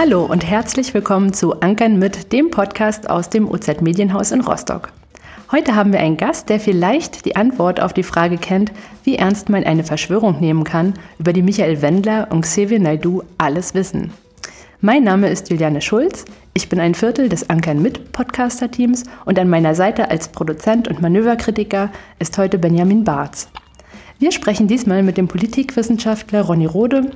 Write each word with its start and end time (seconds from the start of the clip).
Hallo 0.00 0.24
und 0.24 0.48
herzlich 0.48 0.94
willkommen 0.94 1.32
zu 1.32 1.58
Ankern 1.60 1.98
mit, 1.98 2.32
dem 2.32 2.52
Podcast 2.52 3.10
aus 3.10 3.30
dem 3.30 3.50
OZ 3.50 3.80
Medienhaus 3.80 4.30
in 4.30 4.42
Rostock. 4.42 4.92
Heute 5.50 5.74
haben 5.74 5.92
wir 5.92 5.98
einen 5.98 6.16
Gast, 6.16 6.48
der 6.50 6.60
vielleicht 6.60 7.24
die 7.24 7.34
Antwort 7.34 7.80
auf 7.80 7.92
die 7.92 8.04
Frage 8.04 8.36
kennt, 8.36 8.70
wie 9.02 9.16
ernst 9.16 9.48
man 9.48 9.64
eine 9.64 9.82
Verschwörung 9.82 10.38
nehmen 10.38 10.62
kann, 10.62 10.94
über 11.18 11.32
die 11.32 11.42
Michael 11.42 11.82
Wendler 11.82 12.28
und 12.30 12.42
Xavier 12.42 12.78
Naidu 12.78 13.24
alles 13.38 13.74
wissen. 13.74 14.12
Mein 14.80 15.02
Name 15.02 15.30
ist 15.30 15.50
Juliane 15.50 15.80
Schulz. 15.80 16.24
Ich 16.54 16.68
bin 16.68 16.78
ein 16.78 16.94
Viertel 16.94 17.28
des 17.28 17.50
Ankern 17.50 17.82
mit 17.82 18.12
Podcaster-Teams 18.12 19.02
und 19.24 19.36
an 19.36 19.50
meiner 19.50 19.74
Seite 19.74 20.12
als 20.12 20.28
Produzent 20.28 20.86
und 20.86 21.02
Manöverkritiker 21.02 21.90
ist 22.20 22.38
heute 22.38 22.58
Benjamin 22.60 23.02
Barz. 23.02 23.48
Wir 24.20 24.30
sprechen 24.30 24.68
diesmal 24.68 25.02
mit 25.02 25.16
dem 25.16 25.26
Politikwissenschaftler 25.26 26.42
Ronny 26.42 26.66
Rode. 26.66 27.10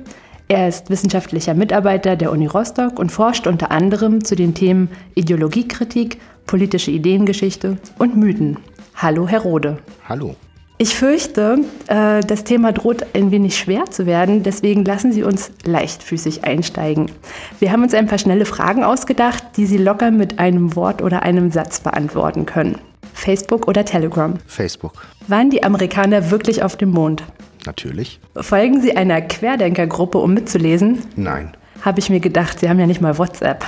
Er 0.47 0.67
ist 0.67 0.89
wissenschaftlicher 0.89 1.53
Mitarbeiter 1.53 2.15
der 2.15 2.31
Uni 2.31 2.47
Rostock 2.47 2.99
und 2.99 3.11
forscht 3.11 3.47
unter 3.47 3.71
anderem 3.71 4.23
zu 4.23 4.35
den 4.35 4.53
Themen 4.53 4.89
Ideologiekritik, 5.15 6.19
politische 6.45 6.91
Ideengeschichte 6.91 7.77
und 7.97 8.17
Mythen. 8.17 8.57
Hallo, 8.95 9.27
Herr 9.27 9.41
Rode. 9.41 9.77
Hallo. 10.07 10.35
Ich 10.79 10.95
fürchte, 10.95 11.59
äh, 11.87 12.19
das 12.21 12.43
Thema 12.43 12.73
droht 12.73 13.05
ein 13.15 13.31
wenig 13.31 13.57
schwer 13.57 13.85
zu 13.89 14.05
werden, 14.05 14.43
deswegen 14.43 14.83
lassen 14.83 15.13
Sie 15.13 15.23
uns 15.23 15.51
leichtfüßig 15.63 16.43
einsteigen. 16.43 17.11
Wir 17.59 17.71
haben 17.71 17.83
uns 17.83 17.93
ein 17.93 18.07
paar 18.07 18.17
schnelle 18.17 18.45
Fragen 18.45 18.83
ausgedacht, 18.83 19.43
die 19.55 19.65
Sie 19.65 19.77
locker 19.77 20.11
mit 20.11 20.39
einem 20.39 20.75
Wort 20.75 21.01
oder 21.01 21.23
einem 21.23 21.51
Satz 21.51 21.79
beantworten 21.79 22.45
können. 22.45 22.79
Facebook 23.13 23.67
oder 23.67 23.85
Telegram? 23.85 24.33
Facebook. 24.47 25.05
Waren 25.27 25.51
die 25.51 25.63
Amerikaner 25.63 26.31
wirklich 26.31 26.63
auf 26.63 26.75
dem 26.75 26.89
Mond? 26.89 27.23
Natürlich. 27.65 28.19
Folgen 28.35 28.81
Sie 28.81 28.95
einer 28.95 29.21
Querdenkergruppe, 29.21 30.17
um 30.17 30.33
mitzulesen? 30.33 30.99
Nein. 31.15 31.55
Habe 31.81 31.99
ich 31.99 32.09
mir 32.09 32.19
gedacht, 32.19 32.59
Sie 32.59 32.69
haben 32.69 32.79
ja 32.79 32.87
nicht 32.87 33.01
mal 33.01 33.17
WhatsApp. 33.17 33.65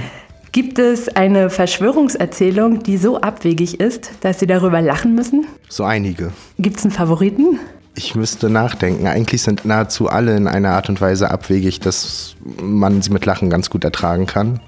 Gibt 0.52 0.78
es 0.78 1.08
eine 1.08 1.50
Verschwörungserzählung, 1.50 2.82
die 2.82 2.96
so 2.96 3.20
abwegig 3.20 3.80
ist, 3.80 4.12
dass 4.20 4.38
Sie 4.38 4.46
darüber 4.46 4.80
lachen 4.80 5.14
müssen? 5.14 5.46
So 5.68 5.82
einige. 5.82 6.32
Gibt 6.58 6.78
es 6.78 6.84
einen 6.84 6.92
Favoriten? 6.92 7.58
Ich 7.96 8.14
müsste 8.14 8.50
nachdenken. 8.50 9.06
Eigentlich 9.06 9.42
sind 9.42 9.64
nahezu 9.64 10.08
alle 10.08 10.36
in 10.36 10.46
einer 10.48 10.70
Art 10.70 10.88
und 10.88 11.00
Weise 11.00 11.30
abwegig, 11.30 11.80
dass 11.80 12.36
man 12.60 13.02
sie 13.02 13.10
mit 13.10 13.24
Lachen 13.24 13.50
ganz 13.50 13.70
gut 13.70 13.84
ertragen 13.84 14.26
kann. 14.26 14.60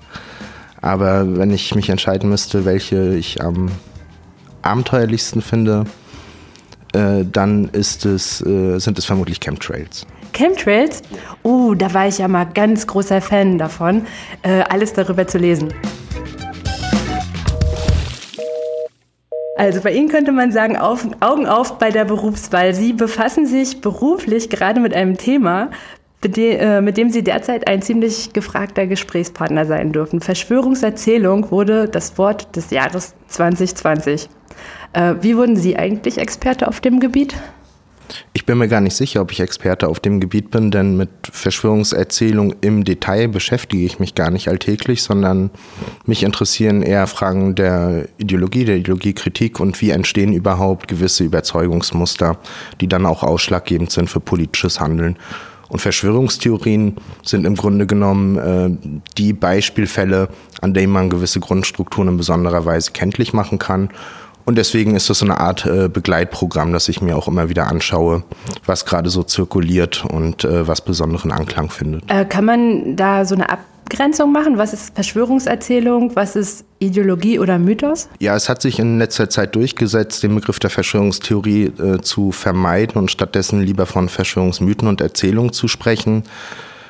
Aber 0.81 1.37
wenn 1.37 1.51
ich 1.51 1.75
mich 1.75 1.89
entscheiden 1.89 2.31
müsste, 2.31 2.65
welche 2.65 3.15
ich 3.15 3.43
am 3.43 3.71
abenteuerlichsten 4.63 5.43
finde, 5.43 5.85
äh, 6.97 7.27
dann 7.31 7.69
ist 7.73 8.07
es, 8.07 8.41
äh, 8.41 8.79
sind 8.79 8.99
es 8.99 9.05
vermutlich 9.05 9.39
Chemtrails. 9.39 10.07
Chemtrails? 10.33 11.03
Oh, 11.43 11.75
da 11.75 11.93
war 11.93 12.09
ich 12.09 12.19
ja 12.19 12.27
mal 12.27 12.47
ganz 12.47 12.87
großer 12.87 13.21
Fan 13.21 13.59
davon, 13.59 14.07
äh, 14.43 14.63
alles 14.63 14.95
darüber 14.95 15.27
zu 15.27 15.37
lesen. 15.37 15.75
Also 19.59 19.81
bei 19.83 19.93
Ihnen 19.93 20.09
könnte 20.09 20.33
man 20.33 20.53
sagen, 20.53 20.77
auf, 20.77 21.07
Augen 21.21 21.47
auf 21.47 21.79
bei 21.79 21.91
der 21.91 22.07
Berufswahl. 22.07 22.75
Sie 22.75 22.93
befassen 22.95 23.47
sich 23.47 23.81
beruflich 23.81 24.49
gerade 24.49 24.81
mit 24.81 24.95
einem 24.95 25.17
Thema, 25.17 25.71
mit 26.23 26.97
dem 26.97 27.11
Sie 27.11 27.23
derzeit 27.23 27.69
ein 27.69 27.81
ziemlich 27.83 28.33
gefragter 28.33 28.87
Gesprächspartner 28.87 29.65
sein 29.65 29.93
dürfen. 29.93 30.21
Verschwörungserzählung 30.21 31.51
wurde 31.51 31.89
das 31.89 32.19
Wort 32.19 32.55
des 32.57 32.71
Jahres 32.71 33.15
2020. 33.29 34.29
Äh, 34.97 35.17
wie 35.21 35.37
wurden 35.37 35.57
Sie 35.57 35.77
eigentlich 35.77 36.17
Experte 36.17 36.67
auf 36.67 36.81
dem 36.81 37.01
Gebiet? 37.01 37.37
Ich 38.33 38.47
bin 38.47 38.57
mir 38.57 38.69
gar 38.69 38.81
nicht 38.81 38.97
sicher, 38.97 39.21
ob 39.21 39.31
ich 39.31 39.41
Experte 39.41 39.89
auf 39.89 40.01
dem 40.01 40.21
Gebiet 40.21 40.51
bin, 40.51 40.71
denn 40.71 40.97
mit 40.97 41.11
Verschwörungserzählung 41.31 42.55
im 42.63 42.85
Detail 42.85 43.29
beschäftige 43.29 43.85
ich 43.85 43.99
mich 43.99 44.15
gar 44.15 44.31
nicht 44.31 44.49
alltäglich, 44.49 45.03
sondern 45.03 45.51
mich 46.07 46.23
interessieren 46.23 46.83
eher 46.83 47.09
Fragen 47.09 47.57
der 47.57 48.09
Ideologie, 48.17 48.65
der 48.65 48.77
Ideologiekritik 48.77 49.61
und 49.61 49.79
wie 49.83 49.91
entstehen 49.91 50.33
überhaupt 50.33 50.89
gewisse 50.89 51.25
Überzeugungsmuster, 51.25 52.39
die 52.81 52.89
dann 52.89 53.05
auch 53.07 53.23
ausschlaggebend 53.23 53.91
sind 53.91 54.09
für 54.09 54.21
politisches 54.21 54.81
Handeln. 54.81 55.19
Und 55.69 55.81
Verschwörungstheorien 55.81 56.97
sind 57.25 57.45
im 57.45 57.57
Grunde 57.57 57.87
genommen 57.87 58.39
äh, 58.39 59.03
die 59.19 59.33
Beispielfälle, 59.33 60.29
an 60.61 60.75
denen 60.75 60.93
man 60.93 61.11
gewisse 61.11 61.41
Grundstrukturen 61.41 62.09
in 62.09 62.17
besonderer 62.17 62.65
Weise 62.65 62.93
kenntlich 62.93 63.33
machen 63.33 63.59
kann 63.59 63.91
und 64.47 64.57
deswegen 64.57 64.95
ist 64.95 65.11
das 65.11 65.19
so 65.19 65.27
eine 65.27 65.39
Art 65.39 65.67
äh, 65.67 65.89
Begleitprogramm, 65.89 66.73
das 66.73 66.89
ich 66.89 67.03
mir 67.03 67.17
auch 67.17 67.27
immer 67.29 67.49
wieder 67.49 67.67
anschaue, 67.67 68.23
was 68.65 68.87
gerade 68.87 69.11
so 69.11 69.25
zirkuliert 69.25 70.05
und 70.05 70.45
äh, 70.45 70.67
was 70.67 70.81
besonderen 70.81 71.33
Anklang 71.33 71.69
findet. 71.69 72.05
Äh, 72.09 72.25
kann 72.25 72.45
man 72.45 72.97
da 72.97 73.25
so 73.25 73.35
eine 73.35 73.51
Abgrenzung 73.51 74.33
machen? 74.33 74.57
Was 74.57 74.73
ist 74.73 74.95
Verschwörungserzählung? 74.95 76.15
Was 76.15 76.37
ist 76.37 76.65
Ideologie 76.79 77.41
oder 77.41 77.59
Mythos? 77.59 78.09
Ja, 78.21 78.37
es 78.37 78.49
hat 78.49 78.63
sich 78.63 78.79
in 78.79 79.01
letzter 79.01 79.29
Zeit 79.29 79.57
durchgesetzt, 79.57 80.23
den 80.23 80.37
Begriff 80.37 80.61
der 80.61 80.71
Verschwörungstheorie 80.71 81.65
äh, 81.65 82.01
zu 82.01 82.31
vermeiden 82.31 82.99
und 82.99 83.11
stattdessen 83.11 83.61
lieber 83.63 83.85
von 83.85 84.09
Verschwörungsmythen 84.09 84.87
und 84.87 85.01
Erzählungen 85.01 85.53
zu 85.53 85.67
sprechen. 85.67 86.23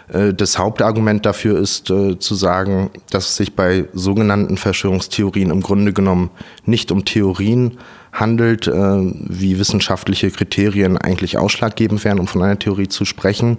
Äh, 0.09 0.35
das 0.35 0.59
Hauptargument 0.59 1.27
dafür 1.27 1.59
ist 1.59 1.91
äh, 1.91 2.19
zu 2.19 2.35
sagen, 2.35 2.91
dass 3.11 3.29
es 3.29 3.37
sich 3.37 3.55
bei 3.55 3.87
sogenannten 3.93 4.57
Verschwörungstheorien 4.57 5.51
im 5.51 5.61
Grunde 5.61 5.93
genommen 5.93 6.31
nicht 6.65 6.93
um 6.93 7.05
Theorien 7.05 7.79
handelt, 8.13 8.67
äh, 8.67 8.73
wie 8.73 9.59
wissenschaftliche 9.59 10.31
Kriterien 10.31 10.97
eigentlich 10.97 11.39
ausschlaggebend 11.39 12.05
wären, 12.05 12.19
um 12.19 12.27
von 12.27 12.43
einer 12.43 12.59
Theorie 12.59 12.89
zu 12.89 13.05
sprechen. 13.05 13.59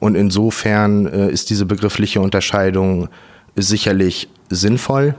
Und 0.00 0.16
insofern 0.16 1.06
ist 1.06 1.50
diese 1.50 1.64
begriffliche 1.64 2.20
Unterscheidung 2.20 3.08
sicherlich 3.54 4.28
sinnvoll. 4.50 5.14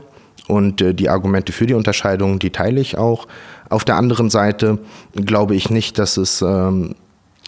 Und 0.50 0.84
die 1.00 1.08
Argumente 1.08 1.54
für 1.54 1.66
die 1.66 1.74
Unterscheidung, 1.74 2.38
die 2.38 2.50
teile 2.50 2.82
ich 2.82 2.98
auch. 2.98 3.30
Auf 3.70 3.86
der 3.86 3.96
anderen 3.96 4.30
Seite 4.30 4.80
glaube 5.16 5.56
ich 5.56 5.70
nicht, 5.70 5.98
dass 5.98 6.18
es 6.18 6.42
ähm, 6.42 6.96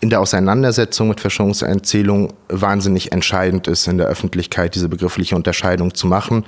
in 0.02 0.10
der 0.10 0.20
Auseinandersetzung 0.20 1.08
mit 1.08 1.20
Verschwörungserzählungen 1.20 2.34
wahnsinnig 2.50 3.12
entscheidend 3.12 3.68
ist, 3.68 3.88
in 3.88 3.98
der 3.98 4.08
Öffentlichkeit 4.08 4.76
diese 4.76 4.90
begriffliche 4.90 5.36
Unterscheidung 5.36 5.94
zu 5.94 6.08
machen. 6.08 6.46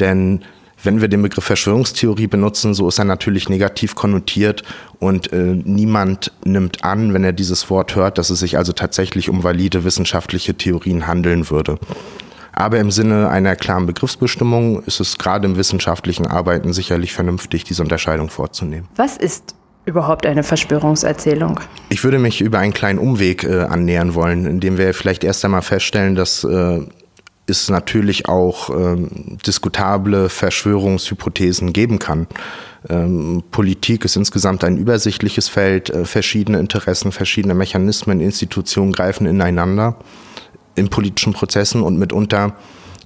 Denn 0.00 0.44
wenn 0.82 1.00
wir 1.00 1.08
den 1.08 1.22
Begriff 1.22 1.44
Verschwörungstheorie 1.44 2.26
benutzen, 2.26 2.74
so 2.74 2.86
ist 2.88 2.98
er 2.98 3.04
natürlich 3.04 3.48
negativ 3.48 3.94
konnotiert 3.94 4.62
und 4.98 5.32
äh, 5.32 5.36
niemand 5.64 6.30
nimmt 6.44 6.84
an, 6.84 7.14
wenn 7.14 7.24
er 7.24 7.32
dieses 7.32 7.70
Wort 7.70 7.96
hört, 7.96 8.18
dass 8.18 8.30
es 8.30 8.40
sich 8.40 8.58
also 8.58 8.72
tatsächlich 8.72 9.30
um 9.30 9.42
valide 9.42 9.84
wissenschaftliche 9.84 10.54
Theorien 10.54 11.06
handeln 11.06 11.48
würde. 11.50 11.78
Aber 12.52 12.78
im 12.78 12.90
Sinne 12.90 13.30
einer 13.30 13.56
klaren 13.56 13.86
Begriffsbestimmung 13.86 14.82
ist 14.84 15.00
es 15.00 15.18
gerade 15.18 15.46
im 15.46 15.56
wissenschaftlichen 15.56 16.26
Arbeiten 16.26 16.72
sicherlich 16.72 17.12
vernünftig, 17.12 17.64
diese 17.64 17.82
Unterscheidung 17.82 18.28
vorzunehmen. 18.28 18.86
Was 18.94 19.16
ist 19.16 19.56
überhaupt 19.84 20.26
eine 20.26 20.42
Verschwörungserzählung? 20.42 21.60
Ich 21.88 22.04
würde 22.04 22.18
mich 22.18 22.40
über 22.40 22.58
einen 22.58 22.72
kleinen 22.72 22.98
Umweg 22.98 23.44
äh, 23.44 23.62
annähern 23.62 24.14
wollen, 24.14 24.46
indem 24.46 24.78
wir 24.78 24.94
vielleicht 24.94 25.24
erst 25.24 25.44
einmal 25.44 25.62
feststellen, 25.62 26.14
dass 26.14 26.44
äh, 26.44 26.80
es 27.46 27.68
natürlich 27.68 28.28
auch 28.28 28.70
ähm, 28.70 29.38
diskutable 29.46 30.28
Verschwörungshypothesen 30.28 31.72
geben 31.72 31.98
kann. 31.98 32.26
Ähm, 32.88 33.42
Politik 33.50 34.04
ist 34.04 34.16
insgesamt 34.16 34.64
ein 34.64 34.76
übersichtliches 34.76 35.48
Feld, 35.48 35.90
äh, 35.90 36.04
verschiedene 36.04 36.58
Interessen, 36.58 37.12
verschiedene 37.12 37.54
Mechanismen, 37.54 38.20
Institutionen 38.20 38.92
greifen 38.92 39.26
ineinander 39.26 39.96
in 40.74 40.88
politischen 40.88 41.32
Prozessen 41.32 41.82
und 41.82 41.98
mitunter 41.98 42.54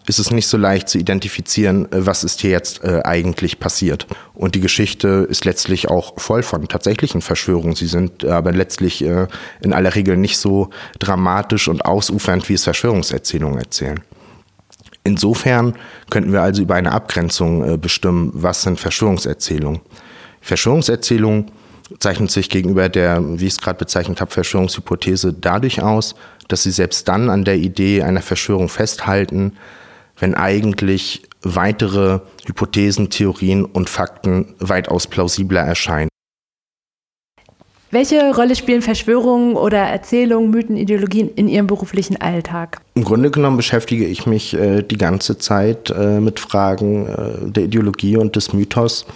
ist 0.09 0.19
es 0.19 0.31
nicht 0.31 0.47
so 0.47 0.57
leicht 0.57 0.89
zu 0.89 0.99
identifizieren, 0.99 1.91
äh, 1.93 2.07
was 2.07 2.25
ist 2.25 2.41
hier 2.41 2.51
jetzt 2.51 2.85
äh, 2.85 3.03
eigentlich 3.05 3.61
passiert. 3.61 4.07
Und 4.35 4.55
die 4.55 4.61
Geschichte 4.61 5.27
ist 5.29 5.45
letztlich 5.45 5.89
auch 5.89 6.19
voll 6.19 6.43
von 6.43 6.69
tatsächlichen 6.69 7.21
Verschwörungen. 7.21 7.75
Sie 7.75 7.87
sind 7.87 8.25
aber 8.25 8.53
letztlich 8.53 9.05
äh, 9.05 9.27
in 9.61 9.73
aller 9.73 9.95
Regel 9.95 10.17
nicht 10.17 10.39
so 10.39 10.71
dramatisch 10.99 11.69
und 11.69 11.85
ausufernd, 11.85 12.49
wie 12.49 12.55
es 12.55 12.65
Verschwörungserzählungen 12.65 13.59
erzählen. 13.59 14.01
Insofern 15.05 15.75
könnten 16.11 16.33
wir 16.33 16.43
also 16.43 16.63
über 16.63 16.75
eine 16.75 16.93
Abgrenzung 16.93 17.65
äh, 17.65 17.77
bestimmen, 17.77 18.31
was 18.35 18.63
sind 18.63 18.79
Verschwörungserzählungen. 18.79 19.81
Verschwörungserzählungen 20.41 21.51
zeichnet 21.99 22.31
sich 22.31 22.51
gegenüber 22.51 22.89
der, 22.89 23.23
wie 23.41 23.47
ich 23.47 23.55
es 23.55 23.61
gerade 23.61 23.79
bezeichnet 23.79 24.21
habe, 24.21 24.31
Verschwörungshypothese 24.31 25.33
dadurch 25.33 25.83
aus, 25.83 26.15
dass 26.49 26.63
sie 26.63 26.71
selbst 26.71 27.09
dann 27.09 27.31
an 27.31 27.45
der 27.45 27.57
Idee 27.57 28.03
einer 28.03 28.23
Verschwörung 28.23 28.69
festhalten, 28.69 29.53
wenn 30.19 30.35
eigentlich 30.35 31.23
weitere 31.43 32.21
Hypothesen, 32.47 33.11
Theorien 33.11 33.65
und 33.65 33.89
Fakten 33.89 34.55
weitaus 34.59 35.07
plausibler 35.07 35.61
erscheinen. 35.61 36.09
Welche 37.91 38.35
Rolle 38.35 38.55
spielen 38.55 38.83
Verschwörungen 38.83 39.57
oder 39.57 39.79
Erzählungen, 39.79 40.51
Mythen, 40.51 40.77
Ideologien 40.77 41.31
in 41.35 41.49
Ihrem 41.49 41.67
beruflichen 41.67 42.21
Alltag? 42.21 42.83
Im 42.95 43.05
Grunde 43.05 43.31
genommen 43.31 43.57
beschäftige 43.57 44.05
ich 44.05 44.27
mich 44.27 44.53
äh, 44.53 44.83
die 44.83 44.99
ganze 44.99 45.39
Zeit 45.39 45.89
äh, 45.89 46.21
mit 46.21 46.39
Fragen 46.39 47.07
äh, 47.07 47.51
der 47.51 47.65
Ideologie 47.65 48.19
und 48.19 48.37
des 48.37 48.53
Mythos 48.53 49.07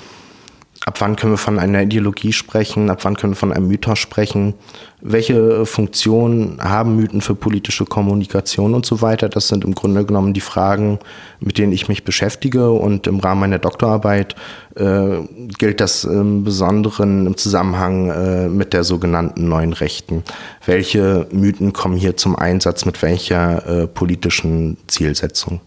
ab 0.84 1.00
wann 1.00 1.16
können 1.16 1.34
wir 1.34 1.38
von 1.38 1.58
einer 1.58 1.82
Ideologie 1.82 2.32
sprechen, 2.32 2.90
ab 2.90 3.04
wann 3.04 3.16
können 3.16 3.32
wir 3.32 3.36
von 3.36 3.52
einem 3.52 3.68
Mythos 3.68 3.98
sprechen, 3.98 4.54
welche 5.00 5.64
Funktion 5.64 6.58
haben 6.60 6.96
Mythen 6.96 7.20
für 7.20 7.34
politische 7.34 7.84
Kommunikation 7.84 8.74
und 8.74 8.84
so 8.86 9.00
weiter. 9.00 9.28
Das 9.28 9.48
sind 9.48 9.64
im 9.64 9.74
Grunde 9.74 10.04
genommen 10.04 10.32
die 10.32 10.40
Fragen, 10.40 10.98
mit 11.40 11.58
denen 11.58 11.72
ich 11.72 11.88
mich 11.88 12.04
beschäftige 12.04 12.70
und 12.70 13.06
im 13.06 13.20
Rahmen 13.20 13.40
meiner 13.40 13.58
Doktorarbeit 13.58 14.34
äh, 14.74 15.18
gilt 15.58 15.80
das 15.80 16.04
im 16.04 16.44
Besonderen 16.44 17.26
im 17.26 17.36
Zusammenhang 17.36 18.10
äh, 18.10 18.48
mit 18.48 18.72
der 18.72 18.84
sogenannten 18.84 19.48
neuen 19.48 19.72
Rechten. 19.72 20.24
Welche 20.66 21.26
Mythen 21.32 21.72
kommen 21.72 21.96
hier 21.96 22.16
zum 22.16 22.36
Einsatz 22.36 22.84
mit 22.84 23.02
welcher 23.02 23.82
äh, 23.82 23.86
politischen 23.86 24.76
Zielsetzung? 24.88 25.60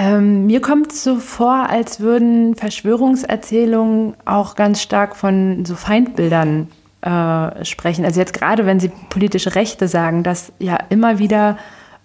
Ähm, 0.00 0.46
mir 0.46 0.62
kommt 0.62 0.92
es 0.92 1.04
so 1.04 1.16
vor, 1.16 1.68
als 1.68 2.00
würden 2.00 2.54
Verschwörungserzählungen 2.54 4.14
auch 4.24 4.54
ganz 4.54 4.80
stark 4.80 5.14
von 5.14 5.66
so 5.66 5.74
Feindbildern 5.74 6.68
äh, 7.02 7.64
sprechen. 7.66 8.06
Also 8.06 8.18
jetzt 8.18 8.32
gerade, 8.32 8.64
wenn 8.64 8.80
Sie 8.80 8.90
politische 9.10 9.54
Rechte 9.54 9.88
sagen, 9.88 10.22
dass 10.22 10.54
ja 10.58 10.78
immer 10.88 11.18
wieder 11.18 11.58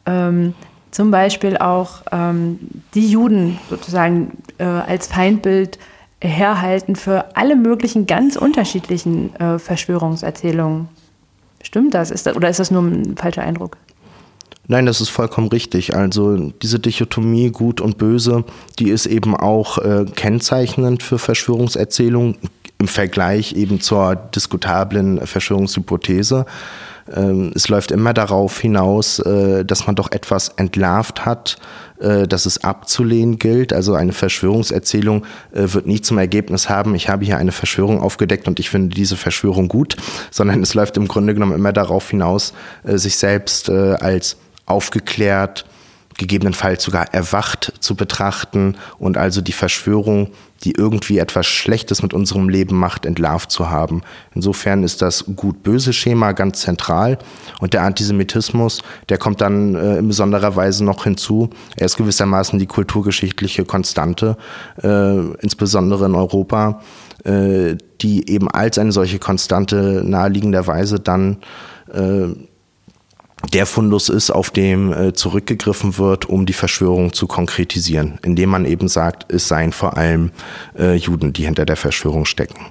ähm, 0.06 0.56
zum 0.92 1.10
Beispiel 1.10 1.56
auch 1.56 2.02
ähm, 2.12 2.60
die 2.96 3.10
Juden 3.10 3.60
sozusagen 3.70 4.40
äh, 4.58 4.66
als 4.66 5.08
Feindbild 5.08 5.80
herhalten 6.20 6.98
für 6.98 7.38
alle 7.38 7.56
möglichen 7.56 8.08
ganz 8.08 8.36
unterschiedlichen 8.36 9.34
äh, 9.38 9.58
Verschwörungserzählungen. 9.58 10.90
Stimmt 11.64 11.94
das? 11.94 12.12
Ist 12.12 12.26
das? 12.26 12.36
Oder 12.36 12.50
ist 12.50 12.60
das 12.60 12.72
nur 12.72 12.82
ein 12.82 13.16
falscher 13.16 13.44
Eindruck? 13.44 13.78
Nein, 14.68 14.86
das 14.86 15.02
ist 15.02 15.10
vollkommen 15.10 15.48
richtig. 15.48 15.96
Also 15.96 16.52
diese 16.62 16.80
Dichotomie 16.80 17.52
gut 17.52 17.82
und 17.82 17.98
böse, 17.98 18.44
die 18.80 18.90
ist 18.90 19.06
eben 19.06 19.36
auch 19.36 19.78
äh, 19.78 20.06
kennzeichnend 20.16 21.04
für 21.04 21.20
Verschwörungserzählungen 21.20 22.38
im 22.78 22.88
Vergleich 22.88 23.54
eben 23.54 23.80
zur 23.80 24.16
diskutablen 24.16 25.26
Verschwörungshypothese. 25.26 26.46
Ähm, 27.14 27.52
es 27.56 27.68
läuft 27.68 27.92
immer 27.92 28.14
darauf 28.14 28.60
hinaus, 28.60 29.20
äh, 29.20 29.64
dass 29.64 29.86
man 29.86 29.96
doch 29.96 30.12
etwas 30.12 30.50
entlarvt 30.50 31.26
hat, 31.26 31.58
äh, 32.00 32.28
dass 32.28 32.46
es 32.46 32.64
abzulehnen 32.64 33.38
gilt. 33.38 33.74
Also 33.74 33.94
eine 33.94 34.12
Verschwörungserzählung 34.12 35.26
äh, 35.54 35.72
wird 35.74 35.86
nie 35.86 36.02
zum 36.02 36.18
Ergebnis 36.18 36.68
haben, 36.68 36.96
ich 36.96 37.08
habe 37.08 37.24
hier 37.24 37.38
eine 37.38 37.52
Verschwörung 37.52 38.02
aufgedeckt 38.02 38.48
und 38.48 38.60
ich 38.60 38.70
finde 38.70 38.96
diese 38.96 39.18
Verschwörung 39.18 39.68
gut, 39.68 39.96
sondern 40.32 40.64
es 40.64 40.74
läuft 40.74 40.98
im 40.98 41.08
Grunde 41.08 41.34
genommen 41.34 41.54
immer 41.54 41.74
darauf 41.74 42.10
hinaus, 42.10 42.54
sich 42.84 43.18
selbst 43.18 43.70
als 43.70 44.38
aufgeklärt, 44.66 45.66
gegebenenfalls 46.18 46.84
sogar 46.84 47.14
erwacht 47.14 47.74
zu 47.80 47.96
betrachten 47.96 48.76
und 48.98 49.18
also 49.18 49.42
die 49.42 49.52
Verschwörung, 49.52 50.30
die 50.64 50.72
irgendwie 50.72 51.18
etwas 51.18 51.46
Schlechtes 51.46 52.02
mit 52.02 52.14
unserem 52.14 52.48
Leben 52.48 52.78
macht, 52.78 53.06
entlarvt 53.06 53.52
zu 53.52 53.70
haben. 53.70 54.02
Insofern 54.34 54.84
ist 54.84 55.02
das 55.02 55.26
gut-böse 55.36 55.92
Schema 55.92 56.32
ganz 56.32 56.62
zentral 56.62 57.18
und 57.60 57.74
der 57.74 57.84
Antisemitismus, 57.84 58.82
der 59.10 59.18
kommt 59.18 59.42
dann 59.42 59.76
äh, 59.76 59.98
in 59.98 60.08
besonderer 60.08 60.56
Weise 60.56 60.86
noch 60.86 61.04
hinzu. 61.04 61.50
Er 61.76 61.86
ist 61.86 61.98
gewissermaßen 61.98 62.60
die 62.60 62.68
kulturgeschichtliche 62.68 63.66
Konstante, 63.66 64.38
äh, 64.82 65.20
insbesondere 65.42 66.06
in 66.06 66.16
Europa, 66.16 66.82
äh, 67.26 67.76
die 68.02 68.30
eben 68.30 68.50
als 68.50 68.78
eine 68.78 68.94
solche 68.94 69.20
Konstante 69.20 70.02
naheliegenderweise 70.06 71.00
dann 71.00 71.38
äh, 71.94 72.28
der 73.54 73.66
Fundus 73.66 74.10
ist, 74.10 74.32
auf 74.32 74.50
dem 74.50 74.92
äh, 74.92 75.14
zurückgegriffen 75.14 75.98
wird, 75.98 76.26
um 76.26 76.46
die 76.46 76.54
Verschwörung 76.54 77.14
zu 77.14 77.28
konkretisieren, 77.28 78.20
indem 78.24 78.50
man 78.50 78.66
eben 78.66 78.88
sagt, 78.88 79.32
es 79.32 79.48
seien 79.48 79.72
vor 79.72 79.98
allem 79.98 80.32
äh, 80.78 80.96
Juden, 80.96 81.34
die 81.34 81.46
hinter 81.46 81.66
der 81.66 81.76
Verschwörung 81.76 82.26
stecken. 82.26 82.66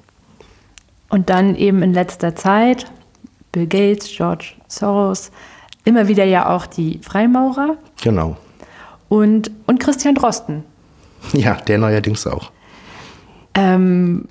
Und 1.09 1.31
dann 1.31 1.55
eben 1.55 1.82
in 1.82 1.93
letzter 1.93 2.35
Zeit 2.35 2.87
Bill 3.53 3.67
Gates, 3.67 4.11
George 4.17 4.55
Soros, 4.67 5.31
immer 5.85 6.09
wieder 6.09 6.25
ja 6.25 6.55
auch 6.55 6.67
die 6.67 6.99
Freimaurer. 7.03 7.77
Genau. 8.03 8.37
Und, 9.09 9.50
und 9.67 9.79
Christian 9.79 10.15
Drosten. 10.15 10.65
Ja, 11.32 11.55
der 11.55 11.79
neuerdings 11.79 12.27
auch. 12.27 12.50
Ähm, 13.55 14.27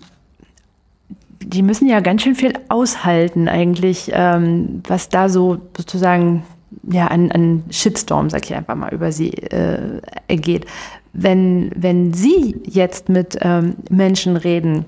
die 1.46 1.62
müssen 1.62 1.88
ja 1.88 2.00
ganz 2.00 2.24
schön 2.24 2.36
viel 2.36 2.54
aushalten 2.70 3.48
eigentlich, 3.48 4.12
ähm, 4.14 4.82
was 4.88 5.10
da 5.10 5.30
so 5.30 5.60
sozusagen 5.76 6.44
ja, 6.90 7.08
an, 7.08 7.32
an 7.32 7.64
Shitstorm, 7.70 8.30
sag 8.30 8.46
ich 8.46 8.56
einfach 8.56 8.76
mal, 8.76 8.94
über 8.94 9.12
sie 9.12 9.32
äh, 9.32 10.00
ergeht. 10.28 10.66
Wenn, 11.14 11.72
wenn 11.76 12.14
Sie 12.14 12.62
jetzt 12.66 13.10
mit 13.10 13.38
ähm, 13.42 13.76
Menschen 13.90 14.36
reden 14.36 14.86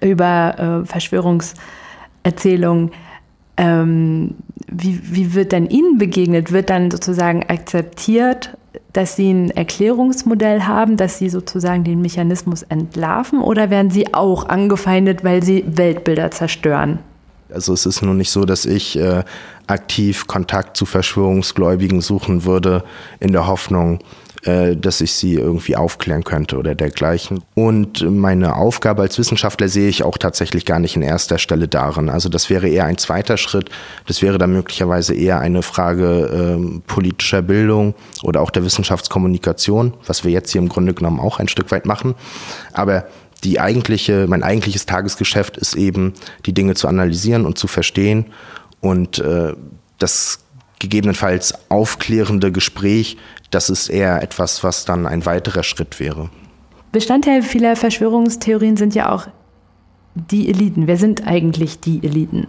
über 0.00 0.84
äh, 0.84 0.86
Verschwörungserzählungen, 0.86 2.92
ähm, 3.56 4.34
wie, 4.68 5.00
wie 5.02 5.34
wird 5.34 5.52
dann 5.52 5.68
Ihnen 5.68 5.98
begegnet? 5.98 6.52
Wird 6.52 6.70
dann 6.70 6.90
sozusagen 6.90 7.42
akzeptiert, 7.44 8.56
dass 8.92 9.16
Sie 9.16 9.30
ein 9.30 9.50
Erklärungsmodell 9.50 10.62
haben, 10.62 10.96
dass 10.96 11.18
Sie 11.18 11.28
sozusagen 11.28 11.84
den 11.84 12.00
Mechanismus 12.00 12.62
entlarven 12.62 13.40
oder 13.40 13.70
werden 13.70 13.90
Sie 13.90 14.14
auch 14.14 14.48
angefeindet, 14.48 15.24
weil 15.24 15.42
Sie 15.42 15.64
Weltbilder 15.66 16.30
zerstören? 16.30 16.98
Also 17.52 17.74
es 17.74 17.84
ist 17.84 18.02
nun 18.02 18.16
nicht 18.16 18.30
so, 18.30 18.44
dass 18.44 18.64
ich 18.64 18.98
äh, 18.98 19.24
aktiv 19.66 20.26
Kontakt 20.26 20.76
zu 20.76 20.86
Verschwörungsgläubigen 20.86 22.00
suchen 22.00 22.44
würde 22.44 22.84
in 23.20 23.32
der 23.32 23.46
Hoffnung, 23.46 23.98
äh, 24.44 24.76
dass 24.76 25.00
ich 25.00 25.12
sie 25.12 25.34
irgendwie 25.34 25.76
aufklären 25.76 26.24
könnte 26.24 26.56
oder 26.58 26.74
dergleichen. 26.74 27.44
Und 27.54 28.02
meine 28.10 28.56
Aufgabe 28.56 29.02
als 29.02 29.16
Wissenschaftler 29.18 29.68
sehe 29.68 29.88
ich 29.88 30.02
auch 30.02 30.18
tatsächlich 30.18 30.66
gar 30.66 30.80
nicht 30.80 30.96
in 30.96 31.02
erster 31.02 31.38
Stelle 31.38 31.68
darin. 31.68 32.08
Also 32.08 32.28
das 32.28 32.50
wäre 32.50 32.68
eher 32.68 32.86
ein 32.86 32.98
zweiter 32.98 33.36
Schritt. 33.36 33.70
Das 34.08 34.20
wäre 34.20 34.38
dann 34.38 34.52
möglicherweise 34.52 35.14
eher 35.14 35.38
eine 35.38 35.62
Frage 35.62 36.58
äh, 36.58 36.80
politischer 36.88 37.42
Bildung 37.42 37.94
oder 38.24 38.40
auch 38.40 38.50
der 38.50 38.64
Wissenschaftskommunikation, 38.64 39.94
was 40.06 40.24
wir 40.24 40.32
jetzt 40.32 40.50
hier 40.50 40.60
im 40.60 40.68
Grunde 40.68 40.94
genommen 40.94 41.20
auch 41.20 41.38
ein 41.38 41.46
Stück 41.46 41.70
weit 41.70 41.86
machen. 41.86 42.16
Aber 42.72 43.06
die 43.44 43.60
eigentliche, 43.60 44.26
mein 44.28 44.42
eigentliches 44.42 44.86
Tagesgeschäft 44.86 45.56
ist 45.56 45.74
eben, 45.74 46.14
die 46.46 46.52
Dinge 46.52 46.74
zu 46.74 46.88
analysieren 46.88 47.46
und 47.46 47.58
zu 47.58 47.68
verstehen 47.68 48.26
und 48.80 49.18
äh, 49.20 49.52
das 49.98 50.40
gegebenenfalls 50.80 51.54
aufklärende 51.68 52.50
Gespräch 52.50 53.16
das 53.52 53.70
ist 53.70 53.88
eher 53.88 54.22
etwas, 54.22 54.64
was 54.64 54.84
dann 54.84 55.06
ein 55.06 55.24
weiterer 55.24 55.62
Schritt 55.62 56.00
wäre. 56.00 56.30
Bestandteil 56.90 57.42
vieler 57.42 57.76
Verschwörungstheorien 57.76 58.76
sind 58.76 58.94
ja 58.94 59.12
auch 59.12 59.28
die 60.14 60.48
Eliten. 60.48 60.86
Wer 60.86 60.96
sind 60.96 61.26
eigentlich 61.26 61.80
die 61.80 62.04
Eliten? 62.04 62.48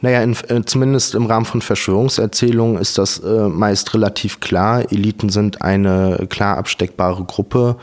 Naja, 0.00 0.22
in, 0.22 0.36
äh, 0.48 0.62
zumindest 0.64 1.16
im 1.16 1.26
Rahmen 1.26 1.44
von 1.44 1.60
Verschwörungserzählungen 1.60 2.80
ist 2.80 2.98
das 2.98 3.18
äh, 3.18 3.48
meist 3.48 3.94
relativ 3.94 4.38
klar. 4.38 4.92
Eliten 4.92 5.28
sind 5.28 5.62
eine 5.62 6.26
klar 6.28 6.56
absteckbare 6.56 7.24
Gruppe, 7.24 7.76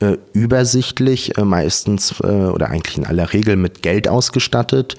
äh, 0.00 0.16
übersichtlich, 0.32 1.36
äh, 1.36 1.44
meistens 1.44 2.14
äh, 2.22 2.26
oder 2.26 2.70
eigentlich 2.70 2.96
in 2.96 3.06
aller 3.06 3.32
Regel 3.34 3.56
mit 3.56 3.82
Geld 3.82 4.08
ausgestattet 4.08 4.96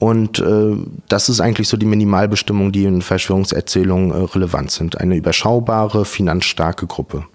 und 0.00 0.38
äh, 0.38 0.76
das 1.08 1.28
ist 1.28 1.42
eigentlich 1.42 1.68
so 1.68 1.76
die 1.76 1.84
Minimalbestimmung, 1.84 2.72
die 2.72 2.84
in 2.84 3.02
Verschwörungserzählungen 3.02 4.12
äh, 4.12 4.24
relevant 4.24 4.70
sind. 4.70 4.98
Eine 4.98 5.14
überschaubare, 5.14 6.06
finanzstarke 6.06 6.86
Gruppe. 6.86 7.26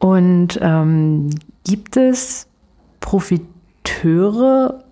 Und 0.00 0.58
ähm, 0.60 1.30
gibt 1.62 1.96
es 1.96 2.48
Profiteure 2.98 4.82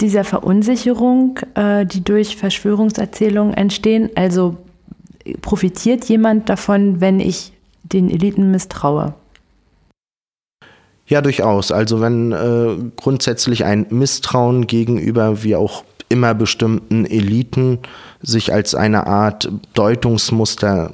dieser 0.00 0.24
Verunsicherung, 0.24 1.38
äh, 1.54 1.86
die 1.86 2.02
durch 2.02 2.36
Verschwörungserzählungen 2.36 3.54
entstehen? 3.54 4.10
Also 4.16 4.56
profitiert 5.42 6.06
jemand 6.06 6.48
davon, 6.48 7.00
wenn 7.00 7.20
ich 7.20 7.52
den 7.84 8.10
Eliten 8.10 8.50
misstraue? 8.50 9.14
Ja, 11.06 11.20
durchaus. 11.20 11.70
Also 11.70 12.00
wenn 12.00 12.32
äh, 12.32 12.90
grundsätzlich 12.96 13.64
ein 13.64 13.86
Misstrauen 13.90 14.66
gegenüber, 14.66 15.44
wie 15.44 15.54
auch 15.54 15.84
immer 16.12 16.34
bestimmten 16.34 17.06
Eliten 17.06 17.78
sich 18.20 18.52
als 18.52 18.74
eine 18.74 19.06
Art 19.06 19.50
Deutungsmuster 19.74 20.92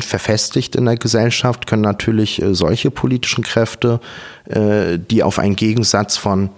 verfestigt 0.00 0.76
in 0.76 0.86
der 0.86 0.96
Gesellschaft, 0.96 1.66
können 1.66 1.82
natürlich 1.82 2.40
äh, 2.40 2.54
solche 2.54 2.90
politischen 2.90 3.44
Kräfte, 3.44 4.00
äh, 4.46 4.98
die 4.98 5.22
auf 5.22 5.38
einen 5.38 5.56
Gegensatz 5.56 6.16
von 6.16 6.50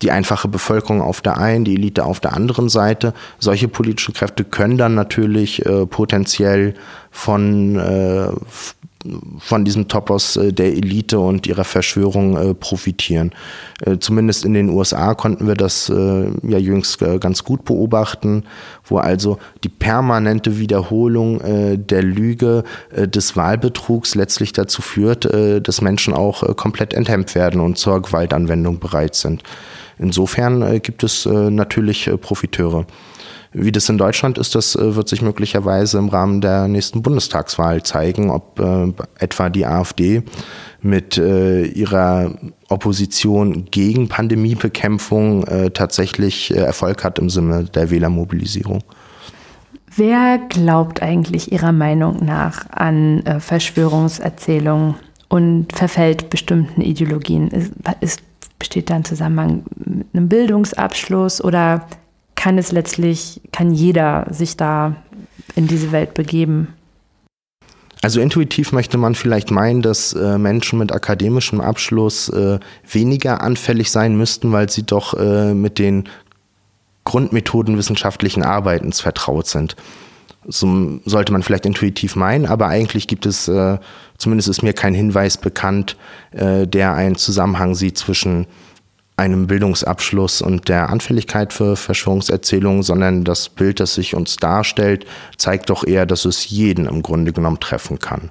die 0.00 0.12
einfache 0.12 0.46
Bevölkerung 0.46 1.02
auf 1.02 1.20
der 1.20 1.38
einen, 1.38 1.64
die 1.64 1.74
Elite 1.74 2.04
auf 2.04 2.20
der 2.20 2.34
anderen 2.34 2.68
Seite. 2.68 3.14
Solche 3.40 3.66
politische 3.66 4.12
Kräfte 4.12 4.44
können 4.44 4.78
dann 4.78 4.94
natürlich 4.94 5.66
äh, 5.66 5.86
potenziell 5.86 6.74
von 7.10 7.76
von 9.38 9.64
diesem 9.64 9.88
Topos 9.88 10.36
äh, 10.36 10.52
der 10.52 10.72
Elite 10.72 11.18
und 11.18 11.46
ihrer 11.46 11.64
Verschwörung 11.64 12.36
äh, 12.36 12.54
profitieren. 12.54 13.32
Äh, 13.84 13.98
zumindest 13.98 14.44
in 14.44 14.54
den 14.54 14.70
USA 14.70 15.14
konnten 15.14 15.46
wir 15.46 15.54
das 15.54 15.88
ja 15.88 16.58
jüngst 16.58 16.98
ganz 17.20 17.44
gut 17.44 17.64
beobachten, 17.64 18.44
wo 18.84 18.98
also 18.98 19.38
die 19.64 19.68
permanente 19.68 20.58
Wiederholung 20.58 21.40
der 21.76 22.02
Lüge 22.02 22.64
des 22.94 23.36
Wahlbetrugs 23.36 24.14
letztlich 24.14 24.52
dazu 24.52 24.82
führt, 24.82 25.28
dass 25.66 25.80
Menschen 25.80 26.14
auch 26.14 26.56
komplett 26.56 26.92
enthemmt 26.94 27.34
werden 27.34 27.60
und 27.60 27.78
zur 27.78 28.02
Gewaltanwendung 28.02 28.78
bereit 28.78 29.14
sind. 29.14 29.42
Insofern 29.98 30.80
gibt 30.82 31.02
es 31.04 31.26
natürlich 31.26 32.10
Profiteure. 32.20 32.86
Wie 33.52 33.72
das 33.72 33.88
in 33.88 33.96
Deutschland 33.96 34.36
ist, 34.36 34.54
das 34.54 34.76
äh, 34.76 34.94
wird 34.94 35.08
sich 35.08 35.22
möglicherweise 35.22 35.98
im 35.98 36.08
Rahmen 36.08 36.40
der 36.40 36.68
nächsten 36.68 37.02
Bundestagswahl 37.02 37.82
zeigen, 37.82 38.30
ob 38.30 38.60
äh, 38.60 38.92
etwa 39.18 39.48
die 39.48 39.66
AfD 39.66 40.22
mit 40.82 41.18
äh, 41.18 41.64
ihrer 41.64 42.32
Opposition 42.68 43.66
gegen 43.70 44.08
Pandemiebekämpfung 44.08 45.44
äh, 45.44 45.70
tatsächlich 45.70 46.54
äh, 46.54 46.58
Erfolg 46.58 47.04
hat 47.04 47.18
im 47.18 47.30
Sinne 47.30 47.64
der 47.64 47.90
Wählermobilisierung. 47.90 48.82
Wer 49.96 50.38
glaubt 50.48 51.02
eigentlich 51.02 51.50
Ihrer 51.50 51.72
Meinung 51.72 52.24
nach 52.24 52.70
an 52.70 53.24
äh, 53.26 53.40
Verschwörungserzählungen 53.40 54.94
und 55.28 55.72
verfällt 55.72 56.30
bestimmten 56.30 56.82
Ideologien? 56.82 57.48
Ist, 57.48 57.72
ist, 58.00 58.20
besteht 58.58 58.90
da 58.90 58.94
ein 58.94 59.04
Zusammenhang 59.04 59.64
mit 59.84 60.06
einem 60.12 60.28
Bildungsabschluss 60.28 61.42
oder 61.42 61.88
kann 62.38 62.56
es 62.56 62.70
letztlich, 62.70 63.40
kann 63.50 63.72
jeder 63.72 64.26
sich 64.30 64.56
da 64.56 64.94
in 65.56 65.66
diese 65.66 65.90
Welt 65.90 66.14
begeben? 66.14 66.68
Also 68.00 68.20
intuitiv 68.20 68.70
möchte 68.70 68.96
man 68.96 69.16
vielleicht 69.16 69.50
meinen, 69.50 69.82
dass 69.82 70.12
äh, 70.12 70.38
Menschen 70.38 70.78
mit 70.78 70.92
akademischem 70.92 71.60
Abschluss 71.60 72.28
äh, 72.28 72.60
weniger 72.88 73.40
anfällig 73.42 73.90
sein 73.90 74.16
müssten, 74.16 74.52
weil 74.52 74.70
sie 74.70 74.84
doch 74.84 75.14
äh, 75.14 75.52
mit 75.52 75.80
den 75.80 76.08
Grundmethoden 77.02 77.76
wissenschaftlichen 77.76 78.44
Arbeitens 78.44 79.00
vertraut 79.00 79.48
sind. 79.48 79.74
So 80.46 81.00
sollte 81.04 81.32
man 81.32 81.42
vielleicht 81.42 81.66
intuitiv 81.66 82.14
meinen, 82.14 82.46
aber 82.46 82.68
eigentlich 82.68 83.08
gibt 83.08 83.26
es, 83.26 83.48
äh, 83.48 83.78
zumindest 84.16 84.48
ist 84.48 84.62
mir 84.62 84.74
kein 84.74 84.94
Hinweis 84.94 85.38
bekannt, 85.38 85.96
äh, 86.30 86.68
der 86.68 86.94
einen 86.94 87.16
Zusammenhang 87.16 87.74
sieht 87.74 87.98
zwischen 87.98 88.46
einem 89.18 89.46
Bildungsabschluss 89.46 90.40
und 90.42 90.68
der 90.68 90.90
Anfälligkeit 90.90 91.52
für 91.52 91.76
Verschwörungserzählungen, 91.76 92.82
sondern 92.82 93.24
das 93.24 93.48
Bild, 93.48 93.80
das 93.80 93.94
sich 93.94 94.14
uns 94.14 94.36
darstellt, 94.36 95.06
zeigt 95.36 95.70
doch 95.70 95.84
eher, 95.84 96.06
dass 96.06 96.24
es 96.24 96.48
jeden 96.48 96.86
im 96.86 97.02
Grunde 97.02 97.32
genommen 97.32 97.60
treffen 97.60 97.98
kann. 97.98 98.30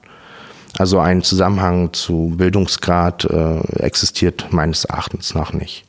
Also 0.77 0.99
ein 0.99 1.23
Zusammenhang 1.23 1.93
zu 1.93 2.33
Bildungsgrad 2.37 3.25
äh, 3.25 3.59
existiert 3.79 4.47
meines 4.51 4.85
Erachtens 4.85 5.33
nach 5.33 5.53
nicht. 5.53 5.85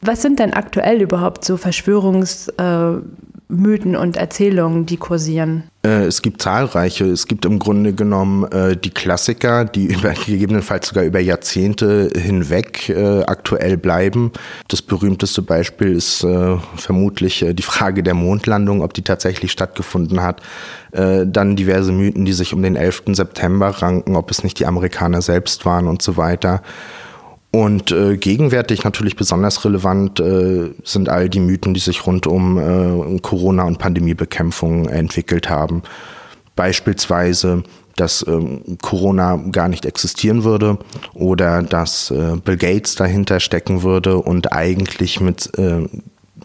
Was 0.00 0.22
sind 0.22 0.38
denn 0.38 0.52
aktuell 0.52 1.00
überhaupt 1.00 1.44
so 1.44 1.56
Verschwörungsmythen 1.56 3.02
äh, 3.02 3.33
und 3.94 4.16
Erzählungen, 4.16 4.86
die 4.86 4.96
kursieren? 4.96 5.64
Äh, 5.84 6.04
es 6.06 6.22
gibt 6.22 6.40
zahlreiche. 6.40 7.04
Es 7.04 7.26
gibt 7.26 7.44
im 7.44 7.58
Grunde 7.58 7.92
genommen 7.92 8.50
äh, 8.50 8.76
die 8.76 8.90
Klassiker, 8.90 9.64
die 9.64 9.86
über, 9.94 10.12
gegebenenfalls 10.12 10.88
sogar 10.88 11.04
über 11.04 11.20
Jahrzehnte 11.20 12.10
hinweg 12.16 12.88
äh, 12.88 13.22
aktuell 13.22 13.76
bleiben. 13.76 14.32
Das 14.68 14.80
berühmteste 14.80 15.42
Beispiel 15.42 15.94
ist 15.94 16.24
äh, 16.24 16.56
vermutlich 16.76 17.42
äh, 17.42 17.52
die 17.52 17.62
Frage 17.62 18.02
der 18.02 18.14
Mondlandung, 18.14 18.82
ob 18.82 18.94
die 18.94 19.02
tatsächlich 19.02 19.52
stattgefunden 19.52 20.22
hat. 20.22 20.40
dann 20.92 21.56
diverse 21.56 21.90
Mythen, 21.90 22.24
die 22.24 22.32
sich 22.32 22.54
um 22.54 22.62
den 22.62 22.76
11. 22.76 23.02
September 23.14 23.68
ranken, 23.68 24.14
ob 24.14 24.30
es 24.30 24.44
nicht 24.44 24.60
die 24.60 24.66
Amerikaner 24.66 25.22
selbst 25.22 25.66
waren 25.66 25.88
und 25.88 26.02
so 26.02 26.16
weiter. 26.16 26.62
Und 27.54 27.92
äh, 27.92 28.16
gegenwärtig 28.16 28.82
natürlich 28.82 29.14
besonders 29.14 29.64
relevant 29.64 30.18
äh, 30.18 30.72
sind 30.82 31.08
all 31.08 31.28
die 31.28 31.38
Mythen, 31.38 31.72
die 31.72 31.78
sich 31.78 32.04
rund 32.04 32.26
um 32.26 32.58
äh, 32.58 33.20
Corona- 33.20 33.62
und 33.62 33.78
Pandemiebekämpfung 33.78 34.88
entwickelt 34.88 35.48
haben. 35.48 35.84
Beispielsweise, 36.56 37.62
dass 37.94 38.26
ähm, 38.26 38.76
Corona 38.82 39.36
gar 39.52 39.68
nicht 39.68 39.86
existieren 39.86 40.42
würde 40.42 40.78
oder 41.14 41.62
dass 41.62 42.10
äh, 42.10 42.34
Bill 42.44 42.56
Gates 42.56 42.96
dahinter 42.96 43.38
stecken 43.38 43.84
würde 43.84 44.16
und 44.16 44.52
eigentlich 44.52 45.20
mit 45.20 45.56
äh, 45.56 45.86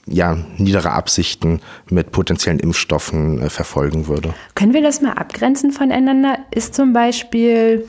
ja, 0.05 0.37
niedere 0.57 0.91
Absichten 0.91 1.59
mit 1.89 2.11
potenziellen 2.11 2.59
Impfstoffen 2.59 3.41
äh, 3.41 3.49
verfolgen 3.49 4.05
würde. 4.05 4.35
Können 4.53 4.75
wir 4.75 4.83
das 4.83 5.01
mal 5.01 5.13
abgrenzen 5.13 5.71
voneinander? 5.71 6.37
Ist 6.51 6.75
zum 6.75 6.93
Beispiel 6.93 7.87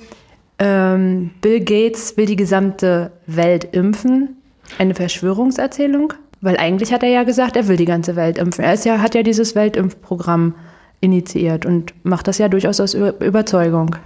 ähm, 0.61 1.31
Bill 1.41 1.61
Gates 1.61 2.17
will 2.17 2.27
die 2.27 2.37
gesamte 2.37 3.11
Welt 3.27 3.69
impfen. 3.73 4.37
Eine 4.79 4.95
Verschwörungserzählung? 4.95 6.13
Weil 6.43 6.57
eigentlich 6.57 6.93
hat 6.93 7.03
er 7.03 7.09
ja 7.09 7.25
gesagt, 7.25 7.57
er 7.57 7.67
will 7.67 7.77
die 7.77 7.85
ganze 7.85 8.15
Welt 8.15 8.39
impfen. 8.39 8.65
Er 8.65 8.75
ja, 8.75 8.99
hat 8.99 9.15
ja 9.15 9.23
dieses 9.23 9.55
Weltimpfprogramm 9.55 10.55
initiiert 11.01 11.67
und 11.67 11.95
macht 12.03 12.29
das 12.29 12.39
ja 12.39 12.49
durchaus 12.49 12.79
aus 12.81 12.95
Überzeugung. 12.95 13.97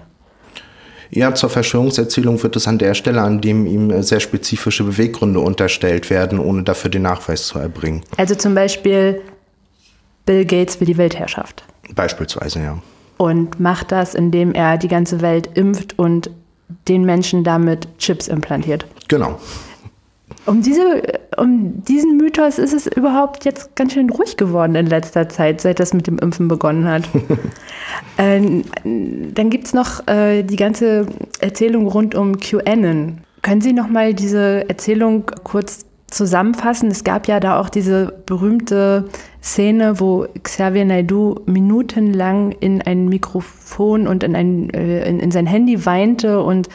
Ja, 1.10 1.34
zur 1.34 1.50
Verschwörungserzählung 1.50 2.42
wird 2.42 2.56
es 2.56 2.66
an 2.66 2.78
der 2.78 2.94
Stelle, 2.94 3.20
an 3.20 3.40
dem 3.40 3.66
ihm 3.66 4.02
sehr 4.02 4.20
spezifische 4.20 4.84
Beweggründe 4.84 5.38
unterstellt 5.40 6.10
werden, 6.10 6.38
ohne 6.38 6.62
dafür 6.62 6.90
den 6.90 7.02
Nachweis 7.02 7.46
zu 7.46 7.58
erbringen. 7.58 8.02
Also 8.16 8.34
zum 8.34 8.54
Beispiel 8.54 9.20
Bill 10.26 10.44
Gates 10.44 10.80
will 10.80 10.86
die 10.86 10.96
Weltherrschaft. 10.96 11.64
Beispielsweise, 11.94 12.60
ja. 12.60 12.78
Und 13.16 13.60
macht 13.60 13.92
das, 13.92 14.14
indem 14.14 14.52
er 14.54 14.76
die 14.76 14.88
ganze 14.88 15.20
Welt 15.20 15.50
impft 15.54 15.98
und 15.98 16.30
den 16.88 17.04
Menschen 17.04 17.44
damit 17.44 17.88
Chips 17.98 18.28
implantiert. 18.28 18.86
Genau. 19.08 19.38
Um, 20.46 20.62
diese, 20.62 21.02
um 21.38 21.82
diesen 21.84 22.18
Mythos 22.18 22.58
ist 22.58 22.74
es 22.74 22.86
überhaupt 22.86 23.44
jetzt 23.46 23.74
ganz 23.76 23.94
schön 23.94 24.10
ruhig 24.10 24.36
geworden 24.36 24.74
in 24.74 24.86
letzter 24.86 25.28
Zeit, 25.28 25.60
seit 25.60 25.80
das 25.80 25.94
mit 25.94 26.06
dem 26.06 26.18
Impfen 26.18 26.48
begonnen 26.48 26.86
hat. 26.86 27.04
ähm, 28.18 28.62
dann 29.34 29.48
gibt 29.48 29.66
es 29.66 29.72
noch 29.72 30.06
äh, 30.06 30.42
die 30.42 30.56
ganze 30.56 31.06
Erzählung 31.40 31.86
rund 31.86 32.14
um 32.14 32.38
QAnon. 32.38 33.20
Können 33.40 33.60
Sie 33.62 33.72
noch 33.72 33.88
mal 33.88 34.12
diese 34.12 34.68
Erzählung 34.68 35.24
kurz 35.44 35.86
zusammenfassen? 36.14 36.90
Es 36.90 37.04
gab 37.04 37.28
ja 37.28 37.40
da 37.40 37.58
auch 37.60 37.68
diese 37.68 38.14
berühmte 38.26 39.08
Szene, 39.42 40.00
wo 40.00 40.26
Xavier 40.42 40.84
Naidoo 40.84 41.40
minutenlang 41.46 42.52
in 42.52 42.82
ein 42.82 43.08
Mikrofon 43.08 44.06
und 44.06 44.22
in, 44.22 44.34
ein, 44.34 44.70
äh, 44.70 45.08
in, 45.08 45.20
in 45.20 45.30
sein 45.30 45.46
Handy 45.46 45.84
weinte 45.84 46.42
und 46.42 46.68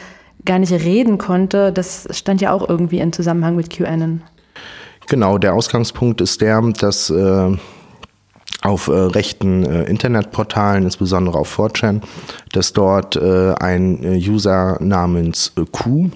gar 0.44 0.58
nicht 0.58 0.72
reden 0.72 1.18
konnte. 1.18 1.72
Das 1.72 2.08
stand 2.10 2.40
ja 2.40 2.52
auch 2.52 2.68
irgendwie 2.68 2.98
in 2.98 3.12
Zusammenhang 3.12 3.56
mit 3.56 3.70
QAnon. 3.70 4.22
Genau, 5.08 5.38
der 5.38 5.54
Ausgangspunkt 5.54 6.20
ist 6.20 6.40
der, 6.40 6.62
dass 6.78 7.10
äh, 7.10 7.56
auf 8.62 8.88
äh, 8.88 8.92
rechten 8.92 9.64
äh, 9.64 9.84
Internetportalen, 9.84 10.84
insbesondere 10.84 11.38
auf 11.38 11.58
4chan, 11.58 12.02
dass 12.52 12.72
dort 12.72 13.16
äh, 13.16 13.54
ein 13.54 14.04
äh, 14.04 14.16
User 14.16 14.76
namens 14.80 15.52
Q, 15.72 16.10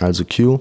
also 0.00 0.24
Q, 0.24 0.60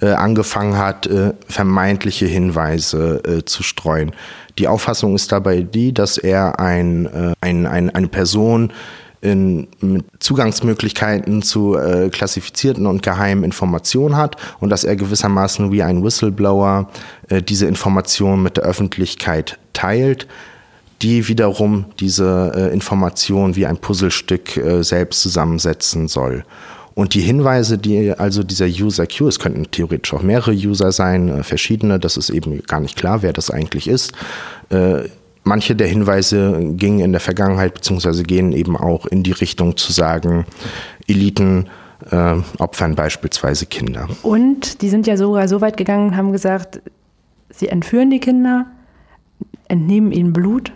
äh, 0.00 0.08
angefangen 0.08 0.78
hat, 0.78 1.06
äh, 1.06 1.32
vermeintliche 1.48 2.26
Hinweise 2.26 3.22
äh, 3.24 3.44
zu 3.44 3.62
streuen. 3.62 4.12
Die 4.58 4.68
Auffassung 4.68 5.14
ist 5.14 5.32
dabei 5.32 5.62
die, 5.62 5.92
dass 5.92 6.18
er 6.18 6.58
ein, 6.58 7.06
äh, 7.06 7.34
ein, 7.40 7.66
ein, 7.66 7.90
eine 7.90 8.08
Person 8.08 8.72
in, 9.20 9.68
mit 9.80 10.04
Zugangsmöglichkeiten 10.20 11.42
zu 11.42 11.76
äh, 11.76 12.10
klassifizierten 12.10 12.86
und 12.86 13.02
geheimen 13.02 13.44
Informationen 13.44 14.16
hat 14.16 14.36
und 14.60 14.70
dass 14.70 14.84
er 14.84 14.96
gewissermaßen 14.96 15.72
wie 15.72 15.82
ein 15.82 16.04
Whistleblower 16.04 16.88
äh, 17.28 17.42
diese 17.42 17.66
Informationen 17.66 18.42
mit 18.42 18.56
der 18.56 18.64
Öffentlichkeit 18.64 19.58
teilt, 19.72 20.26
die 21.02 21.28
wiederum 21.28 21.86
diese 22.00 22.52
äh, 22.54 22.72
Information 22.72 23.56
wie 23.56 23.66
ein 23.66 23.78
Puzzlestück 23.78 24.56
äh, 24.56 24.82
selbst 24.82 25.22
zusammensetzen 25.22 26.08
soll. 26.08 26.44
Und 26.96 27.12
die 27.12 27.20
Hinweise, 27.20 27.76
die 27.76 28.10
also 28.12 28.42
dieser 28.42 28.64
User 28.64 29.06
Q, 29.06 29.28
es 29.28 29.38
könnten 29.38 29.70
theoretisch 29.70 30.14
auch 30.14 30.22
mehrere 30.22 30.52
User 30.52 30.92
sein, 30.92 31.28
äh, 31.28 31.42
verschiedene, 31.42 32.00
das 32.00 32.16
ist 32.16 32.30
eben 32.30 32.62
gar 32.62 32.80
nicht 32.80 32.96
klar, 32.96 33.20
wer 33.20 33.34
das 33.34 33.50
eigentlich 33.50 33.86
ist. 33.86 34.14
Äh, 34.70 35.10
manche 35.44 35.76
der 35.76 35.88
Hinweise 35.88 36.58
gingen 36.72 37.00
in 37.00 37.12
der 37.12 37.20
Vergangenheit 37.20 37.74
beziehungsweise 37.74 38.22
gehen 38.22 38.52
eben 38.52 38.78
auch 38.78 39.04
in 39.04 39.22
die 39.22 39.32
Richtung 39.32 39.76
zu 39.76 39.92
sagen, 39.92 40.46
Eliten 41.06 41.66
äh, 42.10 42.36
opfern 42.56 42.94
beispielsweise 42.94 43.66
Kinder. 43.66 44.08
Und 44.22 44.80
die 44.80 44.88
sind 44.88 45.06
ja 45.06 45.18
sogar 45.18 45.48
so 45.48 45.60
weit 45.60 45.76
gegangen 45.76 46.08
und 46.08 46.16
haben 46.16 46.32
gesagt, 46.32 46.80
sie 47.50 47.68
entführen 47.68 48.08
die 48.08 48.20
Kinder, 48.20 48.64
entnehmen 49.68 50.12
ihnen 50.12 50.32
Blut 50.32 50.72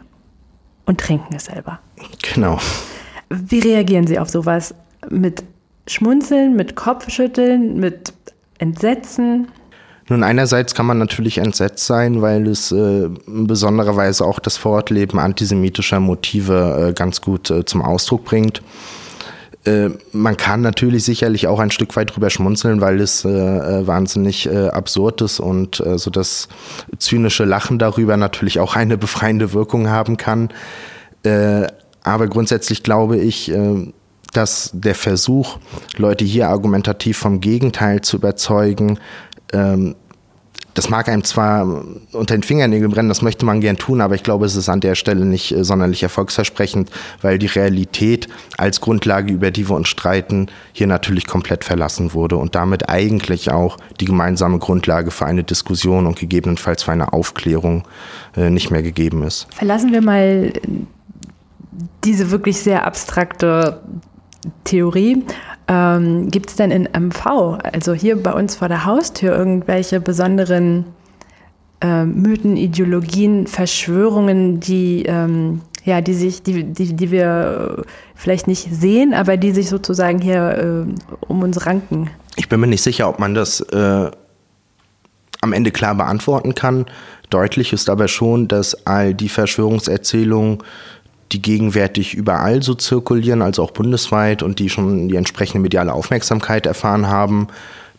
und 0.84 1.00
trinken 1.00 1.34
es 1.34 1.46
selber. 1.46 1.80
Genau. 2.34 2.58
Wie 3.30 3.60
reagieren 3.60 4.06
Sie 4.06 4.18
auf 4.18 4.28
sowas? 4.28 4.74
Mit 5.08 5.44
Schmunzeln, 5.90 6.56
mit 6.56 6.76
Kopfschütteln, 6.76 7.78
mit 7.78 8.12
Entsetzen? 8.58 9.48
Nun, 10.08 10.24
einerseits 10.24 10.74
kann 10.74 10.86
man 10.86 10.98
natürlich 10.98 11.38
entsetzt 11.38 11.86
sein, 11.86 12.20
weil 12.20 12.48
es 12.48 12.72
äh, 12.72 13.04
in 13.04 13.46
besonderer 13.46 13.96
Weise 13.96 14.24
auch 14.24 14.40
das 14.40 14.56
Fortleben 14.56 15.18
antisemitischer 15.18 16.00
Motive 16.00 16.88
äh, 16.88 16.92
ganz 16.92 17.20
gut 17.20 17.50
äh, 17.50 17.64
zum 17.64 17.82
Ausdruck 17.82 18.24
bringt. 18.24 18.60
Äh, 19.64 19.90
man 20.12 20.36
kann 20.36 20.62
natürlich 20.62 21.04
sicherlich 21.04 21.46
auch 21.46 21.60
ein 21.60 21.70
Stück 21.70 21.94
weit 21.96 22.14
drüber 22.14 22.30
schmunzeln, 22.30 22.80
weil 22.80 23.00
es 23.00 23.24
äh, 23.24 23.28
äh, 23.28 23.86
wahnsinnig 23.86 24.50
absurd 24.50 25.20
ist 25.20 25.38
und 25.38 25.82
so 25.96 26.10
das 26.10 26.48
zynische 26.98 27.44
Lachen 27.44 27.78
darüber 27.78 28.16
natürlich 28.16 28.58
auch 28.58 28.74
eine 28.74 28.96
befreiende 28.96 29.52
Wirkung 29.52 29.88
haben 29.90 30.16
kann. 30.16 30.48
aber 32.02 32.26
grundsätzlich 32.28 32.82
glaube 32.82 33.18
ich, 33.18 33.52
dass 34.32 34.70
der 34.72 34.94
Versuch, 34.94 35.58
Leute 35.96 36.24
hier 36.24 36.48
argumentativ 36.48 37.18
vom 37.18 37.40
Gegenteil 37.40 38.00
zu 38.00 38.16
überzeugen, 38.16 38.98
ähm, 39.52 39.96
das 40.74 40.88
mag 40.88 41.08
einem 41.08 41.24
zwar 41.24 41.84
unter 42.12 42.36
den 42.36 42.42
Fingernägeln 42.42 42.90
brennen, 42.90 43.08
das 43.08 43.22
möchte 43.22 43.44
man 43.44 43.60
gern 43.60 43.76
tun, 43.76 44.00
aber 44.00 44.14
ich 44.14 44.22
glaube, 44.22 44.46
es 44.46 44.54
ist 44.54 44.68
an 44.68 44.80
der 44.80 44.94
Stelle 44.94 45.24
nicht 45.24 45.52
äh, 45.52 45.64
sonderlich 45.64 46.02
erfolgsversprechend, 46.02 46.90
weil 47.22 47.38
die 47.38 47.46
Realität 47.46 48.28
als 48.56 48.80
Grundlage, 48.80 49.32
über 49.32 49.50
die 49.50 49.68
wir 49.68 49.74
uns 49.74 49.88
streiten, 49.88 50.46
hier 50.72 50.86
natürlich 50.86 51.26
komplett 51.26 51.64
verlassen 51.64 52.14
wurde 52.14 52.36
und 52.36 52.54
damit 52.54 52.88
eigentlich 52.88 53.50
auch 53.50 53.78
die 54.00 54.04
gemeinsame 54.04 54.58
Grundlage 54.58 55.10
für 55.10 55.26
eine 55.26 55.44
Diskussion 55.44 56.06
und 56.06 56.18
gegebenenfalls 56.18 56.84
für 56.84 56.92
eine 56.92 57.12
Aufklärung 57.12 57.86
äh, 58.36 58.50
nicht 58.50 58.70
mehr 58.70 58.82
gegeben 58.82 59.22
ist. 59.22 59.48
Verlassen 59.54 59.92
wir 59.92 60.02
mal 60.02 60.52
diese 62.04 62.30
wirklich 62.30 62.58
sehr 62.58 62.86
abstrakte 62.86 63.80
Theorie. 64.64 65.24
Ähm, 65.68 66.30
Gibt 66.30 66.50
es 66.50 66.56
denn 66.56 66.70
in 66.70 66.88
MV, 66.92 67.58
also 67.62 67.94
hier 67.94 68.20
bei 68.20 68.32
uns 68.32 68.56
vor 68.56 68.68
der 68.68 68.84
Haustür, 68.84 69.36
irgendwelche 69.36 70.00
besonderen 70.00 70.84
äh, 71.80 72.04
Mythen, 72.04 72.56
Ideologien, 72.56 73.46
Verschwörungen, 73.46 74.60
die, 74.60 75.04
ähm, 75.06 75.60
ja, 75.84 76.00
die, 76.00 76.14
sich, 76.14 76.42
die, 76.42 76.64
die, 76.64 76.94
die 76.94 77.10
wir 77.10 77.84
vielleicht 78.14 78.48
nicht 78.48 78.68
sehen, 78.72 79.14
aber 79.14 79.36
die 79.36 79.52
sich 79.52 79.68
sozusagen 79.68 80.20
hier 80.20 80.86
äh, 80.88 81.26
um 81.26 81.42
uns 81.42 81.66
ranken? 81.66 82.10
Ich 82.36 82.48
bin 82.48 82.60
mir 82.60 82.66
nicht 82.66 82.82
sicher, 82.82 83.08
ob 83.08 83.18
man 83.18 83.34
das 83.34 83.60
äh, 83.60 84.10
am 85.40 85.52
Ende 85.52 85.70
klar 85.70 85.94
beantworten 85.94 86.54
kann. 86.54 86.86
Deutlich 87.30 87.72
ist 87.72 87.88
aber 87.88 88.08
schon, 88.08 88.48
dass 88.48 88.86
all 88.86 89.14
die 89.14 89.28
Verschwörungserzählungen 89.28 90.58
die 91.32 91.42
gegenwärtig 91.42 92.14
überall 92.14 92.62
so 92.62 92.74
zirkulieren, 92.74 93.42
also 93.42 93.62
auch 93.62 93.70
bundesweit 93.70 94.42
und 94.42 94.58
die 94.58 94.68
schon 94.68 95.08
die 95.08 95.16
entsprechende 95.16 95.60
mediale 95.60 95.92
Aufmerksamkeit 95.92 96.66
erfahren 96.66 97.06
haben, 97.08 97.48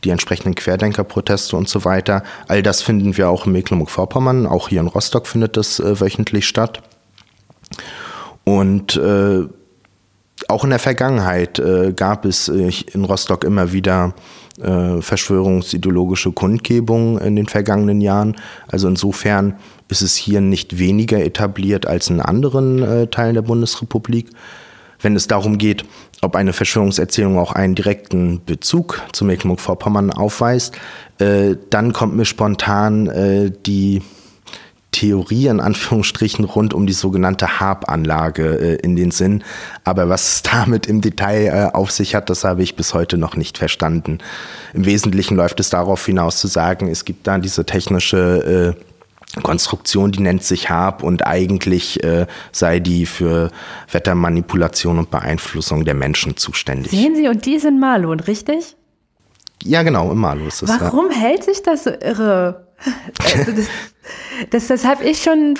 die 0.03 0.09
entsprechenden 0.09 0.55
Querdenkerproteste 0.55 1.55
und 1.55 1.69
so 1.69 1.85
weiter. 1.85 2.23
All 2.47 2.63
das 2.63 2.81
finden 2.81 3.15
wir 3.17 3.29
auch 3.29 3.45
in 3.45 3.53
Mecklenburg-Vorpommern, 3.53 4.47
auch 4.47 4.69
hier 4.69 4.81
in 4.81 4.87
Rostock 4.87 5.27
findet 5.27 5.57
das 5.57 5.79
äh, 5.79 5.99
wöchentlich 5.99 6.47
statt. 6.47 6.81
Und 8.43 8.97
äh, 8.97 9.45
auch 10.47 10.63
in 10.63 10.71
der 10.71 10.79
Vergangenheit 10.79 11.59
äh, 11.59 11.93
gab 11.93 12.25
es 12.25 12.49
äh, 12.49 12.71
in 12.93 13.05
Rostock 13.05 13.43
immer 13.43 13.71
wieder 13.71 14.13
äh, 14.59 15.01
verschwörungsideologische 15.01 16.31
Kundgebungen 16.31 17.19
in 17.19 17.35
den 17.35 17.47
vergangenen 17.47 18.01
Jahren. 18.01 18.35
Also 18.67 18.87
insofern 18.87 19.55
ist 19.91 20.01
es 20.01 20.15
hier 20.15 20.41
nicht 20.41 20.79
weniger 20.79 21.23
etabliert 21.23 21.85
als 21.85 22.09
in 22.09 22.21
anderen 22.21 22.81
äh, 22.81 23.07
Teilen 23.07 23.35
der 23.35 23.41
Bundesrepublik. 23.43 24.29
Wenn 25.01 25.15
es 25.15 25.27
darum 25.27 25.57
geht, 25.57 25.83
ob 26.21 26.35
eine 26.35 26.53
Verschwörungserzählung 26.53 27.37
auch 27.37 27.53
einen 27.53 27.75
direkten 27.75 28.43
Bezug 28.45 29.01
zu 29.11 29.25
Mecklenburg-Vorpommern 29.25 30.11
aufweist, 30.11 30.75
äh, 31.19 31.55
dann 31.69 31.93
kommt 31.93 32.15
mir 32.15 32.25
spontan 32.25 33.07
äh, 33.07 33.51
die 33.65 34.01
Theorie 34.91 35.47
in 35.47 35.61
Anführungsstrichen 35.61 36.43
rund 36.45 36.73
um 36.73 36.85
die 36.85 36.93
sogenannte 36.93 37.59
Harp-Anlage 37.59 38.59
äh, 38.59 38.75
in 38.75 38.95
den 38.95 39.11
Sinn. 39.11 39.43
Aber 39.83 40.09
was 40.09 40.35
es 40.35 40.41
damit 40.43 40.85
im 40.85 41.01
Detail 41.01 41.47
äh, 41.47 41.75
auf 41.75 41.91
sich 41.91 42.13
hat, 42.13 42.29
das 42.29 42.43
habe 42.43 42.61
ich 42.61 42.75
bis 42.75 42.93
heute 42.93 43.17
noch 43.17 43.35
nicht 43.35 43.57
verstanden. 43.57 44.19
Im 44.73 44.85
Wesentlichen 44.85 45.35
läuft 45.37 45.59
es 45.59 45.69
darauf 45.69 46.05
hinaus 46.05 46.37
zu 46.39 46.47
sagen, 46.47 46.87
es 46.89 47.05
gibt 47.05 47.25
da 47.25 47.37
diese 47.37 47.65
technische 47.65 48.75
äh, 48.77 48.90
Konstruktion, 49.43 50.11
die 50.11 50.19
nennt 50.19 50.43
sich 50.43 50.69
Harp 50.69 51.03
und 51.03 51.25
eigentlich 51.25 52.03
äh, 52.03 52.27
sei 52.51 52.79
die 52.79 53.05
für 53.05 53.49
Wettermanipulation 53.89 54.99
und 54.99 55.09
Beeinflussung 55.09 55.85
der 55.85 55.93
Menschen 55.93 56.35
zuständig. 56.35 56.91
Sehen 56.91 57.15
Sie, 57.15 57.27
und 57.29 57.45
die 57.45 57.57
sind 57.59 57.79
Malun, 57.79 58.19
richtig? 58.19 58.75
Ja, 59.63 59.83
genau, 59.83 60.11
im 60.11 60.17
Malu 60.17 60.47
ist 60.47 60.63
es. 60.63 60.69
Warum 60.69 61.11
ja. 61.11 61.17
hält 61.17 61.43
sich 61.43 61.63
das 61.63 61.85
so 61.85 61.91
irre? 61.91 62.67
Also 63.35 63.51
das, 63.51 63.67
das, 64.49 64.67
das 64.67 64.85
habe 64.85 65.03
ich 65.03 65.21
schon 65.21 65.53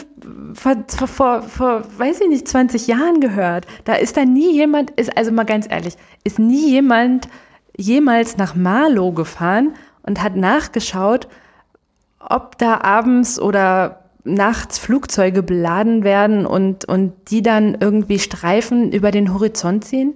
vor, 0.55 0.75
vor, 0.88 1.07
vor, 1.07 1.42
vor, 1.44 1.84
weiß 1.98 2.22
ich 2.22 2.27
nicht, 2.27 2.48
20 2.48 2.88
Jahren 2.88 3.20
gehört. 3.20 3.68
Da 3.86 3.94
ist 3.94 4.18
da 4.18 4.25
nie 4.25 4.53
jemand, 4.53 4.90
ist, 4.92 5.16
also 5.16 5.31
mal 5.31 5.44
ganz 5.44 5.68
ehrlich, 5.70 5.96
ist 6.24 6.40
nie 6.40 6.72
jemand 6.72 7.27
jemals 7.77 8.38
nach 8.38 8.55
Marlow 8.55 9.12
gefahren 9.12 9.75
und 10.01 10.24
hat 10.24 10.36
nachgeschaut, 10.36 11.27
ob 12.29 12.57
da 12.57 12.81
abends 12.81 13.40
oder 13.40 14.03
nachts 14.24 14.77
Flugzeuge 14.77 15.44
beladen 15.44 16.03
werden 16.03 16.46
und, 16.46 16.86
und 16.86 17.14
die 17.29 17.42
dann 17.42 17.77
irgendwie 17.79 18.20
Streifen 18.20 18.92
über 18.92 19.12
den 19.12 19.34
Horizont 19.34 19.84
ziehen? 19.84 20.16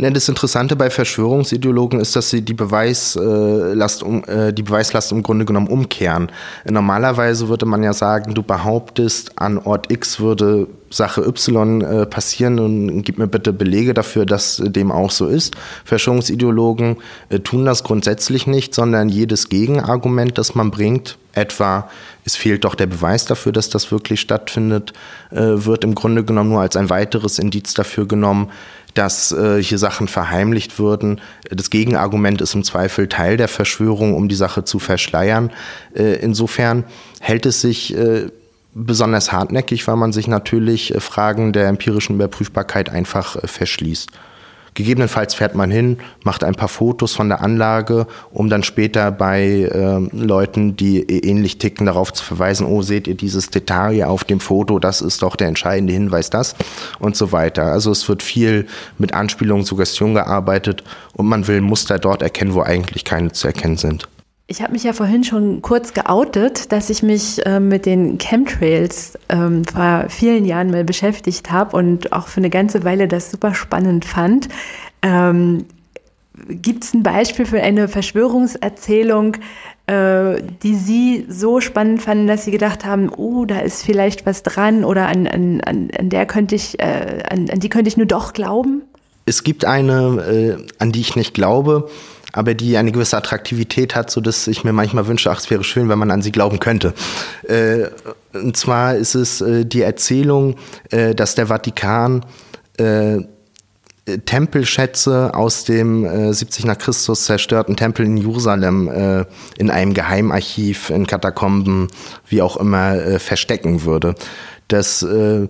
Das 0.00 0.28
Interessante 0.28 0.76
bei 0.76 0.90
Verschwörungsideologen 0.90 1.98
ist, 1.98 2.14
dass 2.14 2.30
sie 2.30 2.42
die 2.42 2.54
Beweislast, 2.54 4.04
um, 4.04 4.22
äh, 4.24 4.52
die 4.52 4.62
Beweislast 4.62 5.10
im 5.10 5.24
Grunde 5.24 5.44
genommen 5.44 5.66
umkehren. 5.66 6.30
Normalerweise 6.64 7.48
würde 7.48 7.66
man 7.66 7.82
ja 7.82 7.92
sagen, 7.92 8.32
du 8.32 8.44
behauptest, 8.44 9.32
an 9.40 9.58
Ort 9.58 9.90
X 9.90 10.20
würde 10.20 10.68
Sache 10.90 11.22
Y 11.22 11.80
äh, 11.82 12.06
passieren 12.06 12.60
und 12.60 13.02
gib 13.02 13.18
mir 13.18 13.26
bitte 13.26 13.52
Belege 13.52 13.92
dafür, 13.92 14.24
dass 14.24 14.62
dem 14.64 14.92
auch 14.92 15.10
so 15.10 15.26
ist. 15.26 15.56
Verschwörungsideologen 15.84 16.98
äh, 17.28 17.40
tun 17.40 17.64
das 17.64 17.82
grundsätzlich 17.82 18.46
nicht, 18.46 18.76
sondern 18.76 19.08
jedes 19.08 19.48
Gegenargument, 19.48 20.38
das 20.38 20.54
man 20.54 20.70
bringt, 20.70 21.18
etwa 21.32 21.90
es 22.24 22.36
fehlt 22.36 22.64
doch 22.64 22.74
der 22.74 22.86
Beweis 22.86 23.24
dafür, 23.24 23.52
dass 23.52 23.70
das 23.70 23.90
wirklich 23.90 24.20
stattfindet, 24.20 24.92
wird 25.30 25.82
im 25.82 25.94
Grunde 25.94 26.22
genommen 26.22 26.50
nur 26.50 26.60
als 26.60 26.76
ein 26.76 26.90
weiteres 26.90 27.38
Indiz 27.38 27.72
dafür 27.72 28.06
genommen, 28.06 28.50
dass 28.98 29.30
äh, 29.30 29.62
hier 29.62 29.78
Sachen 29.78 30.08
verheimlicht 30.08 30.80
würden. 30.80 31.20
Das 31.50 31.70
Gegenargument 31.70 32.40
ist 32.40 32.54
im 32.54 32.64
Zweifel 32.64 33.06
Teil 33.06 33.36
der 33.36 33.46
Verschwörung, 33.46 34.14
um 34.14 34.28
die 34.28 34.34
Sache 34.34 34.64
zu 34.64 34.80
verschleiern. 34.80 35.52
Äh, 35.94 36.16
insofern 36.16 36.82
hält 37.20 37.46
es 37.46 37.60
sich 37.60 37.96
äh, 37.96 38.26
besonders 38.74 39.30
hartnäckig, 39.30 39.86
weil 39.86 39.94
man 39.94 40.12
sich 40.12 40.26
natürlich 40.26 40.92
äh, 40.92 40.98
Fragen 40.98 41.52
der 41.52 41.68
empirischen 41.68 42.16
Überprüfbarkeit 42.16 42.90
einfach 42.90 43.36
äh, 43.36 43.46
verschließt. 43.46 44.10
Gegebenenfalls 44.78 45.34
fährt 45.34 45.56
man 45.56 45.72
hin, 45.72 45.98
macht 46.22 46.44
ein 46.44 46.54
paar 46.54 46.68
Fotos 46.68 47.12
von 47.12 47.28
der 47.28 47.40
Anlage, 47.40 48.06
um 48.30 48.48
dann 48.48 48.62
später 48.62 49.10
bei 49.10 49.42
äh, 49.42 50.16
Leuten, 50.16 50.76
die 50.76 51.00
ähnlich 51.00 51.58
ticken, 51.58 51.86
darauf 51.86 52.12
zu 52.12 52.22
verweisen, 52.22 52.64
oh, 52.64 52.80
seht 52.82 53.08
ihr 53.08 53.16
dieses 53.16 53.50
Detail 53.50 53.94
hier 53.94 54.08
auf 54.08 54.22
dem 54.22 54.38
Foto, 54.38 54.78
das 54.78 55.00
ist 55.00 55.22
doch 55.22 55.34
der 55.34 55.48
entscheidende 55.48 55.92
Hinweis, 55.92 56.30
das 56.30 56.54
und 57.00 57.16
so 57.16 57.32
weiter. 57.32 57.64
Also 57.64 57.90
es 57.90 58.08
wird 58.08 58.22
viel 58.22 58.68
mit 58.98 59.14
Anspielung, 59.14 59.64
Suggestion 59.64 60.14
gearbeitet 60.14 60.84
und 61.12 61.26
man 61.26 61.48
will 61.48 61.60
Muster 61.60 61.98
dort 61.98 62.22
erkennen, 62.22 62.54
wo 62.54 62.62
eigentlich 62.62 63.04
keine 63.04 63.32
zu 63.32 63.48
erkennen 63.48 63.78
sind. 63.78 64.06
Ich 64.50 64.62
habe 64.62 64.72
mich 64.72 64.82
ja 64.82 64.94
vorhin 64.94 65.24
schon 65.24 65.60
kurz 65.60 65.92
geoutet, 65.92 66.72
dass 66.72 66.88
ich 66.88 67.02
mich 67.02 67.44
äh, 67.44 67.60
mit 67.60 67.84
den 67.84 68.16
Chemtrails 68.16 69.18
ähm, 69.28 69.66
vor 69.66 70.06
vielen 70.08 70.46
Jahren 70.46 70.70
mal 70.70 70.84
beschäftigt 70.84 71.52
habe 71.52 71.76
und 71.76 72.14
auch 72.14 72.28
für 72.28 72.38
eine 72.38 72.48
ganze 72.48 72.82
Weile 72.82 73.08
das 73.08 73.30
super 73.30 73.54
spannend 73.54 74.06
fand. 74.06 74.48
Ähm, 75.02 75.66
Gibt 76.48 76.84
es 76.84 76.94
ein 76.94 77.02
Beispiel 77.02 77.44
für 77.44 77.60
eine 77.60 77.88
Verschwörungserzählung, 77.88 79.36
äh, 79.86 80.40
die 80.62 80.76
Sie 80.76 81.26
so 81.28 81.60
spannend 81.60 82.00
fanden, 82.00 82.26
dass 82.26 82.46
Sie 82.46 82.50
gedacht 82.50 82.86
haben, 82.86 83.10
oh, 83.10 83.44
da 83.44 83.58
ist 83.58 83.82
vielleicht 83.82 84.24
was 84.24 84.44
dran 84.44 84.82
oder 84.82 85.08
an, 85.08 85.26
an, 85.26 85.60
an 85.62 86.08
der 86.08 86.24
könnte 86.24 86.54
ich, 86.54 86.80
äh, 86.80 87.22
an, 87.28 87.50
an 87.50 87.60
die 87.60 87.68
könnte 87.68 87.88
ich 87.88 87.98
nur 87.98 88.06
doch 88.06 88.32
glauben? 88.32 88.80
Es 89.26 89.44
gibt 89.44 89.66
eine, 89.66 90.56
äh, 90.58 90.66
an 90.78 90.90
die 90.90 91.02
ich 91.02 91.16
nicht 91.16 91.34
glaube 91.34 91.90
aber 92.38 92.54
die 92.54 92.76
eine 92.76 92.92
gewisse 92.92 93.16
Attraktivität 93.16 93.96
hat, 93.96 94.12
so 94.12 94.20
dass 94.20 94.46
ich 94.46 94.62
mir 94.62 94.72
manchmal 94.72 95.08
wünsche, 95.08 95.28
ach, 95.28 95.40
es 95.40 95.50
wäre 95.50 95.64
schön, 95.64 95.88
wenn 95.88 95.98
man 95.98 96.12
an 96.12 96.22
sie 96.22 96.30
glauben 96.30 96.60
könnte. 96.60 96.94
Äh, 97.42 97.88
und 98.32 98.56
zwar 98.56 98.94
ist 98.94 99.16
es 99.16 99.40
äh, 99.40 99.64
die 99.64 99.82
Erzählung, 99.82 100.54
äh, 100.90 101.16
dass 101.16 101.34
der 101.34 101.48
Vatikan 101.48 102.24
äh, 102.76 103.18
Tempelschätze 104.24 105.34
aus 105.34 105.64
dem 105.64 106.04
äh, 106.04 106.32
70 106.32 106.64
nach 106.64 106.78
Christus 106.78 107.24
zerstörten 107.24 107.74
Tempel 107.74 108.06
in 108.06 108.16
Jerusalem 108.16 108.88
äh, 108.88 109.24
in 109.58 109.72
einem 109.72 109.92
Geheimarchiv, 109.92 110.90
in 110.90 111.08
Katakomben, 111.08 111.88
wie 112.28 112.40
auch 112.40 112.56
immer, 112.56 112.94
äh, 112.94 113.18
verstecken 113.18 113.82
würde. 113.82 114.14
Das 114.68 115.02
äh, 115.02 115.48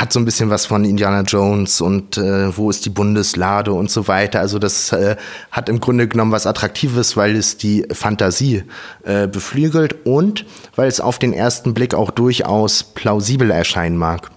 hat 0.00 0.12
so 0.12 0.20
ein 0.20 0.24
bisschen 0.24 0.48
was 0.48 0.66
von 0.66 0.84
Indiana 0.84 1.22
Jones 1.22 1.80
und 1.80 2.16
äh, 2.18 2.56
wo 2.56 2.70
ist 2.70 2.84
die 2.86 2.90
Bundeslade 2.90 3.72
und 3.72 3.90
so 3.90 4.06
weiter. 4.06 4.40
Also 4.40 4.58
das 4.58 4.92
äh, 4.92 5.16
hat 5.50 5.68
im 5.68 5.80
Grunde 5.80 6.06
genommen 6.06 6.30
was 6.30 6.46
Attraktives, 6.46 7.16
weil 7.16 7.34
es 7.34 7.56
die 7.56 7.84
Fantasie 7.92 8.62
äh, 9.04 9.26
beflügelt 9.26 10.06
und 10.06 10.46
weil 10.76 10.88
es 10.88 11.00
auf 11.00 11.18
den 11.18 11.32
ersten 11.32 11.74
Blick 11.74 11.94
auch 11.94 12.10
durchaus 12.10 12.84
plausibel 12.84 13.50
erscheinen 13.50 13.96
mag. 13.96 14.30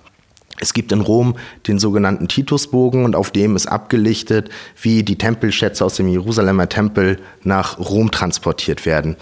Es 0.60 0.74
gibt 0.74 0.92
in 0.92 1.02
Rom 1.02 1.36
den 1.68 1.80
sogenannten 1.80 2.28
Titusbogen 2.28 3.04
und 3.04 3.16
auf 3.16 3.32
dem 3.32 3.56
ist 3.56 3.68
abgelichtet, 3.68 4.50
wie 4.80 5.04
die 5.04 5.18
Tempelschätze 5.18 5.84
aus 5.84 5.96
dem 5.96 6.08
Jerusalemer 6.08 6.70
Tempel 6.70 7.20
nach 7.44 7.80
Rom 7.80 8.12
transportiert 8.12 8.86
werden. 8.86 9.16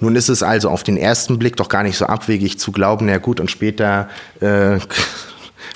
Nun 0.00 0.16
ist 0.16 0.28
es 0.28 0.42
also 0.42 0.70
auf 0.70 0.82
den 0.82 0.96
ersten 0.96 1.38
Blick 1.38 1.56
doch 1.56 1.68
gar 1.68 1.84
nicht 1.84 1.96
so 1.96 2.06
abwegig 2.06 2.58
zu 2.58 2.72
glauben, 2.72 3.06
na 3.06 3.18
gut, 3.18 3.38
und 3.38 3.50
später 3.50 4.08
äh, 4.40 4.78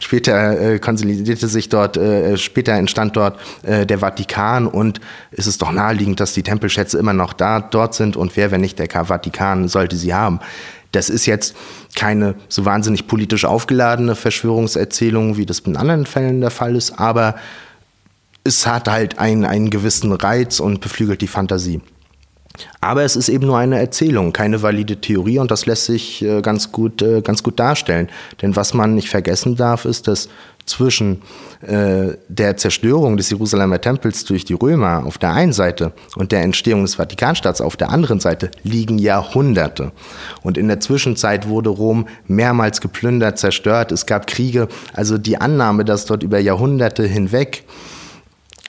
später 0.00 0.74
äh, 0.74 0.78
konsolidierte 0.78 1.48
sich 1.48 1.68
dort, 1.68 1.96
äh, 1.96 2.36
später 2.36 2.72
entstand 2.72 3.16
dort 3.16 3.38
äh, 3.62 3.86
der 3.86 3.98
Vatikan 3.98 4.66
und 4.66 5.00
es 5.30 5.46
ist 5.46 5.62
doch 5.62 5.72
naheliegend, 5.72 6.20
dass 6.20 6.32
die 6.32 6.42
Tempelschätze 6.42 6.98
immer 6.98 7.12
noch 7.12 7.32
da, 7.32 7.60
dort 7.60 7.94
sind 7.94 8.16
und 8.16 8.36
wer, 8.36 8.50
wenn 8.50 8.60
nicht 8.60 8.78
der 8.78 8.88
Vatikan, 8.88 9.68
sollte 9.68 9.96
sie 9.96 10.14
haben. 10.14 10.40
Das 10.92 11.10
ist 11.10 11.26
jetzt 11.26 11.54
keine 11.94 12.34
so 12.48 12.64
wahnsinnig 12.64 13.06
politisch 13.06 13.44
aufgeladene 13.44 14.14
Verschwörungserzählung, 14.14 15.36
wie 15.36 15.46
das 15.46 15.60
in 15.60 15.76
anderen 15.76 16.06
Fällen 16.06 16.40
der 16.40 16.50
Fall 16.50 16.76
ist, 16.76 16.98
aber 16.98 17.34
es 18.44 18.66
hat 18.66 18.88
halt 18.88 19.18
einen, 19.18 19.44
einen 19.44 19.68
gewissen 19.68 20.12
Reiz 20.12 20.60
und 20.60 20.80
beflügelt 20.80 21.20
die 21.20 21.26
Fantasie. 21.26 21.82
Aber 22.80 23.02
es 23.02 23.16
ist 23.16 23.28
eben 23.28 23.46
nur 23.46 23.58
eine 23.58 23.78
Erzählung, 23.78 24.32
keine 24.32 24.62
valide 24.62 25.00
Theorie 25.00 25.38
und 25.38 25.50
das 25.50 25.66
lässt 25.66 25.86
sich 25.86 26.22
äh, 26.22 26.40
ganz, 26.42 26.72
gut, 26.72 27.02
äh, 27.02 27.20
ganz 27.22 27.42
gut 27.42 27.58
darstellen. 27.58 28.08
Denn 28.42 28.56
was 28.56 28.74
man 28.74 28.94
nicht 28.94 29.08
vergessen 29.08 29.56
darf, 29.56 29.84
ist, 29.84 30.08
dass 30.08 30.28
zwischen 30.68 31.22
äh, 31.62 32.16
der 32.28 32.56
Zerstörung 32.56 33.16
des 33.16 33.30
Jerusalemer 33.30 33.80
Tempels 33.80 34.24
durch 34.24 34.44
die 34.44 34.52
Römer 34.52 35.04
auf 35.04 35.18
der 35.18 35.32
einen 35.32 35.52
Seite 35.52 35.92
und 36.14 36.30
der 36.30 36.42
Entstehung 36.42 36.82
des 36.82 36.96
Vatikanstaats 36.96 37.60
auf 37.60 37.76
der 37.76 37.90
anderen 37.90 38.20
Seite 38.20 38.50
liegen 38.62 38.98
Jahrhunderte. 38.98 39.92
Und 40.42 40.58
in 40.58 40.68
der 40.68 40.80
Zwischenzeit 40.80 41.48
wurde 41.48 41.70
Rom 41.70 42.06
mehrmals 42.26 42.80
geplündert, 42.80 43.38
zerstört, 43.38 43.90
es 43.92 44.06
gab 44.06 44.26
Kriege. 44.26 44.68
Also 44.92 45.18
die 45.18 45.40
Annahme, 45.40 45.84
dass 45.84 46.06
dort 46.06 46.22
über 46.22 46.38
Jahrhunderte 46.38 47.04
hinweg 47.04 47.64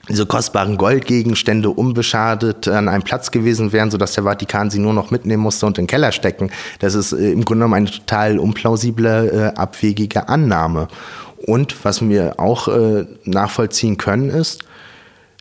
diese 0.08 0.26
kostbaren 0.26 0.76
Goldgegenstände 0.76 1.70
unbeschadet 1.70 2.66
an 2.68 2.88
einem 2.88 3.02
Platz 3.02 3.30
gewesen 3.30 3.72
wären, 3.72 3.90
sodass 3.90 4.14
der 4.14 4.24
Vatikan 4.24 4.70
sie 4.70 4.78
nur 4.78 4.92
noch 4.92 5.10
mitnehmen 5.10 5.42
musste 5.42 5.66
und 5.66 5.78
in 5.78 5.84
den 5.84 5.88
Keller 5.88 6.12
stecken. 6.12 6.50
Das 6.78 6.94
ist 6.94 7.12
äh, 7.12 7.32
im 7.32 7.44
Grunde 7.44 7.64
genommen 7.64 7.74
eine 7.74 7.90
total 7.90 8.38
unplausible, 8.38 9.52
äh, 9.54 9.58
abwegige 9.58 10.28
Annahme. 10.28 10.88
Und 11.46 11.84
was 11.84 12.06
wir 12.06 12.38
auch 12.38 12.68
äh, 12.68 13.06
nachvollziehen 13.24 13.96
können, 13.96 14.30
ist, 14.30 14.64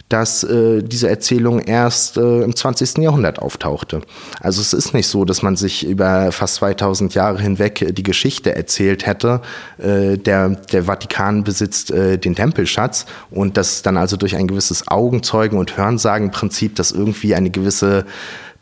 dass 0.09 0.43
äh, 0.43 0.81
diese 0.81 1.07
Erzählung 1.07 1.59
erst 1.59 2.17
äh, 2.17 2.41
im 2.41 2.55
20. 2.55 2.97
Jahrhundert 2.97 3.39
auftauchte. 3.39 4.01
Also 4.41 4.59
es 4.59 4.73
ist 4.73 4.93
nicht 4.93 5.07
so, 5.07 5.23
dass 5.23 5.43
man 5.43 5.55
sich 5.55 5.85
über 5.85 6.31
fast 6.31 6.55
2000 6.55 7.13
Jahre 7.13 7.39
hinweg 7.39 7.81
äh, 7.83 7.91
die 7.93 8.03
Geschichte 8.03 8.55
erzählt 8.55 9.05
hätte, 9.05 9.41
äh, 9.77 10.17
der, 10.17 10.49
der 10.49 10.83
Vatikan 10.83 11.43
besitzt 11.43 11.91
äh, 11.91 12.17
den 12.17 12.35
Tempelschatz 12.35 13.05
und 13.29 13.55
dass 13.55 13.83
dann 13.83 13.97
also 13.97 14.17
durch 14.17 14.35
ein 14.35 14.47
gewisses 14.47 14.87
Augenzeugen- 14.87 15.59
und 15.59 15.77
Hörensagenprinzip 15.77 16.75
das 16.75 16.91
irgendwie 16.91 17.35
eine 17.35 17.51
gewisse 17.51 18.05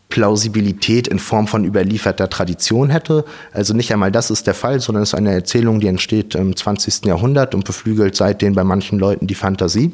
Plausibilität 0.09 1.07
in 1.07 1.19
Form 1.19 1.47
von 1.47 1.65
überlieferter 1.65 2.29
Tradition 2.29 2.89
hätte. 2.89 3.25
Also 3.51 3.73
nicht 3.73 3.91
einmal 3.91 4.11
das 4.11 4.31
ist 4.31 4.47
der 4.47 4.53
Fall, 4.53 4.79
sondern 4.79 5.03
es 5.03 5.09
ist 5.09 5.15
eine 5.15 5.33
Erzählung, 5.33 5.79
die 5.79 5.87
entsteht 5.87 6.35
im 6.35 6.55
20. 6.55 7.05
Jahrhundert 7.05 7.55
und 7.55 7.65
beflügelt 7.65 8.15
seitdem 8.15 8.53
bei 8.53 8.63
manchen 8.63 8.99
Leuten 8.99 9.27
die 9.27 9.35
Fantasie. 9.35 9.93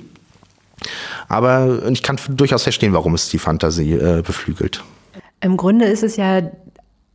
Aber 1.27 1.89
ich 1.89 2.03
kann 2.03 2.17
durchaus 2.29 2.63
verstehen, 2.63 2.93
warum 2.93 3.13
es 3.13 3.29
die 3.29 3.39
Fantasie 3.39 3.93
äh, 3.93 4.21
beflügelt. 4.25 4.83
Im 5.41 5.57
Grunde 5.57 5.85
ist 5.85 6.03
es 6.03 6.15
ja 6.15 6.41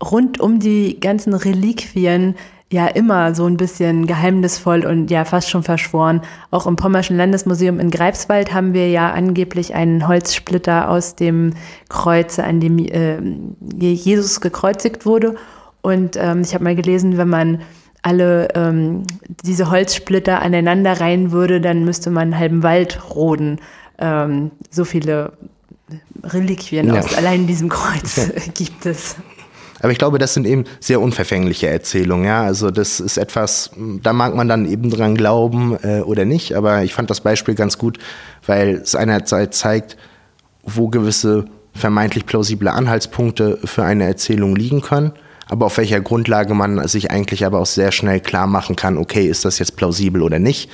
rund 0.02 0.40
um 0.40 0.60
die 0.60 1.00
ganzen 1.00 1.34
Reliquien 1.34 2.34
ja 2.70 2.86
immer 2.86 3.34
so 3.34 3.46
ein 3.46 3.56
bisschen 3.56 4.06
geheimnisvoll 4.06 4.84
und 4.84 5.10
ja 5.10 5.24
fast 5.24 5.48
schon 5.48 5.62
verschworen. 5.62 6.20
Auch 6.50 6.66
im 6.66 6.76
Pommerschen 6.76 7.16
Landesmuseum 7.16 7.80
in 7.80 7.90
Greifswald 7.90 8.52
haben 8.52 8.74
wir 8.74 8.90
ja 8.90 9.10
angeblich 9.10 9.74
einen 9.74 10.06
Holzsplitter 10.06 10.90
aus 10.90 11.14
dem 11.14 11.54
Kreuz, 11.88 12.38
an 12.38 12.60
dem 12.60 12.78
äh, 12.78 13.18
Jesus 13.80 14.40
gekreuzigt 14.40 15.06
wurde. 15.06 15.36
Und 15.80 16.16
ähm, 16.16 16.42
ich 16.42 16.52
habe 16.52 16.64
mal 16.64 16.76
gelesen, 16.76 17.16
wenn 17.16 17.28
man 17.28 17.62
alle 18.02 18.48
ähm, 18.54 19.04
diese 19.44 19.70
Holzsplitter 19.70 20.40
aneinander 20.40 21.00
reihen 21.00 21.32
würde, 21.32 21.60
dann 21.60 21.84
müsste 21.84 22.10
man 22.10 22.32
einen 22.32 22.38
halben 22.38 22.62
Wald 22.62 23.14
roden. 23.14 23.60
Ähm, 23.98 24.50
so 24.70 24.84
viele 24.84 25.32
Reliquien 26.22 26.88
ja. 26.88 27.00
aus 27.00 27.14
allein 27.14 27.46
diesem 27.46 27.68
Kreuz 27.68 28.30
gibt 28.54 28.86
es. 28.86 29.16
Aber 29.80 29.92
ich 29.92 29.98
glaube, 29.98 30.18
das 30.18 30.34
sind 30.34 30.46
eben 30.46 30.64
sehr 30.80 31.00
unverfängliche 31.00 31.68
Erzählungen. 31.68 32.24
Ja, 32.24 32.42
also 32.42 32.70
das 32.70 32.98
ist 32.98 33.16
etwas, 33.16 33.70
da 34.02 34.12
mag 34.12 34.34
man 34.34 34.48
dann 34.48 34.66
eben 34.66 34.90
dran 34.90 35.14
glauben 35.14 35.76
äh, 35.82 36.00
oder 36.00 36.24
nicht. 36.24 36.56
Aber 36.56 36.82
ich 36.82 36.94
fand 36.94 37.10
das 37.10 37.20
Beispiel 37.20 37.54
ganz 37.54 37.78
gut, 37.78 37.98
weil 38.44 38.76
es 38.76 38.96
einerseits 38.96 39.58
zeigt, 39.58 39.96
wo 40.64 40.88
gewisse 40.88 41.44
vermeintlich 41.74 42.26
plausible 42.26 42.72
Anhaltspunkte 42.72 43.58
für 43.64 43.84
eine 43.84 44.04
Erzählung 44.04 44.56
liegen 44.56 44.82
können 44.82 45.12
aber 45.48 45.66
auf 45.66 45.78
welcher 45.78 46.00
Grundlage 46.00 46.54
man 46.54 46.86
sich 46.88 47.10
eigentlich 47.10 47.44
aber 47.44 47.60
auch 47.60 47.66
sehr 47.66 47.92
schnell 47.92 48.20
klar 48.20 48.46
machen 48.46 48.76
kann, 48.76 48.98
okay, 48.98 49.26
ist 49.26 49.44
das 49.44 49.58
jetzt 49.58 49.76
plausibel 49.76 50.22
oder 50.22 50.38
nicht? 50.38 50.70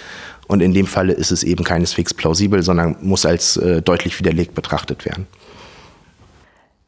Und 0.47 0.61
in 0.61 0.75
dem 0.75 0.87
Falle 0.87 1.13
ist 1.13 1.31
es 1.31 1.43
eben 1.43 1.65
keineswegs 1.65 2.13
plausibel, 2.13 2.63
sondern 2.63 2.97
muss 3.01 3.25
als 3.25 3.57
äh, 3.57 3.81
deutlich 3.81 4.19
widerlegt 4.19 4.55
betrachtet 4.55 5.05
werden. 5.05 5.27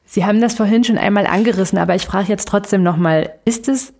Sie 0.05 0.25
haben 0.25 0.41
das 0.41 0.55
vorhin 0.55 0.85
schon 0.85 0.99
einmal 0.99 1.27
angerissen, 1.27 1.79
aber 1.79 1.95
ich 1.95 2.07
frage 2.07 2.29
jetzt 2.29 2.49
trotzdem 2.49 2.83
nochmal, 2.83 3.33
ist 3.45 3.69
es, 3.69 3.93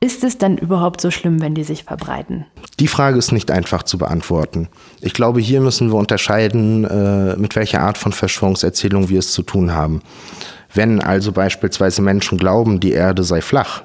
ist 0.00 0.24
es 0.24 0.36
dann 0.36 0.58
überhaupt 0.58 1.00
so 1.00 1.10
schlimm, 1.10 1.40
wenn 1.40 1.54
die 1.54 1.64
sich 1.64 1.84
verbreiten? 1.84 2.44
Die 2.80 2.88
Frage 2.88 3.18
ist 3.18 3.32
nicht 3.32 3.50
einfach 3.50 3.84
zu 3.84 3.98
beantworten. 3.98 4.68
Ich 5.00 5.14
glaube, 5.14 5.40
hier 5.40 5.60
müssen 5.60 5.90
wir 5.90 5.96
unterscheiden, 5.96 6.84
äh, 6.84 7.36
mit 7.36 7.56
welcher 7.56 7.80
Art 7.80 7.98
von 7.98 8.12
Verschwörungserzählung 8.12 9.08
wir 9.08 9.20
es 9.20 9.32
zu 9.32 9.42
tun 9.42 9.72
haben. 9.72 10.02
Wenn 10.74 11.00
also 11.00 11.32
beispielsweise 11.32 12.02
Menschen 12.02 12.38
glauben, 12.38 12.80
die 12.80 12.92
Erde 12.92 13.24
sei 13.24 13.40
flach 13.40 13.84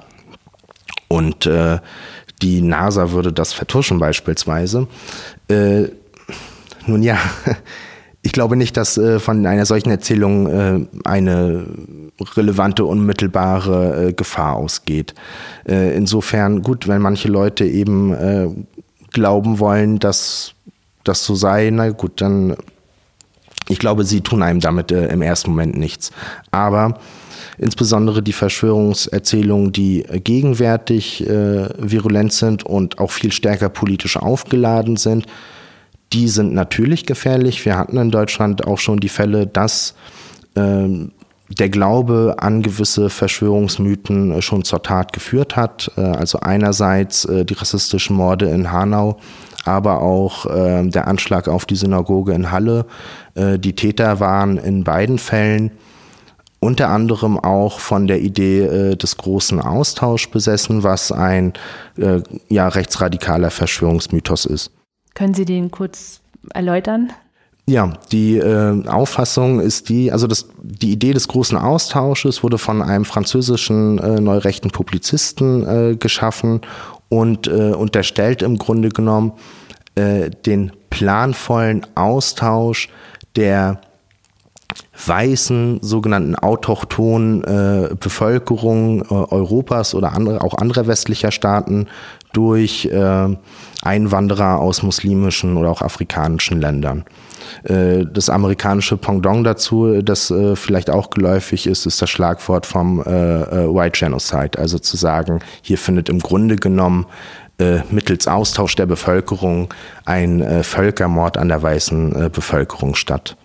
und 1.08 1.46
äh, 1.46 1.78
die 2.42 2.62
NASA 2.62 3.12
würde 3.12 3.32
das 3.32 3.52
vertuschen 3.52 3.98
beispielsweise, 3.98 4.88
äh, 5.48 5.84
nun 6.86 7.02
ja, 7.02 7.18
ich 8.22 8.32
glaube 8.32 8.56
nicht, 8.56 8.76
dass 8.76 8.98
äh, 8.98 9.18
von 9.20 9.46
einer 9.46 9.66
solchen 9.66 9.90
Erzählung 9.90 10.46
äh, 10.46 10.86
eine 11.04 11.66
relevante, 12.36 12.84
unmittelbare 12.84 14.08
äh, 14.08 14.12
Gefahr 14.12 14.56
ausgeht. 14.56 15.14
Äh, 15.66 15.94
insofern 15.96 16.62
gut, 16.62 16.88
wenn 16.88 17.00
manche 17.00 17.28
Leute 17.28 17.64
eben 17.64 18.12
äh, 18.12 18.48
glauben 19.12 19.58
wollen, 19.58 19.98
dass 19.98 20.54
das 21.04 21.24
so 21.24 21.34
sei, 21.34 21.70
na 21.72 21.90
gut, 21.90 22.20
dann 22.20 22.56
ich 23.70 23.78
glaube, 23.78 24.04
sie 24.04 24.20
tun 24.20 24.42
einem 24.42 24.60
damit 24.60 24.92
äh, 24.92 25.08
im 25.08 25.22
ersten 25.22 25.50
Moment 25.50 25.76
nichts. 25.76 26.10
Aber 26.50 26.98
insbesondere 27.58 28.22
die 28.22 28.32
Verschwörungserzählungen, 28.32 29.72
die 29.72 30.04
gegenwärtig 30.24 31.26
äh, 31.26 31.68
virulent 31.78 32.32
sind 32.32 32.64
und 32.64 32.98
auch 32.98 33.10
viel 33.10 33.32
stärker 33.32 33.68
politisch 33.68 34.16
aufgeladen 34.16 34.96
sind, 34.96 35.26
die 36.12 36.28
sind 36.28 36.52
natürlich 36.54 37.06
gefährlich. 37.06 37.64
Wir 37.64 37.78
hatten 37.78 37.96
in 37.96 38.10
Deutschland 38.10 38.66
auch 38.66 38.78
schon 38.78 38.98
die 38.98 39.08
Fälle, 39.08 39.46
dass 39.46 39.94
ähm, 40.56 41.12
der 41.58 41.68
Glaube 41.68 42.36
an 42.38 42.62
gewisse 42.62 43.10
Verschwörungsmythen 43.10 44.32
äh, 44.32 44.42
schon 44.42 44.64
zur 44.64 44.82
Tat 44.82 45.12
geführt 45.12 45.56
hat. 45.56 45.90
Äh, 45.96 46.02
also 46.02 46.40
einerseits 46.40 47.24
äh, 47.24 47.44
die 47.44 47.54
rassistischen 47.54 48.16
Morde 48.16 48.46
in 48.46 48.70
Hanau, 48.70 49.18
aber 49.64 50.00
auch 50.00 50.46
äh, 50.46 50.86
der 50.88 51.08
Anschlag 51.08 51.48
auf 51.48 51.66
die 51.66 51.76
Synagoge 51.76 52.32
in 52.32 52.50
Halle. 52.50 52.86
Die 53.36 53.76
Täter 53.76 54.18
waren 54.18 54.58
in 54.58 54.82
beiden 54.82 55.18
Fällen 55.18 55.70
unter 56.58 56.88
anderem 56.88 57.38
auch 57.38 57.78
von 57.78 58.08
der 58.08 58.20
Idee 58.20 58.96
des 58.96 59.16
großen 59.16 59.60
Austauschs 59.60 60.26
besessen, 60.26 60.82
was 60.82 61.12
ein 61.12 61.52
ja, 62.48 62.68
rechtsradikaler 62.68 63.52
Verschwörungsmythos 63.52 64.46
ist. 64.46 64.72
Können 65.14 65.32
Sie 65.32 65.44
den 65.44 65.70
kurz 65.70 66.20
erläutern? 66.52 67.12
Ja, 67.70 67.92
die 68.10 68.36
äh, 68.36 68.84
Auffassung 68.88 69.60
ist 69.60 69.90
die, 69.90 70.10
also 70.10 70.26
das, 70.26 70.48
die 70.60 70.90
Idee 70.90 71.12
des 71.12 71.28
großen 71.28 71.56
Austausches 71.56 72.42
wurde 72.42 72.58
von 72.58 72.82
einem 72.82 73.04
französischen 73.04 73.98
äh, 73.98 74.20
neurechten 74.20 74.72
Publizisten 74.72 75.68
äh, 75.68 75.94
geschaffen 75.94 76.62
und 77.08 77.46
äh, 77.46 77.70
unterstellt 77.70 78.42
im 78.42 78.58
Grunde 78.58 78.88
genommen 78.88 79.34
äh, 79.94 80.30
den 80.30 80.72
planvollen 80.90 81.86
Austausch 81.94 82.88
der 83.36 83.80
weißen, 85.06 85.78
sogenannten 85.80 86.34
autochthonen 86.34 87.44
äh, 87.44 87.94
Bevölkerung 87.94 89.02
äh, 89.02 89.14
Europas 89.14 89.94
oder 89.94 90.12
andere, 90.12 90.42
auch 90.42 90.54
anderer 90.54 90.88
westlicher 90.88 91.30
Staaten 91.30 91.86
durch 92.32 92.86
äh, 92.86 93.36
Einwanderer 93.82 94.58
aus 94.58 94.82
muslimischen 94.82 95.56
oder 95.56 95.70
auch 95.70 95.82
afrikanischen 95.82 96.60
Ländern. 96.60 97.04
Äh, 97.64 98.06
das 98.06 98.28
amerikanische 98.28 98.96
Pendant 98.96 99.46
dazu, 99.46 100.00
das 100.02 100.30
äh, 100.30 100.56
vielleicht 100.56 100.90
auch 100.90 101.10
geläufig 101.10 101.66
ist, 101.66 101.86
ist 101.86 102.00
das 102.00 102.10
Schlagwort 102.10 102.66
vom 102.66 103.00
äh, 103.00 103.04
White 103.04 103.98
Genocide. 103.98 104.58
Also 104.58 104.78
zu 104.78 104.96
sagen, 104.96 105.40
hier 105.62 105.78
findet 105.78 106.08
im 106.08 106.20
Grunde 106.20 106.56
genommen 106.56 107.06
mittels 107.90 108.26
Austausch 108.26 108.74
der 108.74 108.86
Bevölkerung 108.86 109.68
ein 110.06 110.64
Völkermord 110.64 111.36
an 111.36 111.48
der 111.48 111.62
weißen 111.62 112.30
Bevölkerung 112.32 112.94
statt. 112.94 113.36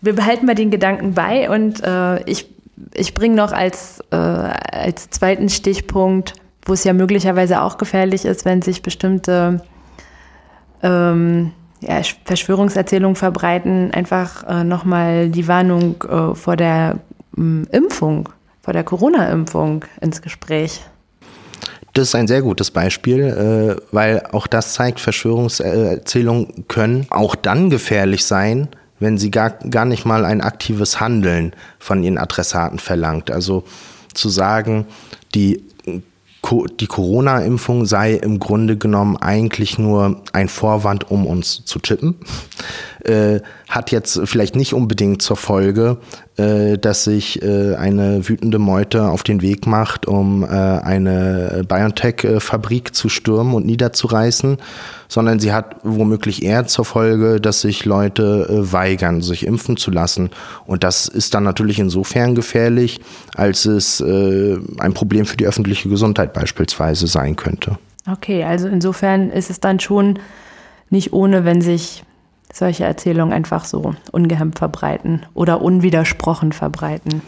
Wir 0.00 0.14
behalten 0.14 0.46
mal 0.46 0.54
den 0.54 0.70
Gedanken 0.70 1.12
bei 1.12 1.50
und 1.50 1.82
ich, 2.24 2.48
ich 2.94 3.12
bringe 3.12 3.34
noch 3.34 3.52
als, 3.52 4.02
als 4.10 5.10
zweiten 5.10 5.50
Stichpunkt, 5.50 6.32
wo 6.64 6.72
es 6.72 6.84
ja 6.84 6.92
möglicherweise 6.92 7.62
auch 7.62 7.78
gefährlich 7.78 8.24
ist, 8.24 8.44
wenn 8.44 8.62
sich 8.62 8.82
bestimmte 8.82 9.62
ähm, 10.82 11.52
ja, 11.80 12.00
Verschwörungserzählungen 12.24 13.16
verbreiten, 13.16 13.92
einfach 13.92 14.44
äh, 14.48 14.64
nochmal 14.64 15.28
die 15.28 15.48
Warnung 15.48 16.02
äh, 16.04 16.34
vor 16.34 16.56
der 16.56 16.98
äh, 17.36 17.76
Impfung, 17.76 18.28
vor 18.62 18.72
der 18.72 18.84
Corona-Impfung 18.84 19.84
ins 20.00 20.22
Gespräch. 20.22 20.82
Das 21.94 22.08
ist 22.08 22.14
ein 22.14 22.26
sehr 22.26 22.40
gutes 22.40 22.70
Beispiel, 22.70 23.20
äh, 23.78 23.82
weil 23.92 24.22
auch 24.32 24.46
das 24.46 24.74
zeigt, 24.74 25.00
Verschwörungserzählungen 25.00 26.64
können 26.68 27.06
auch 27.10 27.34
dann 27.34 27.68
gefährlich 27.68 28.24
sein, 28.24 28.68
wenn 28.98 29.18
sie 29.18 29.30
gar, 29.30 29.50
gar 29.50 29.84
nicht 29.84 30.06
mal 30.06 30.24
ein 30.24 30.40
aktives 30.40 31.00
Handeln 31.00 31.54
von 31.78 32.02
ihren 32.02 32.18
Adressaten 32.18 32.78
verlangt. 32.78 33.30
Also 33.30 33.64
zu 34.14 34.28
sagen, 34.28 34.86
die 35.34 35.62
die 36.50 36.86
Corona-Impfung 36.86 37.86
sei 37.86 38.14
im 38.14 38.38
Grunde 38.38 38.76
genommen 38.76 39.16
eigentlich 39.16 39.78
nur 39.78 40.22
ein 40.32 40.48
Vorwand, 40.48 41.10
um 41.10 41.26
uns 41.26 41.64
zu 41.64 41.78
chippen. 41.78 42.16
Äh, 43.04 43.40
hat 43.68 43.90
jetzt 43.90 44.20
vielleicht 44.24 44.56
nicht 44.56 44.74
unbedingt 44.74 45.22
zur 45.22 45.36
Folge, 45.36 45.98
dass 46.78 47.04
sich 47.04 47.42
äh, 47.42 47.74
eine 47.74 48.28
wütende 48.28 48.58
Meute 48.58 49.08
auf 49.08 49.22
den 49.22 49.42
Weg 49.42 49.66
macht, 49.66 50.06
um 50.06 50.42
äh, 50.42 50.46
eine 50.46 51.64
BioNTech-Fabrik 51.66 52.94
zu 52.94 53.08
stürmen 53.08 53.54
und 53.54 53.66
niederzureißen, 53.66 54.58
sondern 55.08 55.40
sie 55.40 55.52
hat 55.52 55.76
womöglich 55.82 56.42
eher 56.42 56.66
zur 56.66 56.84
Folge, 56.84 57.40
dass 57.40 57.60
sich 57.60 57.84
Leute 57.84 58.48
äh, 58.48 58.72
weigern, 58.72 59.20
sich 59.20 59.46
impfen 59.46 59.76
zu 59.76 59.90
lassen. 59.90 60.30
Und 60.66 60.84
das 60.84 61.08
ist 61.08 61.34
dann 61.34 61.44
natürlich 61.44 61.78
insofern 61.78 62.34
gefährlich, 62.34 63.00
als 63.34 63.66
es 63.66 64.00
äh, 64.00 64.58
ein 64.78 64.94
Problem 64.94 65.26
für 65.26 65.36
die 65.36 65.46
öffentliche 65.46 65.88
Gesundheit 65.88 66.32
beispielsweise 66.32 67.06
sein 67.06 67.36
könnte. 67.36 67.78
Okay, 68.10 68.44
also 68.44 68.68
insofern 68.68 69.30
ist 69.30 69.50
es 69.50 69.60
dann 69.60 69.80
schon 69.80 70.18
nicht 70.90 71.12
ohne, 71.12 71.44
wenn 71.44 71.60
sich 71.60 72.04
solche 72.52 72.84
Erzählungen 72.84 73.32
einfach 73.32 73.64
so 73.64 73.94
ungehemmt 74.12 74.58
verbreiten 74.58 75.26
oder 75.34 75.62
unwidersprochen 75.62 76.52
verbreiten. 76.52 77.22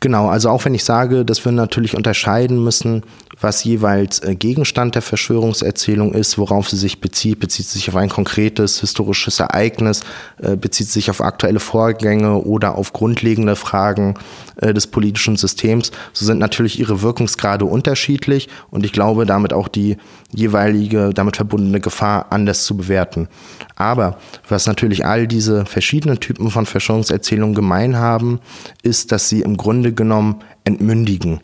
Genau, 0.00 0.28
also 0.28 0.48
auch 0.48 0.64
wenn 0.64 0.74
ich 0.74 0.82
sage, 0.82 1.26
dass 1.26 1.44
wir 1.44 1.52
natürlich 1.52 1.94
unterscheiden 1.94 2.64
müssen, 2.64 3.02
was 3.38 3.62
jeweils 3.64 4.20
äh, 4.20 4.34
Gegenstand 4.34 4.94
der 4.94 5.02
Verschwörungserzählung 5.02 6.14
ist, 6.14 6.38
worauf 6.38 6.70
sie 6.70 6.78
sich 6.78 7.02
bezieht, 7.02 7.38
bezieht 7.38 7.66
sich 7.66 7.88
auf 7.88 7.96
ein 7.96 8.08
konkretes 8.08 8.80
historisches 8.80 9.40
Ereignis, 9.40 10.02
äh, 10.38 10.56
bezieht 10.56 10.88
sich 10.88 11.10
auf 11.10 11.20
aktuelle 11.20 11.60
Vorgänge 11.60 12.38
oder 12.38 12.76
auf 12.76 12.94
grundlegende 12.94 13.56
Fragen 13.56 14.14
äh, 14.56 14.72
des 14.72 14.86
politischen 14.86 15.36
Systems, 15.36 15.92
so 16.14 16.24
sind 16.24 16.38
natürlich 16.38 16.80
ihre 16.80 17.02
Wirkungsgrade 17.02 17.66
unterschiedlich 17.66 18.48
und 18.70 18.86
ich 18.86 18.92
glaube 18.92 19.26
damit 19.26 19.52
auch 19.52 19.68
die 19.68 19.98
jeweilige 20.32 21.10
damit 21.14 21.36
verbundene 21.36 21.80
Gefahr 21.80 22.26
anders 22.30 22.64
zu 22.64 22.76
bewerten. 22.76 23.28
Aber 23.76 24.18
was 24.48 24.66
natürlich 24.66 25.04
all 25.04 25.26
diese 25.26 25.66
verschiedenen 25.66 26.20
Typen 26.20 26.50
von 26.50 26.66
Verschwörungserzählungen 26.66 27.54
gemein 27.54 27.96
haben, 27.96 28.40
ist, 28.82 29.12
dass 29.12 29.28
sie 29.28 29.42
im 29.42 29.56
Grunde 29.56 29.92
genommen 29.92 30.42
entmündigen. 30.64 31.40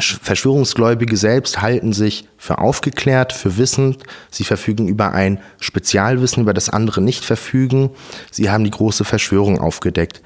Verschwörungsgläubige 0.00 1.16
selbst 1.16 1.60
halten 1.60 1.92
sich 1.92 2.28
für 2.36 2.58
aufgeklärt, 2.58 3.32
für 3.32 3.58
wissend. 3.58 4.04
Sie 4.30 4.44
verfügen 4.44 4.86
über 4.86 5.12
ein 5.12 5.40
Spezialwissen, 5.58 6.42
über 6.42 6.54
das 6.54 6.68
andere 6.68 7.00
nicht 7.00 7.24
verfügen. 7.24 7.90
Sie 8.30 8.48
haben 8.48 8.62
die 8.62 8.70
große 8.70 9.04
Verschwörung 9.04 9.58
aufgedeckt. 9.58 10.22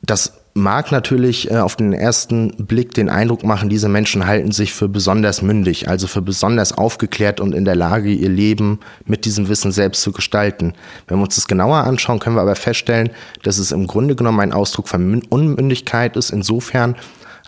Das 0.00 0.39
mag 0.54 0.90
natürlich 0.90 1.50
äh, 1.50 1.58
auf 1.58 1.76
den 1.76 1.92
ersten 1.92 2.66
Blick 2.66 2.94
den 2.94 3.08
Eindruck 3.08 3.44
machen, 3.44 3.68
diese 3.68 3.88
Menschen 3.88 4.26
halten 4.26 4.52
sich 4.52 4.72
für 4.72 4.88
besonders 4.88 5.42
mündig, 5.42 5.88
also 5.88 6.06
für 6.06 6.22
besonders 6.22 6.76
aufgeklärt 6.76 7.40
und 7.40 7.54
in 7.54 7.64
der 7.64 7.76
Lage, 7.76 8.10
ihr 8.10 8.28
Leben 8.28 8.80
mit 9.04 9.24
diesem 9.24 9.48
Wissen 9.48 9.72
selbst 9.72 10.02
zu 10.02 10.12
gestalten. 10.12 10.74
Wenn 11.06 11.18
wir 11.18 11.24
uns 11.24 11.36
das 11.36 11.46
genauer 11.46 11.78
anschauen, 11.78 12.18
können 12.18 12.36
wir 12.36 12.42
aber 12.42 12.56
feststellen, 12.56 13.10
dass 13.42 13.58
es 13.58 13.72
im 13.72 13.86
Grunde 13.86 14.16
genommen 14.16 14.40
ein 14.40 14.52
Ausdruck 14.52 14.88
von 14.88 15.22
Unmündigkeit 15.28 16.16
ist, 16.16 16.30
insofern, 16.30 16.96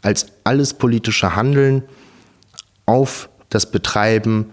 als 0.03 0.27
alles 0.45 0.75
politische 0.75 1.37
Handeln 1.37 1.83
auf 2.87 3.29
das 3.51 3.71
Betreiben 3.71 4.51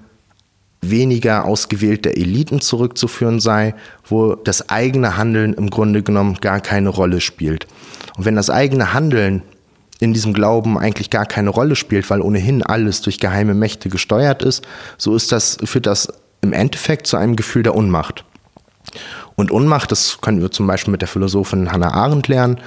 weniger 0.81 1.45
ausgewählter 1.45 2.11
Eliten 2.11 2.61
zurückzuführen 2.61 3.39
sei, 3.39 3.75
wo 4.05 4.35
das 4.35 4.69
eigene 4.69 5.17
Handeln 5.17 5.53
im 5.53 5.69
Grunde 5.69 6.03
genommen 6.03 6.37
gar 6.41 6.61
keine 6.61 6.89
Rolle 6.89 7.21
spielt. 7.21 7.67
Und 8.17 8.25
wenn 8.25 8.35
das 8.35 8.49
eigene 8.49 8.93
Handeln 8.93 9.41
in 9.99 10.13
diesem 10.13 10.33
Glauben 10.33 10.77
eigentlich 10.77 11.09
gar 11.09 11.25
keine 11.25 11.49
Rolle 11.49 11.75
spielt, 11.75 12.09
weil 12.09 12.21
ohnehin 12.21 12.63
alles 12.63 13.01
durch 13.01 13.19
geheime 13.19 13.53
Mächte 13.53 13.89
gesteuert 13.89 14.41
ist, 14.41 14.65
so 14.97 15.15
ist 15.15 15.31
das, 15.31 15.57
führt 15.63 15.85
das 15.85 16.07
im 16.41 16.53
Endeffekt 16.53 17.07
zu 17.07 17.17
einem 17.17 17.35
Gefühl 17.35 17.63
der 17.63 17.75
Unmacht. 17.75 18.23
Und 19.35 19.51
Unmacht, 19.51 19.91
das 19.91 20.19
können 20.21 20.41
wir 20.41 20.51
zum 20.51 20.67
Beispiel 20.67 20.91
mit 20.91 21.01
der 21.01 21.07
Philosophin 21.09 21.71
Hannah 21.71 21.93
Arendt 21.93 22.27
lernen, 22.29 22.59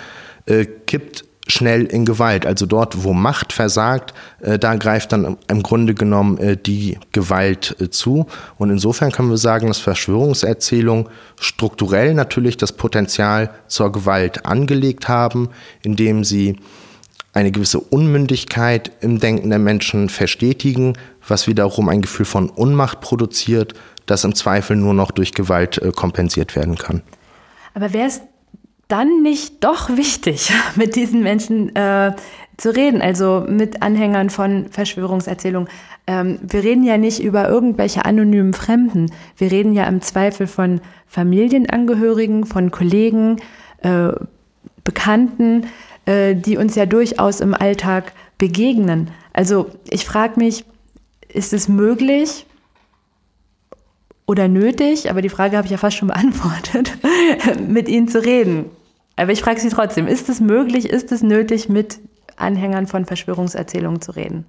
äh, 0.47 0.67
kippt 0.67 1.25
schnell 1.49 1.85
in 1.85 2.05
Gewalt. 2.05 2.47
Also 2.47 2.67
dort, 2.67 3.05
wo 3.05 3.13
Macht 3.13 3.53
versagt, 3.53 4.15
äh, 4.41 4.59
da 4.59 4.77
greift 4.77 5.13
dann 5.13 5.37
im 5.49 5.63
Grunde 5.63 5.95
genommen 5.95 6.39
äh, 6.39 6.57
die 6.57 6.99
Gewalt 7.11 7.77
äh, 7.81 7.91
zu. 7.91 8.27
Und 8.59 8.71
insofern 8.71 9.11
können 9.11 9.31
wir 9.31 9.39
sagen, 9.39 9.67
dass 9.69 9.79
Verschwörungserzählungen 9.79 11.09
strukturell 11.41 12.15
natürlich 12.15 12.57
das 12.57 12.73
Potenzial 12.73 13.51
zur 13.67 13.91
Gewalt 13.91 14.47
angelegt 14.47 15.09
haben, 15.09 15.51
indem 15.83 16.25
sie 16.25 16.57
eine 17.33 17.51
gewisse 17.51 17.81
Unmündigkeit 17.81 18.93
im 19.01 19.19
Denken 19.19 19.51
der 19.51 19.59
Menschen 19.59 20.11
verstetigen, 20.11 20.99
was 21.27 21.47
wiederum 21.47 21.89
ein 21.89 22.03
Gefühl 22.03 22.27
von 22.27 22.51
Unmacht 22.51 23.01
produziert, 23.01 23.75
das 24.07 24.25
im 24.25 24.35
Zweifel 24.35 24.77
nur 24.77 24.93
noch 24.93 25.11
durch 25.13 25.33
Gewalt 25.33 25.81
kompensiert 25.97 26.57
werden 26.57 26.77
kann. 26.77 27.03
Aber 27.75 27.93
wer 27.95 28.07
ist 28.07 28.23
dann 28.93 29.23
nicht 29.23 29.65
doch 29.65 29.97
wichtig, 29.97 30.53
mit 30.77 30.97
diesen 30.97 31.23
Menschen 31.23 31.75
äh, 31.75 32.13
zu 32.59 32.77
reden, 32.77 33.01
also 33.01 33.45
mit 33.49 33.83
Anhängern 33.83 34.29
von 34.29 34.67
Verschwörungserzählungen. 34.69 35.69
Ähm, 36.07 36.39
wir 36.43 36.63
reden 36.63 36.85
ja 36.85 36.99
nicht 36.99 37.23
über 37.23 37.49
irgendwelche 37.49 38.05
anonymen 38.05 38.53
Fremden. 38.53 39.11
Wir 39.39 39.51
reden 39.51 39.73
ja 39.73 39.85
im 39.85 40.03
Zweifel 40.03 40.47
von 40.47 40.83
Familienangehörigen, 41.07 42.45
von 42.45 42.71
Kollegen, 42.71 43.37
äh, 43.79 44.11
Bekannten, 44.85 45.69
äh, 46.05 46.35
die 46.35 46.59
uns 46.59 46.75
ja 46.75 46.85
durchaus 46.85 47.41
im 47.41 47.55
Alltag 47.55 48.13
begegnen. 48.37 49.11
Also 49.33 49.71
ich 49.89 50.05
frage 50.05 50.39
mich, 50.39 50.67
ist 51.29 51.55
es 51.55 51.69
möglich, 51.69 52.45
oder 54.27 54.49
nötig, 54.49 55.11
aber 55.11 55.21
die 55.21 55.29
Frage 55.29 55.57
habe 55.57 55.67
ich 55.67 55.73
ja 55.73 55.79
fast 55.79 55.97
schon 55.97 56.09
beantwortet, 56.09 56.97
mit 57.69 57.89
ihnen 57.89 58.09
zu 58.09 58.25
reden. 58.25 58.67
Aber 59.17 59.33
ich 59.33 59.43
frage 59.43 59.61
Sie 59.61 59.69
trotzdem, 59.69 60.07
ist 60.07 60.29
es 60.29 60.41
möglich, 60.41 60.87
ist 60.87 61.13
es 61.13 61.23
nötig, 61.23 61.69
mit 61.69 61.99
Anhängern 62.37 62.87
von 62.87 63.05
Verschwörungserzählungen 63.05 64.01
zu 64.01 64.13
reden? 64.13 64.47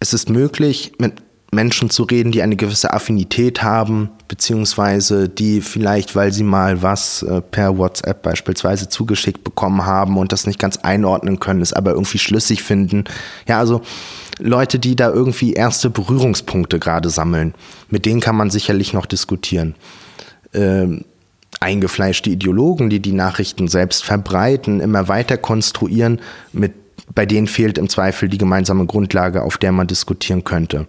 Es 0.00 0.14
ist 0.14 0.30
möglich, 0.30 0.92
mit 0.98 1.22
Menschen 1.54 1.88
zu 1.88 2.02
reden, 2.02 2.32
die 2.32 2.42
eine 2.42 2.56
gewisse 2.56 2.92
Affinität 2.92 3.62
haben, 3.62 4.10
beziehungsweise 4.28 5.28
die 5.28 5.60
vielleicht, 5.60 6.16
weil 6.16 6.32
sie 6.32 6.42
mal 6.42 6.82
was 6.82 7.22
äh, 7.22 7.40
per 7.40 7.78
WhatsApp 7.78 8.22
beispielsweise 8.22 8.88
zugeschickt 8.88 9.44
bekommen 9.44 9.86
haben 9.86 10.18
und 10.18 10.32
das 10.32 10.46
nicht 10.46 10.58
ganz 10.58 10.78
einordnen 10.78 11.40
können, 11.40 11.62
es 11.62 11.72
aber 11.72 11.92
irgendwie 11.92 12.18
schlüssig 12.18 12.62
finden. 12.62 13.04
Ja, 13.46 13.58
also 13.58 13.82
Leute, 14.40 14.78
die 14.78 14.96
da 14.96 15.10
irgendwie 15.10 15.52
erste 15.52 15.90
Berührungspunkte 15.90 16.78
gerade 16.78 17.08
sammeln, 17.08 17.54
mit 17.88 18.04
denen 18.04 18.20
kann 18.20 18.36
man 18.36 18.50
sicherlich 18.50 18.92
noch 18.92 19.06
diskutieren. 19.06 19.76
Ähm, 20.52 21.04
eingefleischte 21.64 22.28
Ideologen, 22.28 22.90
die 22.90 23.00
die 23.00 23.12
Nachrichten 23.12 23.68
selbst 23.68 24.04
verbreiten, 24.04 24.80
immer 24.80 25.08
weiter 25.08 25.38
konstruieren, 25.38 26.20
mit, 26.52 26.72
bei 27.14 27.24
denen 27.24 27.46
fehlt 27.46 27.78
im 27.78 27.88
Zweifel 27.88 28.28
die 28.28 28.38
gemeinsame 28.38 28.84
Grundlage, 28.84 29.42
auf 29.42 29.56
der 29.56 29.72
man 29.72 29.86
diskutieren 29.86 30.44
könnte. 30.44 30.86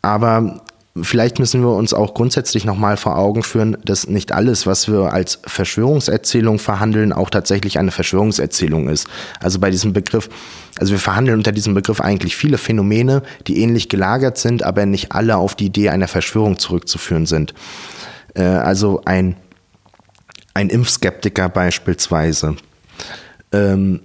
Aber 0.00 0.62
vielleicht 1.00 1.38
müssen 1.38 1.60
wir 1.60 1.74
uns 1.76 1.92
auch 1.92 2.14
grundsätzlich 2.14 2.64
nochmal 2.64 2.96
vor 2.96 3.18
Augen 3.18 3.42
führen, 3.42 3.76
dass 3.84 4.08
nicht 4.08 4.32
alles, 4.32 4.66
was 4.66 4.88
wir 4.88 5.12
als 5.12 5.40
Verschwörungserzählung 5.46 6.58
verhandeln, 6.58 7.12
auch 7.12 7.28
tatsächlich 7.28 7.78
eine 7.78 7.90
Verschwörungserzählung 7.90 8.88
ist. 8.88 9.06
Also 9.40 9.58
bei 9.58 9.70
diesem 9.70 9.92
Begriff, 9.92 10.30
also 10.78 10.92
wir 10.92 11.00
verhandeln 11.00 11.36
unter 11.36 11.52
diesem 11.52 11.74
Begriff 11.74 12.00
eigentlich 12.00 12.34
viele 12.34 12.56
Phänomene, 12.56 13.22
die 13.46 13.60
ähnlich 13.60 13.90
gelagert 13.90 14.38
sind, 14.38 14.62
aber 14.62 14.86
nicht 14.86 15.12
alle 15.12 15.36
auf 15.36 15.54
die 15.54 15.66
Idee 15.66 15.90
einer 15.90 16.08
Verschwörung 16.08 16.58
zurückzuführen 16.58 17.26
sind. 17.26 17.52
Äh, 18.34 18.42
also 18.42 19.02
ein 19.04 19.36
ein 20.54 20.68
Impfskeptiker 20.68 21.48
beispielsweise 21.48 22.56
ähm, 23.52 24.00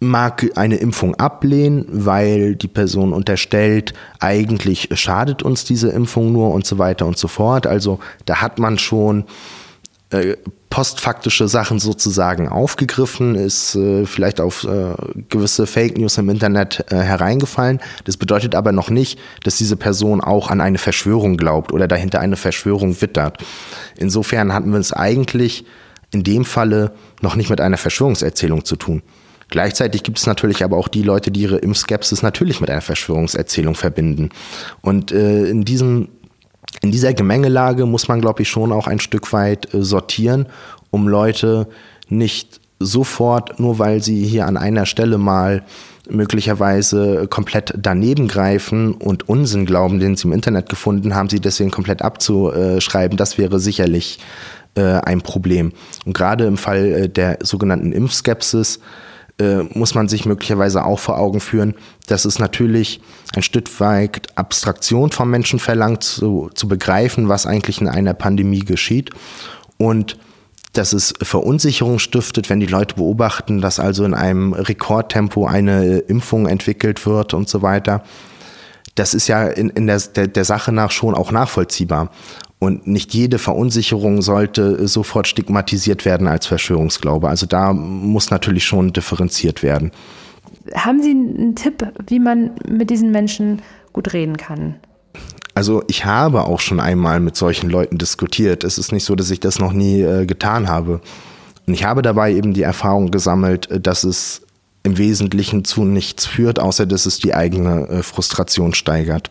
mag 0.00 0.50
eine 0.56 0.76
Impfung 0.76 1.14
ablehnen, 1.16 1.86
weil 1.88 2.56
die 2.56 2.68
Person 2.68 3.12
unterstellt, 3.12 3.94
eigentlich 4.20 4.88
schadet 4.92 5.42
uns 5.42 5.64
diese 5.64 5.90
Impfung 5.90 6.32
nur 6.32 6.52
und 6.52 6.66
so 6.66 6.78
weiter 6.78 7.06
und 7.06 7.16
so 7.16 7.28
fort. 7.28 7.66
Also 7.66 8.00
da 8.26 8.40
hat 8.40 8.58
man 8.58 8.78
schon 8.78 9.24
äh, 10.14 10.36
postfaktische 10.70 11.46
Sachen 11.46 11.78
sozusagen 11.78 12.48
aufgegriffen, 12.48 13.36
ist 13.36 13.76
äh, 13.76 14.06
vielleicht 14.06 14.40
auf 14.40 14.64
äh, 14.64 14.94
gewisse 15.28 15.68
Fake 15.68 15.96
News 15.96 16.18
im 16.18 16.28
Internet 16.28 16.84
äh, 16.90 16.96
hereingefallen. 16.96 17.80
Das 18.04 18.16
bedeutet 18.16 18.56
aber 18.56 18.72
noch 18.72 18.90
nicht, 18.90 19.18
dass 19.44 19.56
diese 19.56 19.76
Person 19.76 20.20
auch 20.20 20.50
an 20.50 20.60
eine 20.60 20.78
Verschwörung 20.78 21.36
glaubt 21.36 21.72
oder 21.72 21.86
dahinter 21.86 22.18
eine 22.18 22.36
Verschwörung 22.36 23.00
wittert. 23.00 23.38
Insofern 23.96 24.52
hatten 24.52 24.72
wir 24.72 24.80
es 24.80 24.92
eigentlich 24.92 25.64
in 26.10 26.24
dem 26.24 26.44
Falle 26.44 26.92
noch 27.20 27.36
nicht 27.36 27.50
mit 27.50 27.60
einer 27.60 27.76
Verschwörungserzählung 27.76 28.64
zu 28.64 28.74
tun. 28.74 29.02
Gleichzeitig 29.50 30.02
gibt 30.02 30.18
es 30.18 30.26
natürlich 30.26 30.64
aber 30.64 30.76
auch 30.76 30.88
die 30.88 31.02
Leute, 31.02 31.30
die 31.30 31.42
ihre 31.42 31.58
Impfskepsis 31.58 32.22
natürlich 32.22 32.60
mit 32.60 32.70
einer 32.70 32.80
Verschwörungserzählung 32.80 33.76
verbinden. 33.76 34.30
Und 34.80 35.12
äh, 35.12 35.44
in 35.44 35.64
diesem 35.64 36.08
in 36.80 36.90
dieser 36.90 37.14
Gemengelage 37.14 37.86
muss 37.86 38.08
man, 38.08 38.20
glaube 38.20 38.42
ich, 38.42 38.48
schon 38.48 38.72
auch 38.72 38.86
ein 38.86 39.00
Stück 39.00 39.32
weit 39.32 39.72
äh, 39.74 39.82
sortieren, 39.82 40.46
um 40.90 41.08
Leute 41.08 41.68
nicht 42.08 42.60
sofort, 42.78 43.58
nur 43.60 43.78
weil 43.78 44.02
sie 44.02 44.24
hier 44.24 44.46
an 44.46 44.56
einer 44.56 44.86
Stelle 44.86 45.18
mal 45.18 45.62
möglicherweise 46.08 47.26
komplett 47.28 47.72
daneben 47.78 48.28
greifen 48.28 48.92
und 48.92 49.28
Unsinn 49.28 49.64
glauben, 49.64 50.00
den 50.00 50.16
sie 50.16 50.26
im 50.26 50.34
Internet 50.34 50.68
gefunden 50.68 51.14
haben, 51.14 51.30
sie 51.30 51.40
deswegen 51.40 51.70
komplett 51.70 52.02
abzuschreiben, 52.02 53.16
das 53.16 53.38
wäre 53.38 53.58
sicherlich 53.58 54.18
äh, 54.74 54.82
ein 54.82 55.22
Problem. 55.22 55.72
Und 56.04 56.12
gerade 56.12 56.44
im 56.44 56.58
Fall 56.58 56.84
äh, 56.86 57.08
der 57.08 57.38
sogenannten 57.42 57.92
Impfskepsis 57.92 58.80
äh, 59.38 59.62
muss 59.74 59.94
man 59.94 60.08
sich 60.08 60.26
möglicherweise 60.26 60.84
auch 60.84 60.98
vor 60.98 61.18
Augen 61.18 61.40
führen, 61.40 61.74
dass 62.06 62.24
es 62.24 62.38
natürlich 62.38 63.00
ein 63.34 63.42
Stück 63.42 63.80
weit 63.80 64.28
Abstraktion 64.36 65.10
vom 65.10 65.30
Menschen 65.30 65.58
verlangt, 65.58 66.04
zu, 66.04 66.50
zu 66.54 66.68
begreifen, 66.68 67.28
was 67.28 67.46
eigentlich 67.46 67.80
in 67.80 67.88
einer 67.88 68.14
Pandemie 68.14 68.60
geschieht. 68.60 69.10
Und 69.76 70.16
dass 70.72 70.92
es 70.92 71.14
Verunsicherung 71.22 71.98
stiftet, 71.98 72.50
wenn 72.50 72.60
die 72.60 72.66
Leute 72.66 72.96
beobachten, 72.96 73.60
dass 73.60 73.80
also 73.80 74.04
in 74.04 74.14
einem 74.14 74.52
Rekordtempo 74.52 75.46
eine 75.46 75.98
Impfung 75.98 76.46
entwickelt 76.46 77.04
wird 77.06 77.34
und 77.34 77.48
so 77.48 77.62
weiter. 77.62 78.02
Das 78.94 79.14
ist 79.14 79.26
ja 79.26 79.48
in, 79.48 79.70
in 79.70 79.86
der, 79.86 79.98
der, 79.98 80.28
der 80.28 80.44
Sache 80.44 80.70
nach 80.72 80.90
schon 80.90 81.14
auch 81.14 81.32
nachvollziehbar. 81.32 82.10
Und 82.58 82.86
nicht 82.86 83.12
jede 83.12 83.38
Verunsicherung 83.38 84.22
sollte 84.22 84.88
sofort 84.88 85.26
stigmatisiert 85.28 86.04
werden 86.04 86.26
als 86.26 86.46
Verschwörungsglaube. 86.46 87.28
Also 87.28 87.46
da 87.46 87.72
muss 87.72 88.30
natürlich 88.30 88.64
schon 88.64 88.92
differenziert 88.92 89.62
werden. 89.62 89.90
Haben 90.74 91.02
Sie 91.02 91.10
einen 91.10 91.54
Tipp, 91.56 91.86
wie 92.06 92.18
man 92.18 92.52
mit 92.66 92.88
diesen 92.90 93.10
Menschen 93.10 93.60
gut 93.92 94.14
reden 94.14 94.36
kann? 94.36 94.76
Also 95.54 95.84
ich 95.86 96.04
habe 96.04 96.44
auch 96.44 96.60
schon 96.60 96.80
einmal 96.80 97.20
mit 97.20 97.36
solchen 97.36 97.70
Leuten 97.70 97.98
diskutiert. 97.98 98.64
Es 98.64 98.78
ist 98.78 98.92
nicht 98.92 99.04
so, 99.04 99.14
dass 99.14 99.30
ich 99.30 99.40
das 99.40 99.58
noch 99.58 99.72
nie 99.72 100.00
äh, 100.00 100.26
getan 100.26 100.68
habe. 100.68 101.00
Und 101.66 101.74
ich 101.74 101.84
habe 101.84 102.02
dabei 102.02 102.32
eben 102.32 102.54
die 102.54 102.62
Erfahrung 102.62 103.10
gesammelt, 103.10 103.70
äh, 103.70 103.80
dass 103.80 104.04
es 104.04 104.42
im 104.82 104.98
Wesentlichen 104.98 105.64
zu 105.64 105.84
nichts 105.84 106.26
führt, 106.26 106.58
außer 106.58 106.86
dass 106.86 107.06
es 107.06 107.18
die 107.18 107.34
eigene 107.34 107.88
äh, 107.88 108.02
Frustration 108.02 108.74
steigert. 108.74 109.30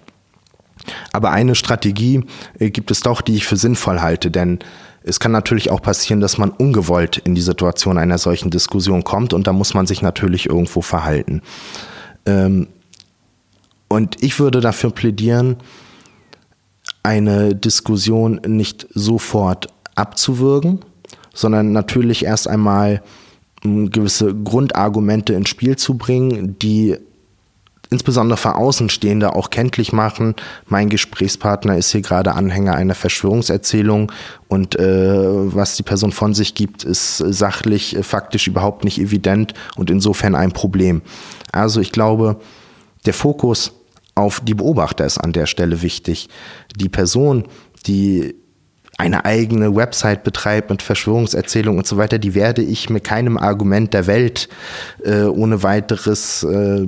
Aber 1.12 1.32
eine 1.32 1.56
Strategie 1.56 2.24
äh, 2.60 2.70
gibt 2.70 2.92
es 2.92 3.02
doch, 3.02 3.22
die 3.22 3.36
ich 3.36 3.46
für 3.46 3.58
sinnvoll 3.58 4.02
halte, 4.02 4.32
denn 4.32 4.60
es 5.04 5.20
kann 5.20 5.32
natürlich 5.32 5.70
auch 5.70 5.82
passieren, 5.82 6.22
dass 6.22 6.38
man 6.38 6.50
ungewollt 6.50 7.18
in 7.18 7.36
die 7.36 7.42
Situation 7.42 7.98
einer 7.98 8.18
solchen 8.18 8.50
Diskussion 8.50 9.04
kommt 9.04 9.34
und 9.34 9.48
da 9.48 9.54
muss 9.54 9.74
man 9.74 9.86
sich 9.86 10.02
natürlich 10.02 10.48
irgendwo 10.48 10.82
verhalten. 10.82 11.42
Ähm, 12.26 12.68
und 13.90 14.24
ich 14.24 14.40
würde 14.40 14.62
dafür 14.62 14.92
plädieren, 14.92 15.58
eine 17.04 17.54
Diskussion 17.54 18.40
nicht 18.48 18.88
sofort 18.94 19.68
abzuwürgen, 19.96 20.80
sondern 21.34 21.74
natürlich 21.74 22.24
erst 22.24 22.48
einmal 22.48 23.04
hm, 23.62 23.92
gewisse 23.92 24.34
Grundargumente 24.34 25.34
ins 25.34 25.50
Spiel 25.50 25.76
zu 25.76 25.96
bringen, 25.98 26.58
die 26.60 26.98
insbesondere 27.94 28.38
für 28.38 28.56
Außenstehende 28.56 29.36
auch 29.36 29.50
kenntlich 29.50 29.94
machen, 29.94 30.36
mein 30.68 30.90
Gesprächspartner 30.90 31.78
ist 31.78 31.92
hier 31.92 32.02
gerade 32.02 32.34
Anhänger 32.34 32.76
einer 32.76 32.96
Verschwörungserzählung 32.96 34.12
und 34.48 34.78
äh, 34.78 35.56
was 35.56 35.76
die 35.76 35.84
Person 35.84 36.12
von 36.12 36.34
sich 36.34 36.56
gibt, 36.56 36.84
ist 36.84 37.18
sachlich, 37.18 37.96
äh, 37.96 38.04
faktisch 38.04 38.48
überhaupt 38.48 38.84
nicht 38.84 39.00
evident 39.00 39.54
und 39.76 39.90
insofern 39.90 40.36
ein 40.36 40.52
Problem. 40.52 41.02
Also 41.52 41.80
ich 41.80 41.92
glaube, 41.92 42.38
der 43.06 43.14
Fokus 43.14 43.74
auf 44.16 44.42
die 44.42 44.54
Beobachter 44.56 45.06
ist 45.06 45.20
an 45.20 45.32
der 45.32 45.46
Stelle 45.46 45.82
wichtig. 45.82 46.30
Die 46.76 46.90
Person, 46.90 47.46
die 47.86 48.36
eine 48.98 49.26
eigene 49.26 49.76
Website 49.76 50.24
betreibt 50.24 50.70
mit 50.70 50.82
Verschwörungserzählungen 50.82 51.80
und 51.80 51.88
so 51.88 51.98
weiter, 51.98 52.20
die 52.20 52.36
werde 52.36 52.62
ich 52.62 52.90
mit 52.90 53.04
keinem 53.04 53.38
Argument 53.38 53.94
der 53.94 54.08
Welt 54.08 54.50
äh, 55.04 55.24
ohne 55.24 55.64
weiteres 55.64 56.44
äh, 56.44 56.88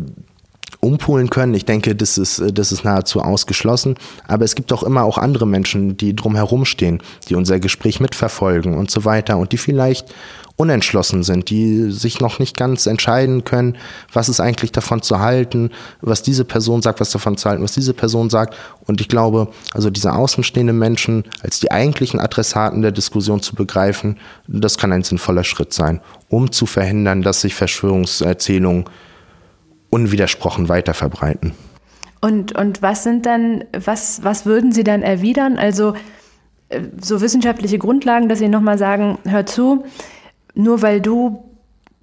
umpolen 0.86 1.30
können. 1.30 1.54
Ich 1.54 1.65
denke, 1.65 1.95
das 1.95 2.17
ist, 2.17 2.39
äh, 2.39 2.54
das 2.54 2.71
ist 2.71 2.84
nahezu 2.84 3.21
ausgeschlossen. 3.21 3.95
Aber 4.28 4.45
es 4.45 4.56
gibt 4.56 4.71
auch 4.71 4.84
immer 4.84 5.04
auch 5.04 5.17
andere 5.17 5.48
Menschen, 5.48 5.98
die 5.98 6.15
drumherum 6.15 6.65
stehen, 6.65 7.02
die 7.28 7.36
unser 7.36 7.60
Gespräch 7.60 8.00
mitverfolgen 8.00 8.78
und 8.78 8.91
so 8.91 9.06
weiter 9.06 9.38
und 9.38 9.52
die 9.52 9.58
vielleicht 9.58 10.13
unentschlossen 10.58 11.24
sind, 11.24 11.50
die 11.50 11.91
sich 11.91 12.21
noch 12.21 12.39
nicht 12.39 12.56
ganz 12.56 12.86
entscheiden 12.86 13.43
können, 13.43 13.78
was 14.13 14.30
ist 14.30 14.39
eigentlich 14.39 14.71
davon 14.71 15.02
zu 15.02 15.19
halten, 15.19 15.71
was 16.00 16.21
diese 16.21 16.45
Person 16.45 16.82
sagt, 16.82 17.02
was 17.02 17.12
davon 17.12 17.36
zu 17.36 17.50
halten, 17.50 17.63
was 17.63 17.74
diese 17.74 17.93
Person 17.93 18.30
sagt. 18.30 18.56
Und 18.88 19.02
ich 19.02 19.10
glaube, 19.10 19.50
also 19.74 19.89
diese 19.89 20.13
außenstehenden 20.13 20.78
Menschen 20.78 21.26
als 21.41 21.60
die 21.60 21.71
eigentlichen 21.71 22.21
Adressaten 22.21 22.82
der 22.82 22.93
Diskussion 22.93 23.41
zu 23.41 23.54
begreifen, 23.54 24.17
das 24.48 24.78
kann 24.78 24.93
ein 24.93 25.04
sinnvoller 25.04 25.43
Schritt 25.43 25.74
sein, 25.74 26.00
um 26.30 26.52
zu 26.52 26.65
verhindern, 26.65 27.21
dass 27.21 27.41
sich 27.41 27.54
Verschwörungserzählungen 27.54 28.86
unwidersprochen 29.89 30.69
weiter 30.69 30.93
verbreiten. 30.93 31.54
Und, 32.21 32.58
und 32.58 32.82
was 32.82 33.04
sind 33.04 33.26
dann, 33.26 33.65
was, 33.71 34.24
was 34.24 34.45
würden 34.45 34.71
Sie 34.71 34.84
dann 34.84 35.04
erwidern? 35.04 35.58
Also 35.58 35.93
äh, 36.69 36.82
so 37.00 37.21
wissenschaftliche 37.21 37.78
Grundlagen, 37.78 38.30
dass 38.30 38.39
Sie 38.39 38.50
nochmal 38.50 38.78
sagen, 38.78 39.19
hör 39.26 39.45
zu, 39.45 39.84
nur 40.56 40.82
weil 40.82 41.02
du 41.02 41.43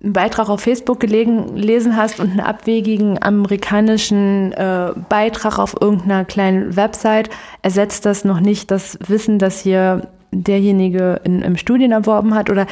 einen 0.03 0.13
Beitrag 0.13 0.49
auf 0.49 0.61
Facebook 0.61 1.01
gelegen, 1.01 1.55
gelesen 1.55 1.97
hast 1.97 2.19
und 2.19 2.31
einen 2.31 2.41
abwegigen 2.41 3.23
amerikanischen 3.23 4.53
äh, 4.53 4.93
Beitrag 5.09 5.59
auf 5.59 5.77
irgendeiner 5.81 6.25
kleinen 6.25 6.77
Website, 6.77 7.31
ersetzt 7.63 8.05
das 8.05 8.25
noch 8.25 8.41
nicht 8.41 8.71
das 8.71 8.99
Wissen, 9.07 9.39
das 9.39 9.61
hier 9.61 10.09
derjenige 10.33 11.21
in, 11.25 11.43
im 11.43 11.57
Studien 11.57 11.93
erworben 11.93 12.35
hat? 12.35 12.51
Oder 12.51 12.67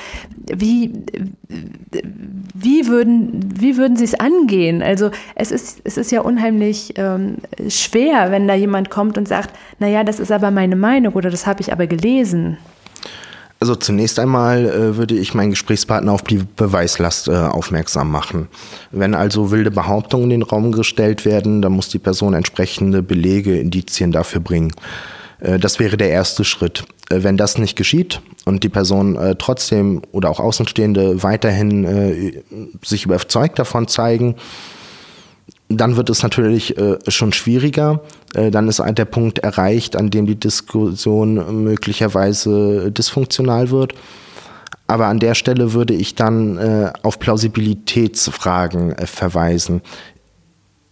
wie, 0.52 0.92
wie, 2.54 2.88
würden, 2.88 3.44
wie 3.60 3.76
würden 3.76 3.96
Sie 3.96 4.04
es 4.04 4.14
angehen? 4.14 4.82
Also 4.82 5.10
es 5.34 5.52
ist, 5.52 5.80
es 5.84 5.96
ist 5.96 6.10
ja 6.10 6.22
unheimlich 6.22 6.94
ähm, 6.96 7.36
schwer, 7.68 8.30
wenn 8.30 8.48
da 8.48 8.54
jemand 8.54 8.90
kommt 8.90 9.18
und 9.18 9.28
sagt, 9.28 9.50
naja, 9.78 10.02
das 10.04 10.18
ist 10.20 10.32
aber 10.32 10.50
meine 10.50 10.76
Meinung 10.76 11.14
oder 11.14 11.30
das 11.30 11.46
habe 11.46 11.60
ich 11.60 11.72
aber 11.72 11.86
gelesen. 11.86 12.58
Also 13.62 13.76
zunächst 13.76 14.18
einmal 14.18 14.64
äh, 14.64 14.96
würde 14.96 15.14
ich 15.14 15.34
meinen 15.34 15.50
Gesprächspartner 15.50 16.12
auf 16.12 16.22
die 16.22 16.38
Beweislast 16.56 17.28
äh, 17.28 17.32
aufmerksam 17.32 18.10
machen. 18.10 18.48
Wenn 18.90 19.14
also 19.14 19.50
wilde 19.50 19.70
Behauptungen 19.70 20.30
in 20.30 20.40
den 20.40 20.42
Raum 20.42 20.72
gestellt 20.72 21.26
werden, 21.26 21.60
dann 21.60 21.72
muss 21.72 21.90
die 21.90 21.98
Person 21.98 22.32
entsprechende 22.32 23.02
Belege, 23.02 23.58
Indizien 23.58 24.12
dafür 24.12 24.40
bringen. 24.40 24.72
Äh, 25.40 25.58
das 25.58 25.78
wäre 25.78 25.96
der 25.96 26.10
erste 26.10 26.44
Schritt. 26.44 26.84
Äh, 27.10 27.22
wenn 27.22 27.36
das 27.36 27.58
nicht 27.58 27.76
geschieht 27.76 28.20
und 28.44 28.62
die 28.62 28.68
Person 28.68 29.16
äh, 29.16 29.34
trotzdem 29.36 30.02
oder 30.12 30.30
auch 30.30 30.40
Außenstehende 30.40 31.22
weiterhin 31.22 31.84
äh, 31.84 32.42
sich 32.84 33.04
überzeugt 33.04 33.58
davon 33.58 33.88
zeigen, 33.88 34.36
dann 35.68 35.96
wird 35.96 36.10
es 36.10 36.22
natürlich 36.22 36.76
äh, 36.76 36.98
schon 37.08 37.32
schwieriger. 37.32 38.02
Äh, 38.34 38.50
dann 38.50 38.68
ist 38.68 38.80
der 38.80 39.04
Punkt 39.04 39.38
erreicht, 39.38 39.96
an 39.96 40.10
dem 40.10 40.26
die 40.26 40.38
Diskussion 40.38 41.64
möglicherweise 41.64 42.90
dysfunktional 42.90 43.70
wird. 43.70 43.94
Aber 44.88 45.06
an 45.06 45.20
der 45.20 45.34
Stelle 45.34 45.72
würde 45.72 45.94
ich 45.94 46.16
dann 46.16 46.58
äh, 46.58 46.92
auf 47.02 47.20
Plausibilitätsfragen 47.20 48.96
verweisen. 49.06 49.82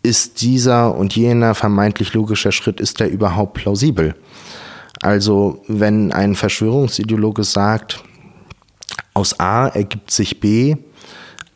Ist 0.09 0.41
dieser 0.41 0.95
und 0.95 1.15
jener 1.15 1.55
vermeintlich 1.55 2.15
logischer 2.15 2.51
Schritt, 2.51 2.81
ist 2.81 2.99
der 2.99 3.11
überhaupt 3.11 3.53
plausibel? 3.53 4.15
Also 5.03 5.63
wenn 5.69 6.13
ein 6.13 6.35
Verschwörungsideologe 6.35 7.45
sagt, 7.45 8.03
aus 9.13 9.39
A 9.39 9.69
ergibt 9.69 10.11
sich 10.11 10.41
B, 10.41 10.77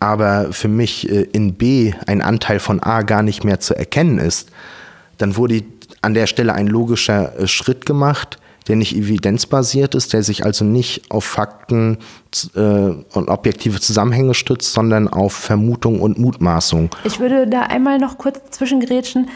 aber 0.00 0.52
für 0.52 0.68
mich 0.68 1.08
äh, 1.08 1.22
in 1.32 1.54
B 1.54 1.94
ein 2.06 2.20
Anteil 2.20 2.58
von 2.58 2.80
A 2.80 3.00
gar 3.00 3.22
nicht 3.22 3.42
mehr 3.42 3.58
zu 3.58 3.74
erkennen 3.74 4.18
ist, 4.18 4.50
dann 5.16 5.36
wurde 5.36 5.64
an 6.02 6.12
der 6.12 6.26
Stelle 6.26 6.52
ein 6.52 6.66
logischer 6.66 7.38
äh, 7.38 7.48
Schritt 7.48 7.86
gemacht, 7.86 8.36
der 8.68 8.76
nicht 8.76 8.96
evidenzbasiert 8.96 9.94
ist, 9.94 10.12
der 10.12 10.22
sich 10.22 10.44
also 10.44 10.64
nicht 10.64 11.10
auf 11.10 11.24
Fakten 11.24 11.98
äh, 12.54 12.60
und 12.60 13.28
objektive 13.28 13.80
Zusammenhänge 13.80 14.34
stützt, 14.34 14.72
sondern 14.72 15.08
auf 15.08 15.32
Vermutung 15.32 16.00
und 16.00 16.18
Mutmaßung. 16.18 16.90
Ich 17.04 17.20
würde 17.20 17.46
da 17.46 17.62
einmal 17.62 17.98
noch 17.98 18.18
kurz 18.18 18.40
zwischengrätschen. 18.50 19.28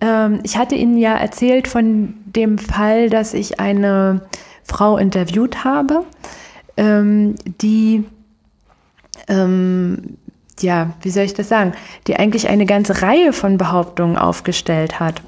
Ähm, 0.00 0.40
ich 0.42 0.56
hatte 0.56 0.74
Ihnen 0.74 0.98
ja 0.98 1.14
erzählt 1.14 1.68
von 1.68 2.14
dem 2.24 2.58
Fall, 2.58 3.10
dass 3.10 3.34
ich 3.34 3.60
eine 3.60 4.22
Frau 4.64 4.96
interviewt 4.96 5.64
habe, 5.64 6.04
ähm, 6.76 7.34
die, 7.60 8.04
ähm, 9.28 10.16
ja, 10.60 10.94
wie 11.02 11.10
soll 11.10 11.24
ich 11.24 11.34
das 11.34 11.48
sagen, 11.48 11.72
die 12.06 12.16
eigentlich 12.16 12.48
eine 12.48 12.66
ganze 12.66 13.02
Reihe 13.02 13.32
von 13.32 13.58
Behauptungen 13.58 14.16
aufgestellt 14.16 15.00
hat. 15.00 15.22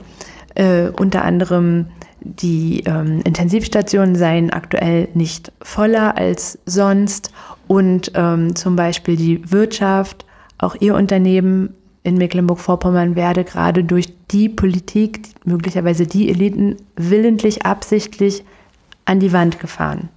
Äh, 0.54 0.88
unter 0.90 1.24
anderem 1.24 1.86
die 2.24 2.82
ähm, 2.86 3.20
Intensivstationen 3.24 4.16
seien 4.16 4.50
aktuell 4.50 5.08
nicht 5.14 5.52
voller 5.62 6.16
als 6.16 6.58
sonst 6.66 7.30
und 7.68 8.12
ähm, 8.14 8.56
zum 8.56 8.76
Beispiel 8.76 9.16
die 9.16 9.52
Wirtschaft, 9.52 10.24
auch 10.58 10.74
ihr 10.80 10.94
Unternehmen 10.94 11.74
in 12.02 12.16
Mecklenburg-Vorpommern 12.18 13.16
werde 13.16 13.44
gerade 13.44 13.84
durch 13.84 14.12
die 14.30 14.48
Politik, 14.48 15.22
möglicherweise 15.44 16.06
die 16.06 16.28
Eliten, 16.28 16.76
willentlich, 16.96 17.64
absichtlich 17.64 18.44
an 19.04 19.20
die 19.20 19.32
Wand 19.32 19.58
gefahren. 19.58 20.08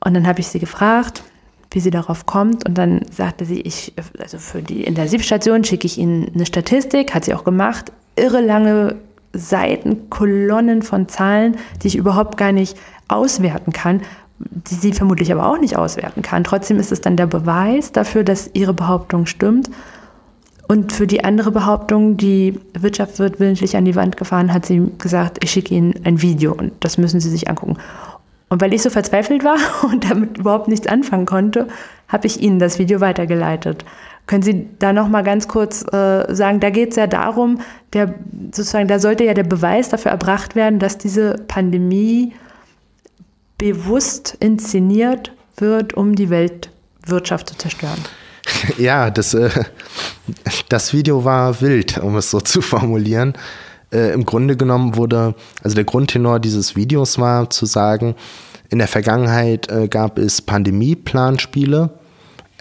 Und 0.00 0.14
dann 0.14 0.26
habe 0.26 0.40
ich 0.40 0.48
sie 0.48 0.58
gefragt, 0.58 1.22
wie 1.70 1.80
sie 1.80 1.90
darauf 1.90 2.26
kommt. 2.26 2.66
Und 2.66 2.76
dann 2.76 3.02
sagte 3.10 3.44
sie, 3.44 3.60
ich, 3.60 3.92
also 4.18 4.38
für 4.38 4.62
die 4.62 4.84
Intensivstation 4.84 5.64
schicke 5.64 5.86
ich 5.86 5.98
Ihnen 5.98 6.30
eine 6.34 6.46
Statistik, 6.46 7.14
hat 7.14 7.24
sie 7.24 7.34
auch 7.34 7.44
gemacht, 7.44 7.92
irre 8.16 8.40
lange 8.40 8.96
Seiten, 9.32 10.10
Kolonnen 10.10 10.82
von 10.82 11.08
Zahlen, 11.08 11.56
die 11.82 11.88
ich 11.88 11.96
überhaupt 11.96 12.36
gar 12.36 12.52
nicht 12.52 12.76
auswerten 13.08 13.72
kann, 13.72 14.02
die 14.38 14.74
sie 14.74 14.92
vermutlich 14.92 15.32
aber 15.32 15.46
auch 15.46 15.58
nicht 15.58 15.76
auswerten 15.76 16.22
kann. 16.22 16.44
Trotzdem 16.44 16.78
ist 16.78 16.92
es 16.92 17.00
dann 17.00 17.16
der 17.16 17.26
Beweis 17.26 17.92
dafür, 17.92 18.24
dass 18.24 18.50
ihre 18.54 18.74
Behauptung 18.74 19.26
stimmt. 19.26 19.70
Und 20.68 20.92
für 20.92 21.06
die 21.06 21.24
andere 21.24 21.50
Behauptung, 21.50 22.16
die 22.16 22.58
Wirtschaft 22.72 23.18
wird 23.18 23.40
willentlich 23.40 23.76
an 23.76 23.84
die 23.84 23.94
Wand 23.94 24.16
gefahren, 24.16 24.52
hat 24.52 24.64
sie 24.64 24.90
gesagt, 24.98 25.44
ich 25.44 25.50
schicke 25.50 25.74
Ihnen 25.74 25.94
ein 26.04 26.22
Video 26.22 26.52
und 26.52 26.72
das 26.80 26.98
müssen 26.98 27.20
Sie 27.20 27.28
sich 27.28 27.48
angucken. 27.50 27.76
Und 28.48 28.60
weil 28.60 28.72
ich 28.72 28.82
so 28.82 28.90
verzweifelt 28.90 29.44
war 29.44 29.56
und 29.90 30.10
damit 30.10 30.38
überhaupt 30.38 30.68
nichts 30.68 30.86
anfangen 30.86 31.26
konnte, 31.26 31.68
habe 32.08 32.26
ich 32.26 32.40
Ihnen 32.40 32.58
das 32.58 32.78
Video 32.78 33.00
weitergeleitet. 33.00 33.84
Können 34.26 34.42
Sie 34.42 34.68
da 34.78 34.92
noch 34.92 35.08
mal 35.08 35.22
ganz 35.22 35.48
kurz 35.48 35.82
äh, 35.92 36.34
sagen, 36.34 36.60
da 36.60 36.70
geht 36.70 36.90
es 36.90 36.96
ja 36.96 37.06
darum, 37.06 37.60
der, 37.92 38.14
sozusagen, 38.52 38.88
da 38.88 38.98
sollte 38.98 39.24
ja 39.24 39.34
der 39.34 39.42
Beweis 39.42 39.88
dafür 39.88 40.12
erbracht 40.12 40.54
werden, 40.54 40.78
dass 40.78 40.96
diese 40.96 41.34
Pandemie 41.48 42.32
bewusst 43.58 44.36
inszeniert 44.40 45.32
wird, 45.56 45.94
um 45.94 46.14
die 46.14 46.30
Weltwirtschaft 46.30 47.48
zu 47.48 47.56
zerstören. 47.56 47.98
Ja, 48.78 49.10
das, 49.10 49.34
äh, 49.34 49.50
das 50.68 50.92
Video 50.92 51.24
war 51.24 51.60
wild, 51.60 51.98
um 51.98 52.16
es 52.16 52.30
so 52.30 52.40
zu 52.40 52.60
formulieren. 52.60 53.34
Äh, 53.92 54.12
Im 54.12 54.24
Grunde 54.24 54.56
genommen 54.56 54.96
wurde, 54.96 55.34
also 55.62 55.74
der 55.74 55.84
Grundtenor 55.84 56.40
dieses 56.40 56.74
Videos 56.74 57.18
war 57.18 57.50
zu 57.50 57.66
sagen, 57.66 58.16
in 58.68 58.78
der 58.78 58.88
Vergangenheit 58.88 59.70
äh, 59.70 59.86
gab 59.86 60.18
es 60.18 60.42
Pandemie-Planspiele 60.42 61.90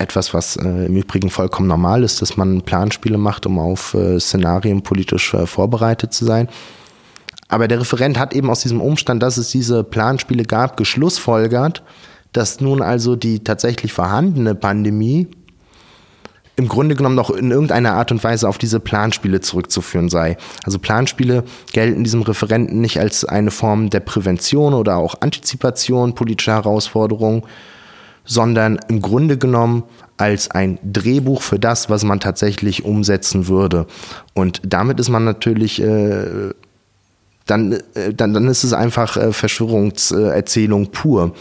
etwas, 0.01 0.33
was 0.33 0.57
äh, 0.57 0.85
im 0.85 0.95
Übrigen 0.95 1.29
vollkommen 1.29 1.67
normal 1.67 2.03
ist, 2.03 2.21
dass 2.21 2.37
man 2.37 2.61
Planspiele 2.61 3.17
macht, 3.17 3.45
um 3.45 3.59
auf 3.59 3.93
äh, 3.93 4.19
Szenarien 4.19 4.81
politisch 4.81 5.33
äh, 5.33 5.45
vorbereitet 5.45 6.13
zu 6.13 6.25
sein. 6.25 6.49
Aber 7.47 7.67
der 7.67 7.81
Referent 7.81 8.17
hat 8.17 8.33
eben 8.33 8.49
aus 8.49 8.61
diesem 8.61 8.81
Umstand, 8.81 9.21
dass 9.21 9.37
es 9.37 9.49
diese 9.49 9.83
Planspiele 9.83 10.43
gab, 10.43 10.77
geschlussfolgert, 10.77 11.83
dass 12.31 12.61
nun 12.61 12.81
also 12.81 13.15
die 13.15 13.43
tatsächlich 13.43 13.91
vorhandene 13.93 14.55
Pandemie 14.55 15.27
im 16.55 16.67
Grunde 16.67 16.95
genommen 16.95 17.15
noch 17.15 17.29
in 17.29 17.51
irgendeiner 17.51 17.93
Art 17.93 18.11
und 18.11 18.23
Weise 18.23 18.47
auf 18.47 18.57
diese 18.57 18.79
Planspiele 18.79 19.41
zurückzuführen 19.41 20.09
sei. 20.09 20.37
Also 20.63 20.79
Planspiele 20.79 21.43
gelten 21.73 22.03
diesem 22.03 22.21
Referenten 22.21 22.81
nicht 22.81 22.99
als 22.99 23.25
eine 23.25 23.51
Form 23.51 23.89
der 23.89 24.01
Prävention 24.01 24.73
oder 24.73 24.97
auch 24.97 25.15
Antizipation 25.21 26.13
politischer 26.13 26.53
Herausforderungen, 26.53 27.43
sondern 28.25 28.79
im 28.87 29.01
Grunde 29.01 29.37
genommen 29.37 29.83
als 30.17 30.51
ein 30.51 30.77
Drehbuch 30.83 31.41
für 31.41 31.59
das, 31.59 31.89
was 31.89 32.03
man 32.03 32.19
tatsächlich 32.19 32.85
umsetzen 32.85 33.47
würde. 33.47 33.87
Und 34.33 34.61
damit 34.63 34.99
ist 34.99 35.09
man 35.09 35.23
natürlich, 35.23 35.81
äh, 35.81 36.51
dann, 37.47 37.73
äh, 37.95 38.13
dann, 38.13 38.33
dann 38.33 38.47
ist 38.47 38.63
es 38.63 38.73
einfach 38.73 39.17
äh, 39.17 39.33
Verschwörungserzählung 39.33 40.91
pur. 40.91 41.33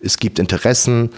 Es 0.00 0.18
gibt 0.18 0.38
Interessen, 0.38 1.10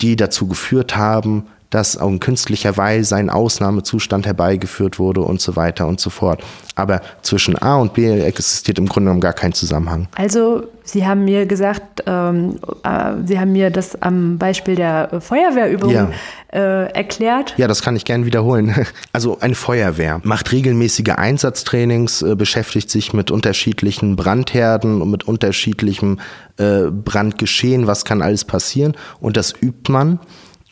die 0.00 0.16
dazu 0.16 0.46
geführt 0.46 0.96
haben, 0.96 1.46
dass 1.70 1.96
auch 1.96 2.08
in 2.08 2.20
künstlicher 2.20 2.76
Weise 2.76 3.16
ein 3.16 3.30
Ausnahmezustand 3.30 4.26
herbeigeführt 4.26 4.98
wurde 4.98 5.22
und 5.22 5.40
so 5.40 5.56
weiter 5.56 5.86
und 5.86 6.00
so 6.00 6.10
fort. 6.10 6.42
Aber 6.74 7.00
zwischen 7.22 7.56
A 7.56 7.76
und 7.76 7.94
B 7.94 8.08
existiert 8.20 8.78
im 8.78 8.86
Grunde 8.86 9.06
genommen 9.06 9.20
gar 9.20 9.32
kein 9.32 9.52
Zusammenhang. 9.52 10.08
Also 10.16 10.64
Sie 10.82 11.06
haben 11.06 11.24
mir 11.24 11.46
gesagt, 11.46 12.02
ähm, 12.06 12.58
äh, 12.82 13.12
Sie 13.24 13.38
haben 13.38 13.52
mir 13.52 13.70
das 13.70 14.00
am 14.02 14.38
Beispiel 14.38 14.74
der 14.74 15.20
Feuerwehrübung 15.20 15.90
ja. 15.90 16.10
äh, 16.52 16.92
erklärt. 16.92 17.54
Ja, 17.58 17.68
das 17.68 17.82
kann 17.82 17.94
ich 17.94 18.04
gern 18.04 18.26
wiederholen. 18.26 18.74
Also 19.12 19.38
eine 19.40 19.54
Feuerwehr 19.54 20.20
macht 20.22 20.52
regelmäßige 20.52 21.14
Einsatztrainings, 21.16 22.22
äh, 22.22 22.34
beschäftigt 22.34 22.90
sich 22.90 23.12
mit 23.12 23.30
unterschiedlichen 23.30 24.16
Brandherden 24.16 25.02
und 25.02 25.10
mit 25.10 25.26
unterschiedlichem 25.26 26.18
äh, 26.58 26.84
Brandgeschehen, 26.90 27.86
was 27.86 28.04
kann 28.04 28.22
alles 28.22 28.44
passieren 28.44 28.96
und 29.20 29.36
das 29.36 29.52
übt 29.60 29.92
man 29.92 30.18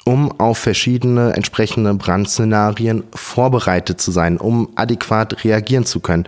um 0.09 0.33
auf 0.41 0.57
verschiedene 0.57 1.35
entsprechende 1.35 1.93
Brandszenarien 1.93 3.05
vorbereitet 3.15 4.01
zu 4.01 4.11
sein, 4.11 4.39
um 4.39 4.71
adäquat 4.75 5.45
reagieren 5.45 5.85
zu 5.85 6.01
können. 6.01 6.25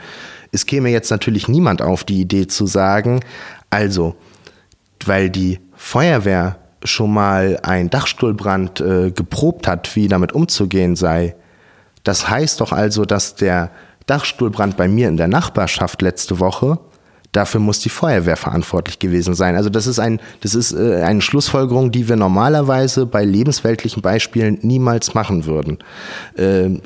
Es 0.53 0.67
käme 0.67 0.91
jetzt 0.91 1.11
natürlich 1.11 1.49
niemand 1.49 1.81
auf 1.81 2.05
die 2.05 2.21
Idee 2.21 2.47
zu 2.47 2.67
sagen, 2.67 3.21
also, 3.71 4.17
weil 5.07 5.31
die 5.31 5.61
Feuerwehr 5.77 6.59
schon 6.85 7.15
mal 7.15 7.59
einen 7.63 7.89
Dachstuhlbrand 7.89 8.83
äh, 8.83 9.13
geprobt 9.13 9.67
hat, 9.67 9.97
wie 9.97 10.09
damit 10.09 10.33
umzugehen 10.33 10.95
sei, 10.95 11.35
das 12.05 12.29
heißt 12.29 12.61
doch 12.61 12.73
also, 12.73 13.07
dass 13.07 13.35
der 13.35 13.71
Dachstuhlbrand 14.05 14.77
bei 14.77 14.89
mir 14.89 15.09
in 15.09 15.17
der 15.17 15.29
Nachbarschaft 15.29 16.03
letzte 16.03 16.39
Woche 16.39 16.79
Dafür 17.33 17.61
muss 17.61 17.79
die 17.79 17.89
Feuerwehr 17.89 18.37
verantwortlich 18.37 18.99
gewesen 18.99 19.35
sein. 19.35 19.55
Also 19.55 19.71
das 19.71 19.87
ist, 19.87 20.01
ein, 20.01 20.21
das 20.41 20.55
ist 20.55 20.73
äh, 20.73 21.03
eine 21.03 21.21
Schlussfolgerung, 21.21 21.93
die 21.93 22.09
wir 22.09 22.17
normalerweise 22.17 23.07
bei 23.07 23.25
lebensweltlichen 23.25 24.03
Beispielen 24.03 24.59
niemals 24.63 25.15
machen 25.15 25.47
würden. 25.47 25.79
Äh, 26.37 26.81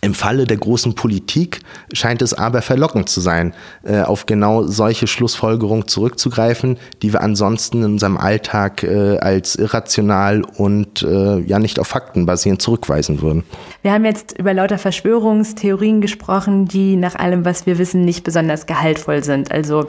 im 0.00 0.14
Falle 0.14 0.44
der 0.44 0.56
großen 0.56 0.94
Politik 0.94 1.60
scheint 1.92 2.22
es 2.22 2.34
aber 2.34 2.62
verlockend 2.62 3.08
zu 3.08 3.20
sein, 3.20 3.54
äh, 3.82 4.00
auf 4.00 4.26
genau 4.26 4.62
solche 4.62 5.06
Schlussfolgerungen 5.06 5.88
zurückzugreifen, 5.88 6.78
die 7.02 7.12
wir 7.12 7.20
ansonsten 7.20 7.78
in 7.78 7.92
unserem 7.92 8.16
Alltag 8.16 8.82
äh, 8.82 9.18
als 9.18 9.56
irrational 9.56 10.42
und 10.42 11.02
äh, 11.02 11.40
ja 11.40 11.58
nicht 11.58 11.80
auf 11.80 11.88
Fakten 11.88 12.26
basierend 12.26 12.62
zurückweisen 12.62 13.22
würden. 13.22 13.44
Wir 13.82 13.92
haben 13.92 14.04
jetzt 14.04 14.38
über 14.38 14.54
lauter 14.54 14.78
Verschwörungstheorien 14.78 16.00
gesprochen, 16.00 16.66
die 16.66 16.96
nach 16.96 17.16
allem, 17.16 17.44
was 17.44 17.66
wir 17.66 17.78
wissen, 17.78 18.04
nicht 18.04 18.24
besonders 18.24 18.66
gehaltvoll 18.66 19.24
sind. 19.24 19.50
Also 19.50 19.86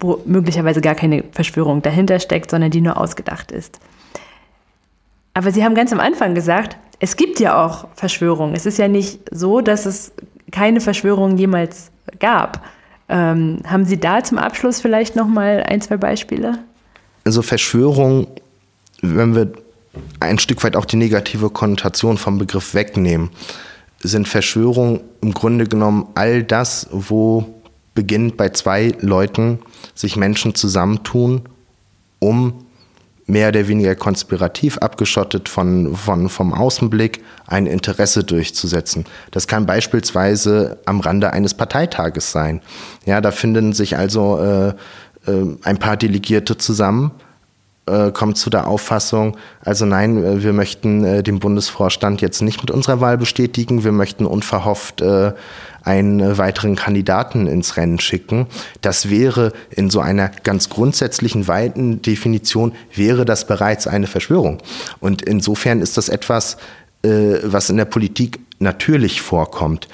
wo 0.00 0.20
möglicherweise 0.26 0.80
gar 0.80 0.94
keine 0.94 1.24
Verschwörung 1.32 1.82
dahinter 1.82 2.20
steckt, 2.20 2.50
sondern 2.50 2.70
die 2.70 2.80
nur 2.80 2.98
ausgedacht 2.98 3.50
ist. 3.50 3.78
Aber 5.32 5.50
Sie 5.52 5.64
haben 5.64 5.74
ganz 5.74 5.92
am 5.92 6.00
Anfang 6.00 6.34
gesagt, 6.34 6.76
es 6.98 7.16
gibt 7.16 7.40
ja 7.40 7.64
auch 7.64 7.88
Verschwörungen. 7.94 8.54
Es 8.54 8.66
ist 8.66 8.78
ja 8.78 8.88
nicht 8.88 9.20
so, 9.30 9.60
dass 9.60 9.86
es 9.86 10.12
keine 10.50 10.80
Verschwörungen 10.80 11.36
jemals 11.36 11.90
gab. 12.18 12.64
Ähm, 13.08 13.60
haben 13.66 13.84
Sie 13.84 13.98
da 13.98 14.22
zum 14.22 14.38
Abschluss 14.38 14.80
vielleicht 14.80 15.16
noch 15.16 15.28
mal 15.28 15.62
ein, 15.62 15.80
zwei 15.80 15.96
Beispiele? 15.96 16.58
Also 17.24 17.42
Verschwörung, 17.42 18.26
wenn 19.02 19.34
wir 19.34 19.52
ein 20.20 20.38
Stück 20.38 20.62
weit 20.64 20.76
auch 20.76 20.84
die 20.84 20.96
negative 20.96 21.50
Konnotation 21.50 22.18
vom 22.18 22.38
Begriff 22.38 22.74
wegnehmen, 22.74 23.30
sind 24.00 24.28
Verschwörungen 24.28 25.00
im 25.20 25.32
Grunde 25.32 25.66
genommen 25.66 26.08
all 26.14 26.42
das, 26.42 26.88
wo 26.90 27.46
beginnt 27.94 28.36
bei 28.36 28.50
zwei 28.50 28.92
Leuten 29.00 29.58
sich 29.94 30.16
Menschen 30.16 30.54
zusammentun, 30.54 31.42
um 32.18 32.65
mehr 33.26 33.48
oder 33.48 33.66
weniger 33.66 33.94
konspirativ 33.96 34.78
abgeschottet 34.78 35.48
von, 35.48 35.96
von, 35.96 36.28
vom 36.28 36.54
Außenblick 36.54 37.24
ein 37.46 37.66
Interesse 37.66 38.22
durchzusetzen. 38.22 39.04
Das 39.32 39.46
kann 39.46 39.66
beispielsweise 39.66 40.78
am 40.86 41.00
Rande 41.00 41.32
eines 41.32 41.54
Parteitages 41.54 42.30
sein. 42.30 42.60
Ja, 43.04 43.20
da 43.20 43.32
finden 43.32 43.72
sich 43.72 43.96
also 43.96 44.38
äh, 44.38 44.68
äh, 44.68 45.56
ein 45.62 45.78
paar 45.78 45.96
Delegierte 45.96 46.56
zusammen, 46.56 47.10
äh, 47.86 48.12
kommt 48.12 48.36
zu 48.36 48.50
der 48.50 48.68
Auffassung, 48.68 49.36
also 49.60 49.86
nein, 49.86 50.22
äh, 50.24 50.42
wir 50.42 50.52
möchten 50.52 51.04
äh, 51.04 51.22
den 51.22 51.40
Bundesvorstand 51.40 52.20
jetzt 52.20 52.42
nicht 52.42 52.60
mit 52.60 52.70
unserer 52.70 53.00
Wahl 53.00 53.18
bestätigen, 53.18 53.84
wir 53.84 53.92
möchten 53.92 54.26
unverhofft 54.26 55.00
äh, 55.00 55.32
einen 55.86 56.36
weiteren 56.36 56.76
Kandidaten 56.76 57.46
ins 57.46 57.76
Rennen 57.76 57.98
schicken. 58.00 58.46
Das 58.82 59.08
wäre 59.08 59.52
in 59.70 59.88
so 59.88 60.00
einer 60.00 60.30
ganz 60.42 60.68
grundsätzlichen 60.68 61.48
weiten 61.48 62.02
Definition, 62.02 62.72
wäre 62.94 63.24
das 63.24 63.46
bereits 63.46 63.86
eine 63.86 64.06
Verschwörung. 64.06 64.58
Und 65.00 65.22
insofern 65.22 65.80
ist 65.80 65.96
das 65.96 66.08
etwas, 66.08 66.56
äh, 67.02 67.38
was 67.42 67.70
in 67.70 67.76
der 67.76 67.84
Politik 67.84 68.40
natürlich 68.58 69.20
vorkommt. 69.20 69.88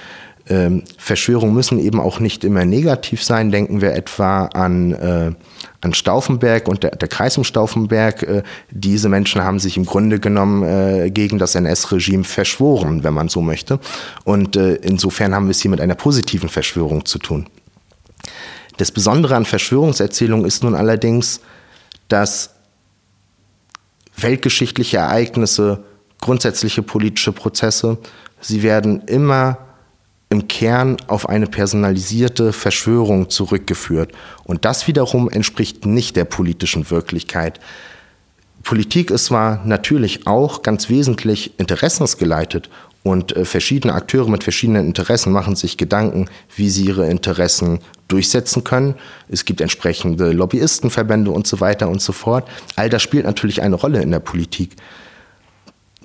Ähm, 0.49 0.83
Verschwörungen 0.99 1.55
müssen 1.55 1.79
eben 1.79 2.01
auch 2.01 2.19
nicht 2.19 2.43
immer 2.43 2.65
negativ 2.65 3.23
sein. 3.23 3.53
Denken 3.53 3.81
wir 3.81 3.95
etwa 3.95 4.47
an, 4.47 4.93
äh, 4.93 5.33
an 5.81 5.95
Stauffenberg 5.95 6.67
und 6.67 6.83
der, 6.83 6.91
der 6.93 7.09
Kreis 7.09 7.39
um 7.39 7.45
Stauffenberg. 7.45 8.23
Äh, 8.23 8.43
diese 8.71 9.09
Menschen 9.09 9.45
haben 9.45 9.61
sich 9.61 9.77
im 9.77 9.87
Grunde 9.87 10.19
genommen 10.19 10.65
äh, 10.65 11.11
gegen 11.11 11.39
das 11.39 11.55
NS-Regime 11.55 12.25
verschworen, 12.25 13.05
wenn 13.05 13.15
man 13.15 13.29
so 13.29 13.41
möchte. 13.41 13.79
Und 14.25 14.57
äh, 14.57 14.75
insofern 14.77 15.35
haben 15.35 15.47
wir 15.47 15.53
es 15.53 15.61
hier 15.61 15.71
mit 15.71 15.81
einer 15.81 15.95
positiven 15.95 16.49
Verschwörung 16.49 17.05
zu 17.05 17.19
tun. 17.19 17.47
Das 18.79 18.91
Besondere 18.91 19.37
an 19.37 19.45
Verschwörungserzählungen 19.45 20.45
ist 20.45 20.65
nun 20.65 20.75
allerdings, 20.75 21.41
dass 22.09 22.51
weltgeschichtliche 24.17 24.99
Ereignisse, 24.99 25.85
grundsätzliche 26.21 26.83
politische 26.83 27.33
Prozesse, 27.33 27.99
sie 28.41 28.63
werden 28.63 29.03
immer 29.07 29.59
im 30.33 30.49
Kern 30.49 30.97
auf 31.09 31.29
eine 31.29 31.47
personalisierte 31.47 32.55
Verschwörung 32.55 33.29
zurückgeführt. 33.29 34.13
Und 34.45 34.65
das 34.65 34.89
wiederum 34.89 35.29
entspricht 35.29 35.85
nicht 35.85 36.17
der 36.17 36.25
politischen 36.25 36.91
Wirklichkeit. 36.91 37.61
Politik 38.63 39.11
ist 39.11 39.27
zwar 39.27 39.63
natürlich 39.67 40.27
auch 40.27 40.63
ganz 40.63 40.89
wesentlich 40.89 41.59
interessensgeleitet 41.61 42.71
und 43.03 43.37
äh, 43.37 43.45
verschiedene 43.45 43.93
Akteure 43.93 44.31
mit 44.31 44.43
verschiedenen 44.43 44.87
Interessen 44.87 45.33
machen 45.33 45.55
sich 45.55 45.77
Gedanken, 45.77 46.31
wie 46.57 46.71
sie 46.71 46.87
ihre 46.87 47.11
Interessen 47.11 47.81
durchsetzen 48.09 48.65
können. 48.65 48.95
Es 49.29 49.45
gibt 49.45 49.61
entsprechende 49.61 50.33
Lobbyistenverbände 50.33 51.31
und 51.31 51.47
so 51.47 51.61
weiter 51.61 51.91
und 51.91 52.01
so 52.01 52.13
fort. 52.13 52.49
All 52.75 52.89
das 52.89 53.03
spielt 53.03 53.27
natürlich 53.27 53.61
eine 53.61 53.77
Rolle 53.77 54.01
in 54.01 54.11
der 54.11 54.21
Politik. 54.21 54.77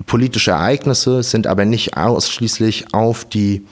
Politische 0.04 0.50
Ereignisse 0.50 1.22
sind 1.22 1.46
aber 1.46 1.64
nicht 1.64 1.96
ausschließlich 1.96 2.92
auf 2.92 3.24
die 3.24 3.64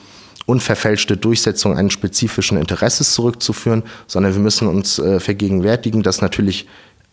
unverfälschte 0.47 1.17
Durchsetzung 1.17 1.77
eines 1.77 1.93
spezifischen 1.93 2.57
Interesses 2.57 3.13
zurückzuführen, 3.13 3.83
sondern 4.07 4.33
wir 4.33 4.41
müssen 4.41 4.67
uns 4.67 4.97
äh, 4.97 5.19
vergegenwärtigen, 5.19 6.01
dass 6.01 6.21
natürlich 6.21 6.67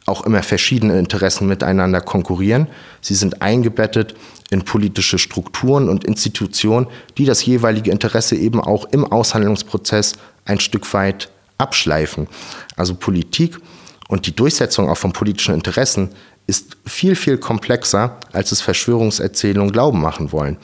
auch 0.07 0.25
immer 0.25 0.43
verschiedene 0.43 0.99
Interessen 0.99 1.49
miteinander 1.49 2.01
konkurrieren. 2.01 2.69
Sie 3.01 3.15
sind 3.15 3.43
eingebettet 3.43 4.15
in 4.51 4.63
politische 4.63 5.19
Strukturen 5.19 5.89
und 5.89 6.05
Institutionen, 6.05 6.87
die 7.19 7.25
das 7.25 7.45
jeweilige 7.45 7.91
Interesse 7.91 8.37
eben 8.37 8.61
auch 8.61 8.87
im 8.93 9.05
Aushandlungsprozess 9.05 10.15
ein 10.45 10.61
Stück 10.61 10.93
weit 10.95 11.31
abschleifen. 11.59 12.29
Also 12.77 12.95
Politik 12.95 13.59
und 14.09 14.27
die 14.27 14.37
Durchsetzung 14.37 14.89
auch 14.89 14.99
von 14.99 15.13
politischen 15.13 15.55
Interessen 15.55 16.11
ist 16.47 16.77
viel, 16.87 17.17
viel 17.17 17.39
komplexer, 17.39 18.19
als 18.33 18.53
es 18.53 18.61
Verschwörungserzählungen 18.61 19.73
glauben 19.73 20.01
machen 20.01 20.31
wollen. 20.31 20.59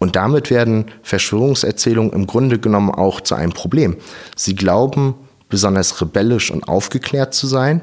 Und 0.00 0.16
damit 0.16 0.50
werden 0.50 0.86
Verschwörungserzählungen 1.02 2.12
im 2.12 2.26
Grunde 2.26 2.58
genommen 2.58 2.90
auch 2.90 3.20
zu 3.20 3.34
einem 3.34 3.52
Problem. 3.52 3.98
Sie 4.34 4.56
glauben, 4.56 5.14
besonders 5.50 6.00
rebellisch 6.00 6.50
und 6.50 6.66
aufgeklärt 6.68 7.34
zu 7.34 7.46
sein. 7.46 7.82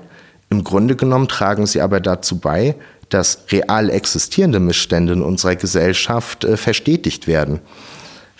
Im 0.50 0.64
Grunde 0.64 0.96
genommen 0.96 1.28
tragen 1.28 1.68
sie 1.68 1.80
aber 1.80 2.00
dazu 2.00 2.40
bei, 2.40 2.76
dass 3.10 3.46
real 3.52 3.92
existierende 3.92 4.60
Missstände 4.60 5.14
in 5.14 5.22
unserer 5.22 5.56
Gesellschaft 5.56 6.44
äh, 6.44 6.58
verstetigt 6.58 7.28
werden. 7.28 7.60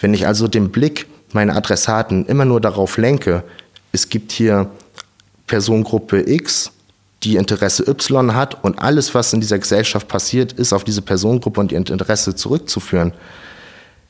Wenn 0.02 0.14
ich 0.14 0.26
also 0.26 0.48
den 0.48 0.72
Blick 0.72 1.06
meiner 1.32 1.56
Adressaten 1.56 2.26
immer 2.26 2.46
nur 2.46 2.60
darauf 2.60 2.98
lenke, 2.98 3.44
es 3.92 4.10
gibt 4.10 4.32
hier 4.32 4.72
Personengruppe 5.46 6.28
X, 6.28 6.72
die 7.24 7.36
Interesse 7.36 7.88
Y 7.88 8.34
hat 8.34 8.64
und 8.64 8.80
alles, 8.80 9.14
was 9.14 9.34
in 9.34 9.42
dieser 9.42 9.60
Gesellschaft 9.60 10.08
passiert, 10.08 10.54
ist 10.54 10.74
auf 10.74 10.84
diese 10.84 11.02
Personengruppe 11.02 11.60
und 11.60 11.72
ihr 11.72 11.78
Interesse 11.78 12.36
zurückzuführen, 12.36 13.14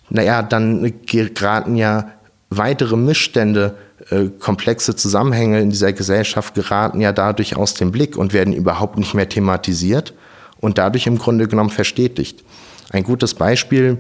naja, 0.10 0.42
dann 0.42 0.94
geraten 1.06 1.76
ja 1.76 2.12
weitere 2.50 2.96
Missstände, 2.96 3.76
äh, 4.10 4.28
komplexe 4.40 4.96
Zusammenhänge 4.96 5.60
in 5.60 5.70
dieser 5.70 5.92
Gesellschaft 5.92 6.54
geraten 6.54 7.02
ja 7.02 7.12
dadurch 7.12 7.56
aus 7.58 7.74
dem 7.74 7.92
Blick 7.92 8.18
und 8.18 8.34
werden 8.34 8.54
überhaupt 8.54 8.98
nicht 8.98 9.14
mehr 9.14 9.28
thematisiert 9.28 10.14
und 10.60 10.78
dadurch 10.78 11.08
im 11.08 11.18
Grunde 11.18 11.48
genommen 11.48 11.70
verstetigt. 11.70 12.44
Ein 12.92 13.04
gutes 13.04 13.34
Beispiel 13.34 13.98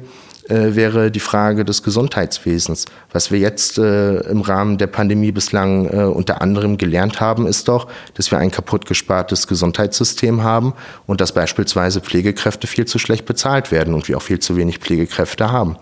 äh, 0.50 0.76
wäre 0.76 1.12
die 1.12 1.20
Frage 1.20 1.66
des 1.66 1.84
Gesundheitswesens. 1.84 2.86
Was 3.12 3.32
wir 3.32 3.40
jetzt 3.40 3.78
äh, 3.78 4.20
im 4.30 4.42
Rahmen 4.42 4.78
der 4.78 4.88
Pandemie 4.88 5.32
bislang 5.32 5.86
äh, 5.86 6.04
unter 6.04 6.42
anderem 6.42 6.78
gelernt 6.78 7.20
haben, 7.20 7.48
ist 7.48 7.68
doch, 7.68 7.88
dass 8.14 8.32
wir 8.32 8.38
ein 8.38 8.52
kaputtgespartes 8.52 9.48
Gesundheitssystem 9.48 10.44
haben 10.44 10.74
und 11.06 11.22
dass 11.22 11.34
beispielsweise 11.34 12.02
Pflegekräfte 12.02 12.68
viel 12.68 12.86
zu 12.86 13.00
schlecht 13.00 13.26
bezahlt 13.26 13.72
werden 13.72 13.94
und 13.94 14.08
wir 14.08 14.18
auch 14.18 14.22
viel 14.22 14.40
zu 14.40 14.56
wenig 14.56 14.80
Pflegekräfte 14.80 15.52
haben. 15.52 15.78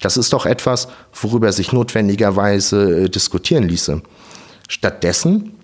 Das 0.00 0.16
ist 0.16 0.32
doch 0.32 0.46
etwas, 0.46 0.88
worüber 1.12 1.52
sich 1.52 1.72
notwendigerweise 1.72 3.04
äh, 3.04 3.08
diskutieren 3.08 3.64
ließe. 3.64 4.02
Stattdessen 4.68 5.61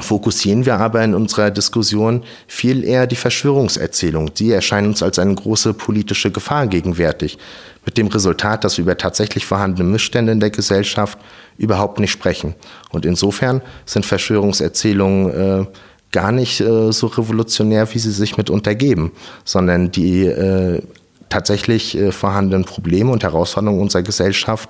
fokussieren 0.00 0.66
wir 0.66 0.78
aber 0.78 1.02
in 1.02 1.14
unserer 1.14 1.50
Diskussion 1.50 2.22
viel 2.46 2.84
eher 2.84 3.06
die 3.06 3.16
Verschwörungserzählung. 3.16 4.34
Die 4.34 4.52
erscheinen 4.52 4.88
uns 4.88 5.02
als 5.02 5.18
eine 5.18 5.34
große 5.34 5.72
politische 5.74 6.30
Gefahr 6.30 6.66
gegenwärtig, 6.66 7.38
mit 7.84 7.96
dem 7.96 8.08
Resultat, 8.08 8.64
dass 8.64 8.76
wir 8.76 8.82
über 8.82 8.98
tatsächlich 8.98 9.46
vorhandene 9.46 9.88
Missstände 9.88 10.32
in 10.32 10.40
der 10.40 10.50
Gesellschaft 10.50 11.18
überhaupt 11.56 12.00
nicht 12.00 12.10
sprechen. 12.10 12.54
Und 12.90 13.06
insofern 13.06 13.62
sind 13.86 14.04
Verschwörungserzählungen 14.04 15.62
äh, 15.62 15.66
gar 16.12 16.32
nicht 16.32 16.60
äh, 16.60 16.92
so 16.92 17.06
revolutionär, 17.06 17.92
wie 17.94 17.98
sie 17.98 18.10
sich 18.10 18.36
mitunter 18.36 18.74
geben, 18.74 19.12
sondern 19.44 19.92
die 19.92 20.26
äh, 20.26 20.82
tatsächlich 21.28 21.96
äh, 21.96 22.12
vorhandenen 22.12 22.64
Probleme 22.64 23.12
und 23.12 23.22
Herausforderungen 23.22 23.80
unserer 23.80 24.02
Gesellschaft 24.02 24.68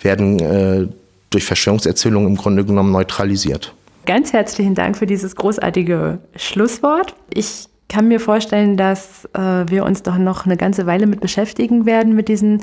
werden 0.00 0.40
äh, 0.40 0.88
durch 1.30 1.44
Verschwörungserzählungen 1.44 2.30
im 2.30 2.36
Grunde 2.36 2.64
genommen 2.64 2.92
neutralisiert. 2.92 3.72
Ganz 4.06 4.32
herzlichen 4.32 4.74
Dank 4.74 4.96
für 4.96 5.06
dieses 5.06 5.34
großartige 5.36 6.18
Schlusswort. 6.36 7.14
Ich 7.32 7.66
kann 7.88 8.08
mir 8.08 8.20
vorstellen, 8.20 8.76
dass 8.76 9.24
äh, 9.34 9.38
wir 9.68 9.84
uns 9.84 10.02
doch 10.02 10.18
noch 10.18 10.46
eine 10.46 10.56
ganze 10.56 10.86
Weile 10.86 11.06
mit 11.06 11.20
beschäftigen 11.20 11.86
werden, 11.86 12.14
mit 12.14 12.28
diesen 12.28 12.62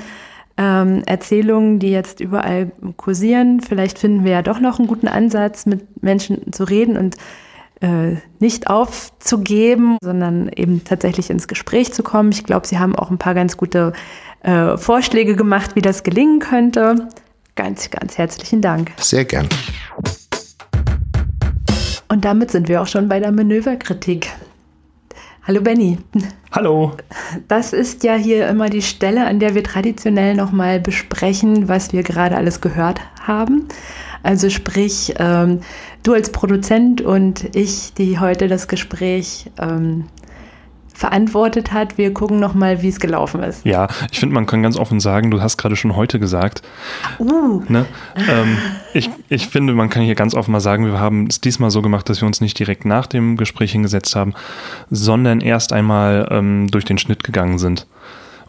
ähm, 0.57 1.03
Erzählungen, 1.05 1.79
die 1.79 1.91
jetzt 1.91 2.19
überall 2.19 2.71
kursieren. 2.97 3.61
Vielleicht 3.61 3.97
finden 3.97 4.23
wir 4.23 4.31
ja 4.31 4.41
doch 4.41 4.59
noch 4.59 4.77
einen 4.77 4.87
guten 4.87 5.07
Ansatz, 5.07 5.65
mit 5.65 6.03
Menschen 6.03 6.51
zu 6.51 6.63
reden 6.63 6.97
und 6.97 7.15
äh, 7.81 8.17
nicht 8.39 8.69
aufzugeben, 8.69 9.97
sondern 10.03 10.49
eben 10.49 10.83
tatsächlich 10.83 11.29
ins 11.29 11.47
Gespräch 11.47 11.93
zu 11.93 12.03
kommen. 12.03 12.31
Ich 12.31 12.43
glaube, 12.43 12.67
Sie 12.67 12.77
haben 12.77 12.95
auch 12.95 13.09
ein 13.09 13.17
paar 13.17 13.33
ganz 13.33 13.57
gute 13.57 13.93
äh, 14.43 14.77
Vorschläge 14.77 15.35
gemacht, 15.35 15.75
wie 15.75 15.81
das 15.81 16.03
gelingen 16.03 16.39
könnte. 16.39 17.07
Ganz, 17.55 17.89
ganz 17.89 18.17
herzlichen 18.17 18.61
Dank. 18.61 18.91
Sehr 18.97 19.25
gern. 19.25 19.47
Und 22.11 22.25
damit 22.25 22.51
sind 22.51 22.67
wir 22.67 22.81
auch 22.81 22.87
schon 22.87 23.07
bei 23.07 23.21
der 23.21 23.31
Manöverkritik. 23.31 24.27
Hallo 25.47 25.61
Benny. 25.61 25.97
Hallo. 26.51 26.91
Das 27.47 27.71
ist 27.71 28.03
ja 28.03 28.15
hier 28.15 28.49
immer 28.49 28.69
die 28.69 28.81
Stelle, 28.81 29.25
an 29.25 29.39
der 29.39 29.55
wir 29.55 29.63
traditionell 29.63 30.35
nochmal 30.35 30.81
besprechen, 30.81 31.69
was 31.69 31.93
wir 31.93 32.03
gerade 32.03 32.35
alles 32.35 32.59
gehört 32.59 32.99
haben. 33.25 33.69
Also 34.23 34.49
sprich, 34.49 35.13
ähm, 35.19 35.61
du 36.03 36.11
als 36.11 36.33
Produzent 36.33 36.99
und 36.99 37.55
ich, 37.55 37.93
die 37.93 38.19
heute 38.19 38.49
das 38.49 38.67
Gespräch 38.67 39.49
ähm, 39.57 40.03
verantwortet 41.01 41.73
hat. 41.73 41.97
Wir 41.97 42.13
gucken 42.13 42.39
nochmal, 42.39 42.83
wie 42.83 42.87
es 42.87 42.99
gelaufen 42.99 43.41
ist. 43.41 43.65
Ja, 43.65 43.87
ich 44.11 44.19
finde, 44.19 44.35
man 44.35 44.45
kann 44.45 44.61
ganz 44.61 44.77
offen 44.77 44.99
sagen, 44.99 45.31
du 45.31 45.41
hast 45.41 45.57
gerade 45.57 45.75
schon 45.75 45.95
heute 45.95 46.19
gesagt. 46.19 46.61
Uh. 47.19 47.63
Ne? 47.67 47.87
Ähm, 48.29 48.57
ich, 48.93 49.09
ich 49.27 49.47
finde, 49.47 49.73
man 49.73 49.89
kann 49.89 50.03
hier 50.03 50.13
ganz 50.13 50.35
offen 50.35 50.51
mal 50.51 50.59
sagen, 50.59 50.85
wir 50.85 50.99
haben 50.99 51.25
es 51.25 51.41
diesmal 51.41 51.71
so 51.71 51.81
gemacht, 51.81 52.07
dass 52.07 52.21
wir 52.21 52.27
uns 52.27 52.39
nicht 52.39 52.57
direkt 52.59 52.85
nach 52.85 53.07
dem 53.07 53.35
Gespräch 53.35 53.71
hingesetzt 53.71 54.15
haben, 54.15 54.35
sondern 54.91 55.41
erst 55.41 55.73
einmal 55.73 56.27
ähm, 56.29 56.67
durch 56.69 56.85
den 56.85 56.99
Schnitt 56.99 57.23
gegangen 57.23 57.57
sind. 57.57 57.87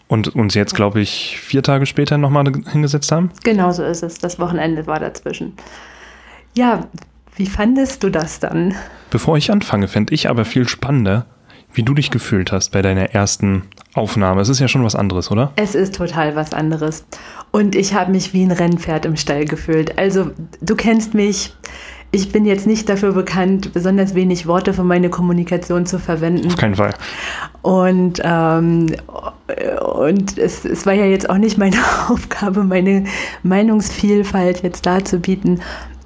Und 0.07 0.37
uns 0.37 0.53
jetzt, 0.53 0.75
glaube 0.75 1.01
ich, 1.01 1.39
vier 1.41 1.63
Tage 1.63 1.87
später 1.87 2.19
nochmal 2.19 2.45
hingesetzt 2.71 3.11
haben? 3.13 3.31
Genau 3.45 3.71
so 3.73 3.83
ist 3.83 4.03
es. 4.03 4.19
Das 4.19 4.39
Wochenende 4.39 4.87
war 4.87 5.01
dazwischen. 5.01 5.55
Ja, 6.55 6.87
wie 7.37 7.47
fandest 7.47 8.03
du 8.05 8.11
das 8.11 8.41
dann? 8.41 8.75
Bevor 9.11 9.39
ich 9.39 9.51
anfange, 9.51 9.89
fände 9.89 10.13
ich 10.13 10.29
aber 10.29 10.45
viel 10.45 10.69
spannender, 10.69 11.25
wie 11.75 11.83
du 11.83 11.95
dich 11.95 12.11
gefühlt 12.11 12.53
hast 12.53 12.73
bei 12.73 12.83
deiner 12.83 13.15
ersten 13.15 13.63
Aufnahme. 13.95 14.41
Es 14.41 14.49
ist 14.49 14.61
ja 14.61 14.69
schon 14.69 14.85
was 14.85 14.95
anderes, 14.95 15.31
oder? 15.31 15.53
Es 15.57 15.75
ist 15.75 15.95
total 15.95 16.37
was 16.37 16.53
anderes. 16.53 17.05
Und 17.51 17.75
ich 17.75 17.95
habe 17.95 18.13
mich 18.13 18.33
wie 18.33 18.43
ein 18.43 18.53
Rennpferd 18.53 19.05
im 19.07 19.17
Stall 19.17 19.45
gefühlt. 19.45 19.99
Also 19.99 20.31
du 20.61 20.75
kennst 20.77 21.15
mich. 21.15 21.55
Ich 22.15 22.31
bin 22.31 22.45
jetzt 22.45 22.67
nicht 22.67 22.91
dafür 22.91 23.13
bekannt, 23.13 23.73
besonders 23.73 24.15
wenig 24.15 24.47
Worte 24.47 24.75
für 24.75 24.85
meine 24.85 25.09
Kommunikation 25.09 25.87
zu 25.87 25.99
verwenden. 25.99 26.49
Auf 26.49 26.59
keinen 26.59 26.75
Fall. 26.75 26.93
Und, 27.63 28.21
ähm, 28.23 28.95
und 29.95 30.37
es, 30.37 30.67
es 30.67 30.85
war 30.85 30.93
ja 30.93 31.07
jetzt 31.07 31.31
auch 31.31 31.39
nicht 31.39 31.57
meine 31.57 31.79
Aufgabe, 32.11 32.65
meine 32.65 33.05
Meinungsvielfalt 33.45 34.63
jetzt 34.63 34.85
darzubieten, 34.85 35.63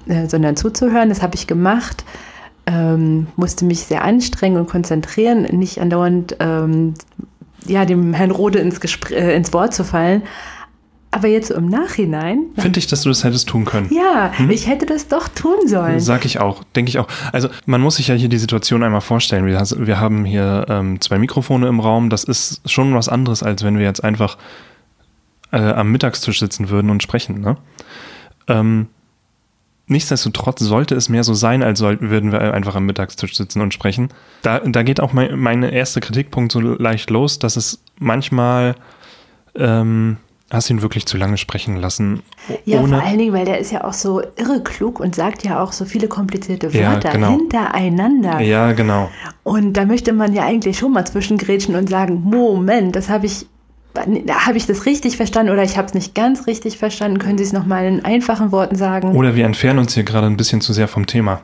äh, 0.07 0.27
sondern 0.27 0.55
zuzuhören. 0.55 1.09
Das 1.09 1.21
habe 1.21 1.35
ich 1.35 1.45
gemacht 1.45 2.05
ähm, 2.67 3.27
musste 3.37 3.65
mich 3.65 3.79
sehr 3.79 4.03
anstrengen 4.03 4.57
und 4.57 4.69
konzentrieren, 4.69 5.43
nicht 5.43 5.79
andauernd 5.79 6.35
ähm, 6.39 6.93
ja, 7.65 7.85
dem 7.85 8.13
Herrn 8.13 8.31
Rode 8.31 8.59
ins, 8.59 8.79
Gespr 8.79 9.11
äh, 9.11 9.35
ins 9.35 9.53
Wort 9.53 9.73
zu 9.73 9.83
fallen. 9.83 10.23
Aber 11.09 11.29
jetzt 11.29 11.51
im 11.51 11.69
Nachhinein. 11.69 12.47
Finde 12.57 12.79
ich, 12.79 12.87
dass 12.87 13.01
du 13.01 13.09
das 13.09 13.23
hättest 13.23 13.47
tun 13.47 13.63
können. 13.63 13.89
Ja, 13.91 14.31
hm? 14.35 14.49
ich 14.49 14.67
hätte 14.67 14.85
das 14.85 15.07
doch 15.07 15.29
tun 15.29 15.65
sollen. 15.65 16.01
Sag 16.01 16.25
ich 16.25 16.39
auch, 16.39 16.63
denke 16.75 16.89
ich 16.89 16.99
auch. 16.99 17.07
Also 17.31 17.47
man 17.65 17.79
muss 17.79 17.95
sich 17.95 18.09
ja 18.09 18.15
hier 18.15 18.27
die 18.27 18.37
Situation 18.37 18.83
einmal 18.83 19.01
vorstellen. 19.01 19.45
Wir, 19.45 19.57
wir 19.57 19.99
haben 20.01 20.25
hier 20.25 20.65
ähm, 20.67 20.99
zwei 20.99 21.17
Mikrofone 21.17 21.67
im 21.69 21.79
Raum. 21.79 22.09
Das 22.09 22.25
ist 22.25 22.69
schon 22.69 22.93
was 22.93 23.07
anderes, 23.07 23.41
als 23.41 23.63
wenn 23.63 23.77
wir 23.77 23.85
jetzt 23.85 24.03
einfach 24.03 24.37
äh, 25.53 25.57
am 25.57 25.91
Mittagstisch 25.93 26.39
sitzen 26.39 26.69
würden 26.69 26.91
und 26.91 27.01
sprechen. 27.01 27.39
Ne? 27.39 27.55
Ähm, 28.49 28.87
nichtsdestotrotz 29.87 30.59
sollte 30.59 30.95
es 30.95 31.09
mehr 31.09 31.23
so 31.23 31.33
sein, 31.33 31.63
als 31.63 31.79
sollten, 31.79 32.09
würden 32.09 32.31
wir 32.31 32.53
einfach 32.53 32.75
am 32.75 32.85
Mittagstisch 32.85 33.35
sitzen 33.35 33.61
und 33.61 33.73
sprechen. 33.73 34.09
Da, 34.41 34.59
da 34.59 34.83
geht 34.83 34.99
auch 34.99 35.13
mein, 35.13 35.37
mein 35.39 35.63
erster 35.63 36.01
Kritikpunkt 36.01 36.51
so 36.51 36.59
leicht 36.59 37.09
los, 37.09 37.39
dass 37.39 37.55
es 37.55 37.81
manchmal 37.97 38.75
ähm, 39.55 40.17
hast 40.49 40.69
ihn 40.69 40.81
wirklich 40.81 41.05
zu 41.05 41.17
lange 41.17 41.37
sprechen 41.37 41.77
lassen. 41.77 42.21
Ja, 42.65 42.81
vor 42.81 43.01
allen 43.01 43.17
Dingen, 43.17 43.33
weil 43.33 43.45
der 43.45 43.59
ist 43.59 43.71
ja 43.71 43.83
auch 43.83 43.93
so 43.93 44.21
irre 44.37 44.61
klug 44.63 44.99
und 44.99 45.15
sagt 45.15 45.43
ja 45.43 45.61
auch 45.61 45.73
so 45.73 45.83
viele 45.83 46.07
komplizierte 46.07 46.73
Wörter 46.73 47.09
ja, 47.09 47.11
genau. 47.11 47.31
hintereinander. 47.31 48.39
Ja, 48.39 48.71
genau. 48.71 49.09
Und 49.43 49.73
da 49.73 49.85
möchte 49.85 50.13
man 50.13 50.33
ja 50.33 50.43
eigentlich 50.43 50.77
schon 50.77 50.93
mal 50.93 51.05
zwischengrätschen 51.05 51.75
und 51.75 51.89
sagen, 51.89 52.21
Moment, 52.23 52.95
das 52.95 53.09
habe 53.09 53.25
ich 53.25 53.45
habe 53.97 54.57
ich 54.57 54.65
das 54.65 54.85
richtig 54.85 55.17
verstanden 55.17 55.51
oder 55.51 55.63
ich 55.63 55.77
habe 55.77 55.87
es 55.87 55.93
nicht 55.93 56.15
ganz 56.15 56.47
richtig 56.47 56.77
verstanden? 56.77 57.19
Können 57.19 57.37
Sie 57.37 57.43
es 57.43 57.53
nochmal 57.53 57.85
in 57.85 58.05
einfachen 58.05 58.51
Worten 58.51 58.75
sagen? 58.75 59.15
Oder 59.15 59.35
wir 59.35 59.45
entfernen 59.45 59.79
uns 59.79 59.93
hier 59.93 60.03
gerade 60.03 60.27
ein 60.27 60.37
bisschen 60.37 60.61
zu 60.61 60.73
sehr 60.73 60.87
vom 60.87 61.05
Thema. 61.05 61.41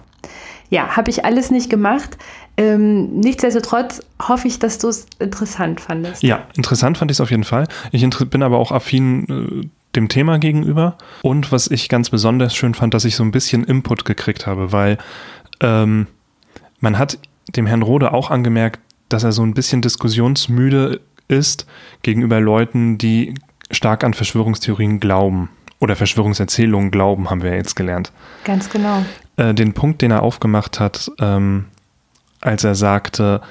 Ja, 0.69 0.95
habe 0.95 1.11
ich 1.11 1.25
alles 1.25 1.51
nicht 1.51 1.69
gemacht. 1.69 2.17
Ähm, 2.57 3.19
nichtsdestotrotz 3.19 4.01
hoffe 4.21 4.47
ich, 4.47 4.59
dass 4.59 4.77
du 4.77 4.87
es 4.87 5.05
interessant 5.19 5.81
fandest. 5.81 6.23
Ja, 6.23 6.47
interessant 6.55 6.97
fand 6.97 7.11
ich 7.11 7.17
es 7.17 7.21
auf 7.21 7.31
jeden 7.31 7.43
Fall. 7.43 7.67
Ich 7.91 8.07
bin 8.29 8.43
aber 8.43 8.57
auch 8.57 8.71
affin 8.71 9.61
äh, 9.63 9.67
dem 9.95 10.09
Thema 10.09 10.39
gegenüber. 10.39 10.97
Und 11.21 11.51
was 11.51 11.69
ich 11.69 11.89
ganz 11.89 12.09
besonders 12.09 12.55
schön 12.55 12.73
fand, 12.73 12.93
dass 12.93 13.05
ich 13.05 13.15
so 13.15 13.23
ein 13.23 13.31
bisschen 13.31 13.63
Input 13.63 14.05
gekriegt 14.05 14.47
habe, 14.47 14.71
weil 14.71 14.97
ähm, 15.61 16.07
man 16.79 16.97
hat 16.97 17.19
dem 17.55 17.65
Herrn 17.65 17.81
Rode 17.81 18.13
auch 18.13 18.31
angemerkt, 18.31 18.79
dass 19.09 19.23
er 19.23 19.31
so 19.31 19.43
ein 19.43 19.53
bisschen 19.53 19.81
diskussionsmüde 19.81 21.01
ist 21.27 21.65
gegenüber 22.01 22.39
Leuten, 22.39 22.97
die 22.97 23.33
stark 23.71 24.03
an 24.03 24.13
Verschwörungstheorien 24.13 24.99
glauben 24.99 25.49
oder 25.79 25.95
Verschwörungserzählungen 25.95 26.91
glauben, 26.91 27.29
haben 27.29 27.43
wir 27.43 27.55
jetzt 27.55 27.75
gelernt. 27.75 28.11
Ganz 28.43 28.69
genau. 28.69 29.03
Äh, 29.37 29.53
den 29.53 29.73
Punkt, 29.73 30.01
den 30.01 30.11
er 30.11 30.23
aufgemacht 30.23 30.79
hat, 30.79 31.11
ähm, 31.19 31.65
als 32.41 32.63
er 32.63 32.75
sagte, 32.75 33.41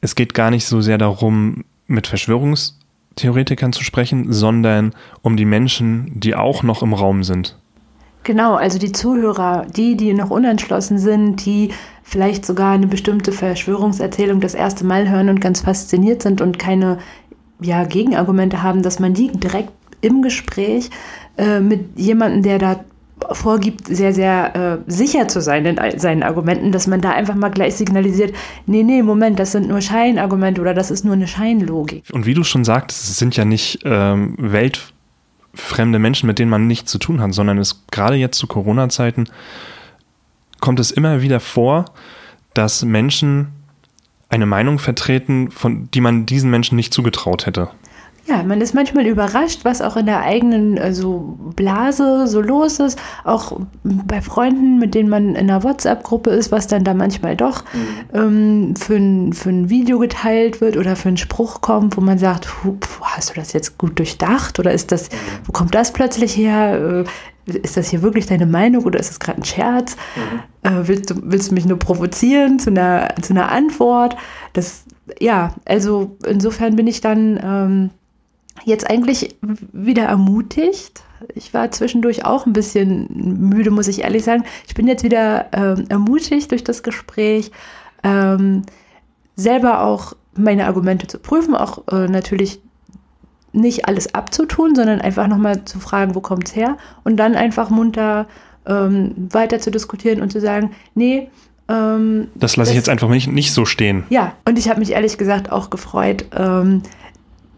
es 0.00 0.14
geht 0.14 0.34
gar 0.34 0.50
nicht 0.50 0.66
so 0.66 0.80
sehr 0.80 0.98
darum, 0.98 1.64
mit 1.86 2.06
Verschwörungstheoretikern 2.06 3.72
zu 3.72 3.82
sprechen, 3.82 4.32
sondern 4.32 4.94
um 5.22 5.36
die 5.36 5.44
Menschen, 5.44 6.10
die 6.18 6.34
auch 6.34 6.62
noch 6.62 6.82
im 6.82 6.92
Raum 6.92 7.24
sind. 7.24 7.56
Genau, 8.26 8.56
also 8.56 8.80
die 8.80 8.90
Zuhörer, 8.90 9.66
die, 9.76 9.96
die 9.96 10.12
noch 10.12 10.30
unentschlossen 10.30 10.98
sind, 10.98 11.46
die 11.46 11.70
vielleicht 12.02 12.44
sogar 12.44 12.72
eine 12.72 12.88
bestimmte 12.88 13.30
Verschwörungserzählung 13.30 14.40
das 14.40 14.54
erste 14.54 14.84
Mal 14.84 15.08
hören 15.08 15.28
und 15.28 15.40
ganz 15.40 15.60
fasziniert 15.60 16.22
sind 16.22 16.40
und 16.40 16.58
keine 16.58 16.98
ja, 17.60 17.84
Gegenargumente 17.84 18.64
haben, 18.64 18.82
dass 18.82 18.98
man 18.98 19.14
die 19.14 19.30
direkt 19.30 19.70
im 20.00 20.22
Gespräch 20.22 20.90
äh, 21.38 21.60
mit 21.60 21.96
jemandem, 21.96 22.42
der 22.42 22.58
da 22.58 22.80
vorgibt, 23.30 23.86
sehr, 23.86 24.12
sehr 24.12 24.56
äh, 24.56 24.90
sicher 24.90 25.28
zu 25.28 25.40
sein 25.40 25.64
in 25.64 26.00
seinen 26.00 26.24
Argumenten, 26.24 26.72
dass 26.72 26.88
man 26.88 27.00
da 27.00 27.12
einfach 27.12 27.36
mal 27.36 27.50
gleich 27.50 27.76
signalisiert, 27.76 28.34
nee, 28.66 28.82
nee, 28.82 29.04
Moment, 29.04 29.38
das 29.38 29.52
sind 29.52 29.68
nur 29.68 29.80
Scheinargumente 29.80 30.60
oder 30.60 30.74
das 30.74 30.90
ist 30.90 31.04
nur 31.04 31.14
eine 31.14 31.28
Scheinlogik. 31.28 32.02
Und 32.12 32.26
wie 32.26 32.34
du 32.34 32.42
schon 32.42 32.64
sagst, 32.64 33.04
es 33.04 33.18
sind 33.18 33.36
ja 33.36 33.44
nicht 33.44 33.78
ähm, 33.84 34.34
weltfremde 35.56 35.98
Menschen, 35.98 36.26
mit 36.26 36.38
denen 36.38 36.50
man 36.50 36.66
nichts 36.66 36.92
zu 36.92 36.98
tun 36.98 37.20
hat, 37.20 37.32
sondern 37.34 37.58
es 37.58 37.84
gerade 37.90 38.16
jetzt 38.16 38.38
zu 38.38 38.46
Corona-Zeiten 38.46 39.28
kommt 40.60 40.80
es 40.80 40.90
immer 40.90 41.22
wieder 41.22 41.40
vor, 41.40 41.86
dass 42.54 42.84
Menschen 42.84 43.48
eine 44.28 44.46
Meinung 44.46 44.78
vertreten, 44.78 45.50
von 45.50 45.90
die 45.92 46.00
man 46.00 46.26
diesen 46.26 46.50
Menschen 46.50 46.76
nicht 46.76 46.92
zugetraut 46.92 47.46
hätte. 47.46 47.70
Ja, 48.28 48.42
man 48.42 48.60
ist 48.60 48.74
manchmal 48.74 49.06
überrascht, 49.06 49.60
was 49.62 49.80
auch 49.80 49.96
in 49.96 50.06
der 50.06 50.22
eigenen 50.22 50.80
also 50.80 51.36
Blase 51.54 52.26
so 52.26 52.40
los 52.40 52.80
ist. 52.80 52.98
Auch 53.22 53.60
bei 53.84 54.20
Freunden, 54.20 54.78
mit 54.78 54.94
denen 54.96 55.08
man 55.08 55.30
in 55.30 55.36
einer 55.36 55.62
WhatsApp-Gruppe 55.62 56.30
ist, 56.30 56.50
was 56.50 56.66
dann 56.66 56.82
da 56.82 56.92
manchmal 56.92 57.36
doch 57.36 57.62
mhm. 57.72 58.18
ähm, 58.18 58.76
für, 58.76 58.96
ein, 58.96 59.32
für 59.32 59.50
ein 59.50 59.70
Video 59.70 60.00
geteilt 60.00 60.60
wird 60.60 60.76
oder 60.76 60.96
für 60.96 61.08
einen 61.08 61.18
Spruch 61.18 61.60
kommt, 61.60 61.96
wo 61.96 62.00
man 62.00 62.18
sagt, 62.18 62.48
hast 63.00 63.30
du 63.30 63.34
das 63.34 63.52
jetzt 63.52 63.78
gut 63.78 63.96
durchdacht 63.98 64.58
oder 64.58 64.72
ist 64.72 64.90
das, 64.90 65.08
wo 65.44 65.52
kommt 65.52 65.76
das 65.76 65.92
plötzlich 65.92 66.36
her? 66.36 67.04
Äh, 67.04 67.04
ist 67.46 67.76
das 67.76 67.90
hier 67.90 68.02
wirklich 68.02 68.26
deine 68.26 68.46
Meinung 68.46 68.84
oder 68.84 68.98
ist 68.98 69.08
das 69.08 69.20
gerade 69.20 69.40
ein 69.40 69.44
Scherz? 69.44 69.96
Mhm. 70.16 70.68
Äh, 70.68 70.88
willst, 70.88 71.10
du, 71.10 71.14
willst 71.22 71.52
du 71.52 71.54
mich 71.54 71.64
nur 71.64 71.78
provozieren 71.78 72.58
zu 72.58 72.70
einer, 72.70 73.14
zu 73.22 73.32
einer 73.32 73.52
Antwort? 73.52 74.16
Das, 74.52 74.82
ja, 75.20 75.54
also 75.64 76.16
insofern 76.26 76.74
bin 76.74 76.88
ich 76.88 77.00
dann 77.00 77.38
ähm, 77.40 77.90
jetzt 78.64 78.88
eigentlich 78.88 79.36
wieder 79.72 80.04
ermutigt. 80.04 81.02
Ich 81.34 81.54
war 81.54 81.70
zwischendurch 81.70 82.24
auch 82.24 82.46
ein 82.46 82.52
bisschen 82.52 83.08
müde, 83.48 83.70
muss 83.70 83.88
ich 83.88 84.02
ehrlich 84.02 84.24
sagen. 84.24 84.44
Ich 84.66 84.74
bin 84.74 84.86
jetzt 84.86 85.04
wieder 85.04 85.46
ähm, 85.52 85.86
ermutigt 85.88 86.50
durch 86.50 86.64
das 86.64 86.82
Gespräch, 86.82 87.50
ähm, 88.02 88.62
selber 89.36 89.82
auch 89.82 90.14
meine 90.34 90.66
Argumente 90.66 91.06
zu 91.06 91.18
prüfen, 91.18 91.54
auch 91.54 91.82
äh, 91.90 92.08
natürlich 92.08 92.60
nicht 93.52 93.88
alles 93.88 94.14
abzutun, 94.14 94.74
sondern 94.74 95.00
einfach 95.00 95.26
nochmal 95.26 95.64
zu 95.64 95.80
fragen, 95.80 96.14
wo 96.14 96.20
kommt 96.20 96.48
es 96.48 96.56
her 96.56 96.76
und 97.04 97.16
dann 97.16 97.34
einfach 97.34 97.70
munter 97.70 98.26
ähm, 98.66 99.14
weiter 99.30 99.60
zu 99.60 99.70
diskutieren 99.70 100.20
und 100.20 100.30
zu 100.30 100.40
sagen, 100.40 100.72
nee, 100.94 101.30
ähm, 101.68 102.28
das 102.34 102.56
lasse 102.56 102.70
ich 102.70 102.76
jetzt 102.76 102.88
einfach 102.88 103.08
nicht, 103.08 103.28
nicht 103.28 103.52
so 103.52 103.64
stehen. 103.64 104.04
Ja, 104.10 104.34
und 104.44 104.58
ich 104.58 104.68
habe 104.68 104.78
mich 104.78 104.92
ehrlich 104.92 105.18
gesagt 105.18 105.50
auch 105.50 105.70
gefreut, 105.70 106.26
ähm, 106.36 106.82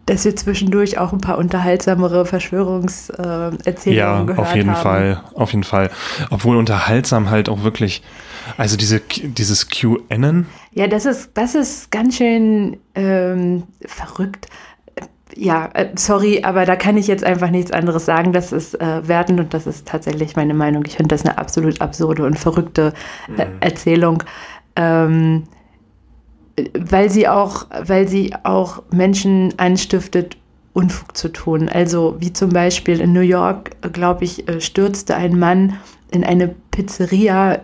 dass 0.09 0.25
wir 0.25 0.35
zwischendurch 0.35 0.99
auch 0.99 1.13
ein 1.13 1.21
paar 1.21 1.37
unterhaltsamere 1.37 2.25
Verschwörungserzählungen 2.25 3.99
ja, 3.99 4.23
gehört 4.23 4.29
haben. 4.29 4.37
Ja, 4.39 4.43
auf 4.43 4.57
jeden 4.57 4.75
Fall, 4.75 5.23
auf 5.35 5.51
jeden 5.53 5.65
Fall. 5.65 5.91
Obwohl 6.31 6.57
unterhaltsam 6.57 7.29
halt 7.29 7.49
auch 7.49 7.63
wirklich, 7.63 8.03
also 8.57 8.77
diese, 8.77 9.01
dieses 9.01 9.69
QAnon. 9.69 10.47
Ja, 10.73 10.87
das 10.87 11.05
ist, 11.05 11.33
das 11.35 11.55
ist 11.55 11.91
ganz 11.91 12.17
schön 12.17 12.79
ähm, 12.95 13.65
verrückt. 13.85 14.47
Ja, 15.37 15.69
äh, 15.75 15.89
sorry, 15.97 16.43
aber 16.43 16.65
da 16.65 16.75
kann 16.75 16.97
ich 16.97 17.07
jetzt 17.07 17.23
einfach 17.23 17.51
nichts 17.51 17.71
anderes 17.71 18.07
sagen. 18.07 18.33
Das 18.33 18.51
ist 18.51 18.81
äh, 18.81 19.07
wertend 19.07 19.41
und 19.41 19.53
das 19.53 19.67
ist 19.67 19.87
tatsächlich 19.87 20.37
meine 20.37 20.55
Meinung. 20.55 20.85
Ich 20.87 20.97
finde 20.97 21.15
das 21.15 21.27
eine 21.27 21.37
absolut 21.37 21.83
absurde 21.83 22.25
und 22.25 22.39
verrückte 22.39 22.95
äh, 23.37 23.45
mhm. 23.45 23.51
Erzählung. 23.61 24.23
Ähm, 24.75 25.45
weil 26.79 27.11
sie 27.11 27.29
auch, 27.29 27.67
weil 27.85 28.09
sie 28.09 28.35
auch 28.45 28.83
Menschen 28.91 29.55
anstiftet, 29.59 30.37
Unfug 30.79 31.17
zu 31.17 31.29
tun. 31.31 31.69
Also 31.69 32.17
wie 32.21 32.33
zum 32.33 32.51
Beispiel 32.51 33.01
in 33.01 33.13
New 33.13 33.21
York, 33.21 33.71
glaube 33.93 34.25
ich, 34.25 34.49
äh, 34.49 34.61
stürzte 34.61 35.17
ein 35.17 35.37
Mann 35.37 35.75
in 36.13 36.23
eine 36.23 36.55
Pizzeria, 36.71 37.61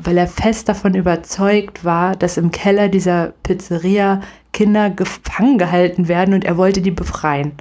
weil 0.00 0.18
er 0.18 0.26
fest 0.26 0.68
davon 0.68 0.94
überzeugt 0.94 1.84
war, 1.84 2.16
dass 2.16 2.36
im 2.36 2.50
Keller 2.50 2.88
dieser 2.88 3.32
Pizzeria 3.44 4.22
Kinder 4.52 4.90
gefangen 4.90 5.56
gehalten 5.58 6.08
werden 6.08 6.34
und 6.34 6.44
er 6.44 6.56
wollte 6.56 6.80
die 6.80 6.90
befreien. 6.90 7.52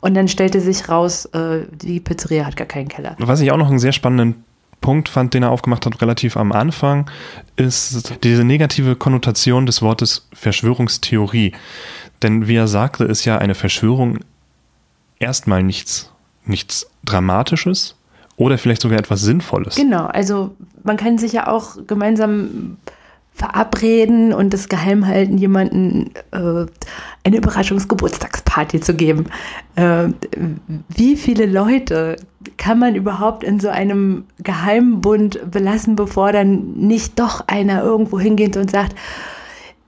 Und 0.00 0.14
dann 0.14 0.26
stellte 0.26 0.60
sich 0.60 0.88
raus, 0.88 1.26
äh, 1.26 1.66
die 1.70 2.00
Pizzeria 2.00 2.46
hat 2.46 2.56
gar 2.56 2.66
keinen 2.66 2.88
Keller. 2.88 3.14
Was 3.18 3.40
ich 3.42 3.52
auch 3.52 3.58
noch 3.58 3.68
einen 3.68 3.78
sehr 3.78 3.92
spannenden 3.92 4.45
Punkt 4.86 5.08
fand, 5.08 5.34
den 5.34 5.42
er 5.42 5.50
aufgemacht 5.50 5.84
hat, 5.84 6.00
relativ 6.00 6.36
am 6.36 6.52
Anfang, 6.52 7.10
ist 7.56 8.22
diese 8.22 8.44
negative 8.44 8.94
Konnotation 8.94 9.66
des 9.66 9.82
Wortes 9.82 10.28
Verschwörungstheorie. 10.32 11.50
Denn 12.22 12.46
wie 12.46 12.54
er 12.54 12.68
sagte, 12.68 13.02
ist 13.02 13.24
ja 13.24 13.36
eine 13.36 13.56
Verschwörung 13.56 14.20
erstmal 15.18 15.64
nichts, 15.64 16.12
nichts 16.44 16.88
Dramatisches 17.04 17.96
oder 18.36 18.58
vielleicht 18.58 18.80
sogar 18.80 19.00
etwas 19.00 19.22
Sinnvolles. 19.22 19.74
Genau, 19.74 20.06
also 20.06 20.54
man 20.84 20.96
kann 20.96 21.18
sich 21.18 21.32
ja 21.32 21.48
auch 21.48 21.78
gemeinsam 21.88 22.76
verabreden 23.36 24.32
und 24.32 24.54
das 24.54 24.68
geheim 24.70 25.06
halten, 25.06 25.36
jemanden 25.36 26.10
äh, 26.32 26.66
eine 27.22 27.36
Überraschungsgeburtstagsparty 27.36 28.80
zu 28.80 28.94
geben. 28.94 29.26
Äh, 29.74 30.08
wie 30.88 31.16
viele 31.16 31.44
Leute 31.44 32.16
kann 32.56 32.78
man 32.78 32.94
überhaupt 32.94 33.44
in 33.44 33.60
so 33.60 33.68
einem 33.68 34.24
Geheimbund 34.42 35.50
belassen, 35.50 35.96
bevor 35.96 36.32
dann 36.32 36.72
nicht 36.74 37.18
doch 37.18 37.46
einer 37.46 37.82
irgendwo 37.82 38.18
hingeht 38.18 38.56
und 38.56 38.70
sagt, 38.70 38.96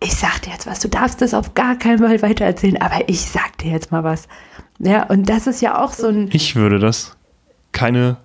ich 0.01 0.15
sag 0.15 0.43
dir 0.43 0.51
jetzt 0.51 0.67
was, 0.67 0.81
du 0.81 0.89
darfst 0.89 1.23
das 1.23 1.33
auf 1.33 1.55
gar 1.55 1.77
keinen 1.77 2.01
Fall 2.01 2.21
weitererzählen, 2.21 2.81
aber 2.83 3.09
ich 3.09 3.23
sag 3.23 3.57
dir 3.59 3.73
jetzt 3.73 3.91
mal 3.91 4.05
was. 4.05 4.29
Ja, 4.79 5.05
und 5.05 5.29
das 5.31 5.47
ist 5.47 5.63
ja 5.63 5.83
auch 5.83 5.93
so 5.93 6.09
ein. 6.09 6.29
Ich 6.33 6.55
würde 6.55 6.79
das 6.79 7.17
keine, 7.73 8.19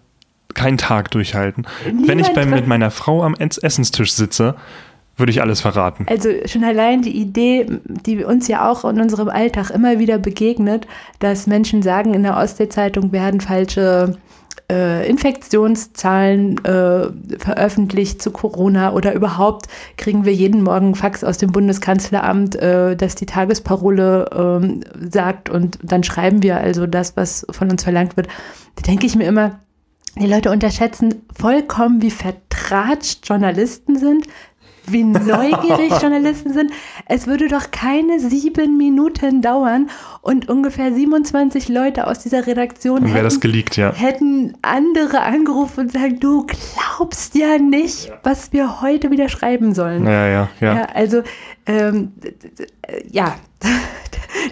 keinen 0.53 0.77
Tag 0.77 1.11
durchhalten. 1.11 1.65
Niemand 1.85 2.07
Wenn 2.09 2.19
ich 2.19 2.33
bei, 2.33 2.45
mit 2.45 2.67
meiner 2.67 2.91
Frau 2.91 3.23
am 3.23 3.35
Essenstisch 3.35 4.11
sitze, 4.11 4.55
würde 5.15 5.31
ich 5.31 5.41
alles 5.41 5.61
verraten. 5.61 6.05
Also 6.09 6.29
schon 6.45 6.63
allein 6.63 7.01
die 7.01 7.15
Idee, 7.15 7.67
die 7.85 8.23
uns 8.23 8.47
ja 8.47 8.69
auch 8.69 8.83
in 8.85 8.99
unserem 8.99 9.29
Alltag 9.29 9.69
immer 9.69 9.99
wieder 9.99 10.17
begegnet, 10.17 10.87
dass 11.19 11.45
Menschen 11.45 11.83
sagen, 11.83 12.13
in 12.13 12.23
der 12.23 12.37
Ostsee-Zeitung 12.37 13.11
werden 13.11 13.39
falsche 13.39 14.17
äh, 14.71 15.07
Infektionszahlen 15.07 16.63
äh, 16.65 17.09
veröffentlicht 17.37 18.21
zu 18.21 18.31
Corona 18.31 18.93
oder 18.93 19.13
überhaupt 19.13 19.67
kriegen 19.97 20.25
wir 20.25 20.33
jeden 20.33 20.63
Morgen 20.63 20.95
Fax 20.95 21.23
aus 21.23 21.37
dem 21.37 21.51
Bundeskanzleramt, 21.51 22.55
äh, 22.55 22.95
dass 22.95 23.15
die 23.15 23.25
Tagesparole 23.25 24.29
ähm, 24.33 24.81
sagt 24.99 25.49
und 25.49 25.79
dann 25.83 26.03
schreiben 26.03 26.41
wir 26.43 26.57
also 26.57 26.87
das, 26.87 27.15
was 27.17 27.45
von 27.51 27.69
uns 27.69 27.83
verlangt 27.83 28.17
wird. 28.17 28.27
Da 28.75 28.83
denke 28.83 29.05
ich 29.05 29.15
mir 29.15 29.25
immer, 29.25 29.59
die 30.15 30.27
Leute 30.27 30.51
unterschätzen 30.51 31.23
vollkommen, 31.35 32.01
wie 32.01 32.11
vertratscht 32.11 33.27
Journalisten 33.27 33.97
sind, 33.97 34.27
wie 34.85 35.03
neugierig 35.03 35.91
Journalisten 36.01 36.53
sind. 36.53 36.71
Es 37.07 37.27
würde 37.27 37.47
doch 37.47 37.71
keine 37.71 38.19
sieben 38.19 38.77
Minuten 38.77 39.41
dauern 39.41 39.89
und 40.21 40.49
ungefähr 40.49 40.93
27 40.93 41.69
Leute 41.69 42.07
aus 42.07 42.19
dieser 42.19 42.47
Redaktion 42.47 43.05
hätten, 43.05 43.39
geleakt, 43.39 43.77
ja. 43.77 43.93
hätten, 43.93 44.57
andere 44.61 45.21
angerufen 45.21 45.81
und 45.81 45.91
sagen, 45.91 46.19
du 46.19 46.45
glaubst 46.45 47.35
ja 47.35 47.57
nicht, 47.57 48.11
was 48.23 48.51
wir 48.53 48.81
heute 48.81 49.11
wieder 49.11 49.29
schreiben 49.29 49.73
sollen. 49.73 50.05
Ja, 50.05 50.27
ja, 50.27 50.49
ja. 50.59 50.75
ja 50.75 50.85
also, 50.93 51.23
ähm, 51.65 52.13
ja. 53.09 53.35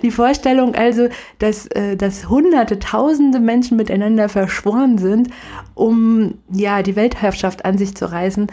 Die 0.03 0.11
Vorstellung 0.11 0.75
also, 0.75 1.09
dass, 1.39 1.65
äh, 1.67 1.97
dass 1.97 2.29
hunderte, 2.29 2.79
tausende 2.79 3.39
Menschen 3.39 3.77
miteinander 3.77 4.29
verschworen 4.29 4.97
sind, 4.97 5.29
um 5.73 6.35
ja, 6.49 6.83
die 6.83 6.95
Weltherrschaft 6.95 7.65
an 7.65 7.77
sich 7.77 7.95
zu 7.95 8.09
reißen, 8.09 8.47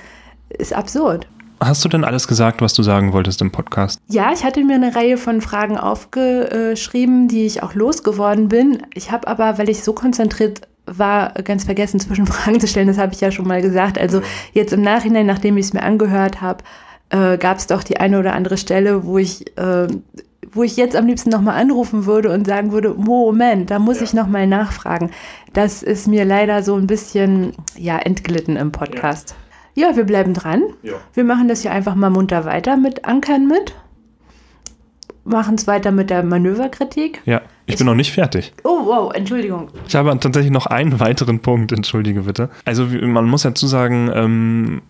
ist 0.49 0.72
absurd. 0.72 1.29
Hast 1.61 1.85
du 1.85 1.89
denn 1.89 2.05
alles 2.05 2.29
gesagt, 2.29 2.63
was 2.63 2.73
du 2.73 2.83
sagen 2.85 3.13
wolltest 3.13 3.43
im 3.43 3.51
Podcast? 3.51 4.01
Ja, 4.09 4.33
ich 4.33 4.45
hatte 4.45 4.63
mir 4.63 4.77
eine 4.77 4.95
Reihe 4.95 5.17
von 5.17 5.41
Fragen 5.41 5.77
aufgeschrieben, 5.77 7.27
die 7.27 7.47
ich 7.47 7.63
auch 7.63 7.75
losgeworden 7.75 8.49
bin. 8.49 8.83
Ich 8.95 9.11
habe 9.11 9.27
aber, 9.27 9.59
weil 9.59 9.69
ich 9.69 9.83
so 9.83 9.93
konzentriert 9.93 10.63
war, 10.87 11.33
ganz 11.43 11.65
vergessen, 11.65 11.99
Zwischenfragen 11.99 12.61
zu 12.61 12.69
stellen. 12.69 12.87
Das 12.87 12.99
habe 12.99 13.13
ich 13.13 13.21
ja 13.21 13.33
schon 13.33 13.49
mal 13.49 13.61
gesagt. 13.61 13.99
Also 13.99 14.23
jetzt 14.53 14.73
im 14.73 14.83
Nachhinein, 14.83 15.27
nachdem 15.27 15.57
ich 15.57 15.67
es 15.67 15.73
mir 15.73 15.83
angehört 15.83 16.41
habe, 16.41 16.63
äh, 17.11 17.37
gab 17.39 17.59
es 17.59 17.67
doch 17.67 17.83
die 17.83 17.99
eine 17.99 18.21
oder 18.21 18.35
andere 18.35 18.57
Stelle, 18.57 19.05
wo 19.05 19.19
ich, 19.19 19.57
äh, 19.59 19.89
wo 20.53 20.63
ich 20.63 20.77
jetzt 20.77 20.95
am 20.95 21.07
liebsten 21.07 21.31
nochmal 21.31 21.61
anrufen 21.61 22.07
würde 22.07 22.33
und 22.33 22.47
sagen 22.47 22.71
würde, 22.71 22.95
Moment, 22.95 23.71
da 23.71 23.81
muss 23.81 23.99
ja. 23.99 24.05
ich 24.05 24.15
nochmal 24.15 24.47
nachfragen. 24.47 25.11
Das 25.55 25.83
ist 25.83 26.07
mir 26.07 26.25
leider 26.25 26.63
so 26.63 26.77
ein 26.77 26.87
bisschen 26.87 27.53
ja, 27.77 27.99
entglitten 27.99 28.57
im 28.57 28.71
Podcast. 28.71 29.31
Ja. 29.31 29.47
Ja, 29.79 29.95
wir 29.95 30.03
bleiben 30.03 30.35
dran. 30.35 30.64
Ja. 30.83 30.95
Wir 31.14 31.22
machen 31.22 31.47
das 31.47 31.62
hier 31.62 31.70
einfach 31.70 31.95
mal 31.95 32.11
munter 32.11 32.45
weiter 32.45 32.76
mit 32.76 33.05
Ankern 33.05 33.47
mit. 33.47 33.76
Machen 35.22 35.55
es 35.55 35.68
weiter 35.68 35.93
mit 35.93 36.11
der 36.11 36.24
Manöverkritik. 36.24 37.22
Ja, 37.26 37.43
ich, 37.64 37.74
ich 37.74 37.79
bin 37.79 37.87
noch 37.87 37.95
nicht 37.95 38.11
fertig. 38.11 38.53
Oh, 38.64 38.87
wow, 38.87 39.14
Entschuldigung. 39.14 39.68
Ich 39.87 39.95
habe 39.95 40.11
tatsächlich 40.18 40.51
noch 40.51 40.66
einen 40.66 40.99
weiteren 40.99 41.39
Punkt, 41.39 41.70
entschuldige 41.70 42.22
bitte. 42.22 42.51
Also 42.64 42.87
man 42.87 43.26
muss 43.26 43.43
dazu 43.43 43.68
sagen, 43.68 44.11
ähm, 44.12 44.83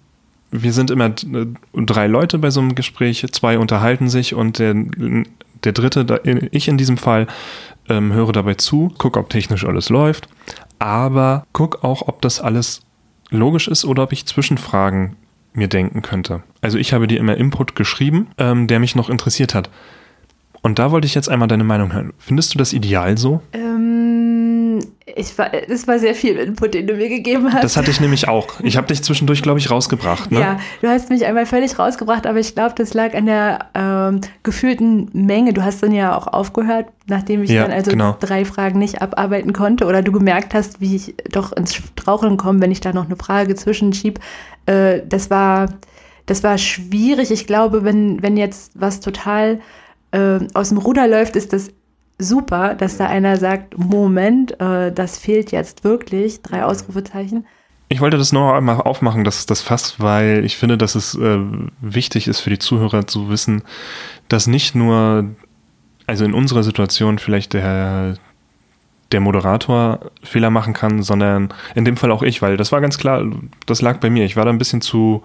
wir 0.50 0.72
sind 0.72 0.90
immer 0.90 1.10
drei 1.10 2.06
Leute 2.06 2.38
bei 2.38 2.48
so 2.48 2.60
einem 2.60 2.74
Gespräch, 2.74 3.26
zwei 3.30 3.58
unterhalten 3.58 4.08
sich 4.08 4.34
und 4.34 4.58
der, 4.58 4.74
der 5.64 5.72
dritte, 5.72 6.22
ich 6.50 6.66
in 6.66 6.78
diesem 6.78 6.96
Fall, 6.96 7.26
ähm, 7.90 8.14
höre 8.14 8.32
dabei 8.32 8.54
zu, 8.54 8.90
gucke, 8.96 9.20
ob 9.20 9.28
technisch 9.28 9.66
alles 9.66 9.90
läuft, 9.90 10.28
aber 10.78 11.44
guck 11.52 11.84
auch, 11.84 12.08
ob 12.08 12.22
das 12.22 12.40
alles 12.40 12.87
logisch 13.30 13.68
ist 13.68 13.84
oder 13.84 14.04
ob 14.04 14.12
ich 14.12 14.26
Zwischenfragen 14.26 15.16
mir 15.52 15.68
denken 15.68 16.02
könnte. 16.02 16.42
Also 16.60 16.78
ich 16.78 16.92
habe 16.92 17.06
dir 17.06 17.18
immer 17.18 17.36
Input 17.36 17.74
geschrieben, 17.74 18.28
ähm, 18.38 18.66
der 18.66 18.80
mich 18.80 18.94
noch 18.94 19.10
interessiert 19.10 19.54
hat. 19.54 19.70
Und 20.62 20.78
da 20.78 20.90
wollte 20.90 21.06
ich 21.06 21.14
jetzt 21.14 21.28
einmal 21.28 21.48
deine 21.48 21.64
Meinung 21.64 21.92
hören. 21.92 22.12
Findest 22.18 22.54
du 22.54 22.58
das 22.58 22.72
ideal 22.72 23.16
so? 23.16 23.40
Ähm, 23.52 24.80
ich 25.16 25.36
war, 25.38 25.52
es 25.52 25.88
war 25.88 25.98
sehr 25.98 26.14
viel 26.14 26.36
Input, 26.36 26.74
den 26.74 26.86
du 26.86 26.94
mir 26.94 27.08
gegeben 27.08 27.52
hast. 27.52 27.64
Das 27.64 27.76
hatte 27.76 27.90
ich 27.90 28.00
nämlich 28.00 28.28
auch. 28.28 28.60
Ich 28.60 28.76
habe 28.76 28.86
dich 28.86 29.02
zwischendurch, 29.02 29.42
glaube 29.42 29.58
ich, 29.58 29.70
rausgebracht. 29.70 30.30
Ne? 30.30 30.40
Ja, 30.40 30.60
du 30.80 30.88
hast 30.88 31.10
mich 31.10 31.24
einmal 31.24 31.46
völlig 31.46 31.78
rausgebracht, 31.78 32.26
aber 32.26 32.38
ich 32.38 32.54
glaube, 32.54 32.74
das 32.76 32.94
lag 32.94 33.14
an 33.14 33.26
der 33.26 33.66
ähm, 33.74 34.20
gefühlten 34.42 35.08
Menge. 35.12 35.52
Du 35.52 35.62
hast 35.62 35.82
dann 35.82 35.92
ja 35.92 36.16
auch 36.16 36.26
aufgehört, 36.26 36.86
nachdem 37.06 37.42
ich 37.42 37.50
ja, 37.50 37.62
dann 37.62 37.72
also 37.72 37.90
genau. 37.90 38.16
drei 38.20 38.44
Fragen 38.44 38.78
nicht 38.78 39.00
abarbeiten 39.02 39.52
konnte 39.52 39.86
oder 39.86 40.02
du 40.02 40.12
gemerkt 40.12 40.54
hast, 40.54 40.80
wie 40.80 40.96
ich 40.96 41.14
doch 41.30 41.52
ins 41.52 41.74
Straucheln 41.74 42.36
komme, 42.36 42.60
wenn 42.60 42.70
ich 42.70 42.80
da 42.80 42.92
noch 42.92 43.06
eine 43.06 43.16
Frage 43.16 43.54
zwischenschieb. 43.54 44.20
Äh, 44.66 45.00
das 45.06 45.30
war, 45.30 45.68
das 46.26 46.42
war 46.42 46.58
schwierig. 46.58 47.30
Ich 47.30 47.46
glaube, 47.46 47.84
wenn, 47.84 48.22
wenn 48.22 48.36
jetzt 48.36 48.72
was 48.74 49.00
total 49.00 49.60
äh, 50.12 50.40
aus 50.54 50.70
dem 50.70 50.78
Ruder 50.78 51.06
läuft, 51.08 51.36
ist 51.36 51.52
das 51.52 51.70
super, 52.18 52.74
dass 52.74 52.96
da 52.96 53.06
einer 53.06 53.36
sagt, 53.36 53.78
Moment, 53.78 54.60
äh, 54.60 54.92
das 54.92 55.18
fehlt 55.18 55.52
jetzt 55.52 55.84
wirklich, 55.84 56.42
drei 56.42 56.64
Ausrufezeichen. 56.64 57.46
Ich 57.90 58.00
wollte 58.00 58.18
das 58.18 58.32
nur 58.32 58.54
einmal 58.54 58.80
aufmachen, 58.82 59.24
das, 59.24 59.46
das 59.46 59.62
Fass, 59.62 59.98
weil 59.98 60.44
ich 60.44 60.56
finde, 60.58 60.76
dass 60.76 60.94
es 60.94 61.14
äh, 61.14 61.38
wichtig 61.80 62.28
ist 62.28 62.40
für 62.40 62.50
die 62.50 62.58
Zuhörer 62.58 63.06
zu 63.06 63.30
wissen, 63.30 63.62
dass 64.28 64.46
nicht 64.46 64.74
nur, 64.74 65.24
also 66.06 66.24
in 66.24 66.34
unserer 66.34 66.62
Situation 66.62 67.18
vielleicht 67.18 67.54
der, 67.54 68.16
der 69.10 69.20
Moderator 69.20 70.00
Fehler 70.22 70.50
machen 70.50 70.74
kann, 70.74 71.02
sondern 71.02 71.54
in 71.74 71.86
dem 71.86 71.96
Fall 71.96 72.10
auch 72.10 72.22
ich, 72.22 72.42
weil 72.42 72.58
das 72.58 72.72
war 72.72 72.82
ganz 72.82 72.98
klar, 72.98 73.24
das 73.64 73.80
lag 73.80 73.98
bei 74.00 74.10
mir. 74.10 74.26
Ich 74.26 74.36
war 74.36 74.44
da 74.44 74.50
ein 74.50 74.58
bisschen 74.58 74.82
zu, 74.82 75.22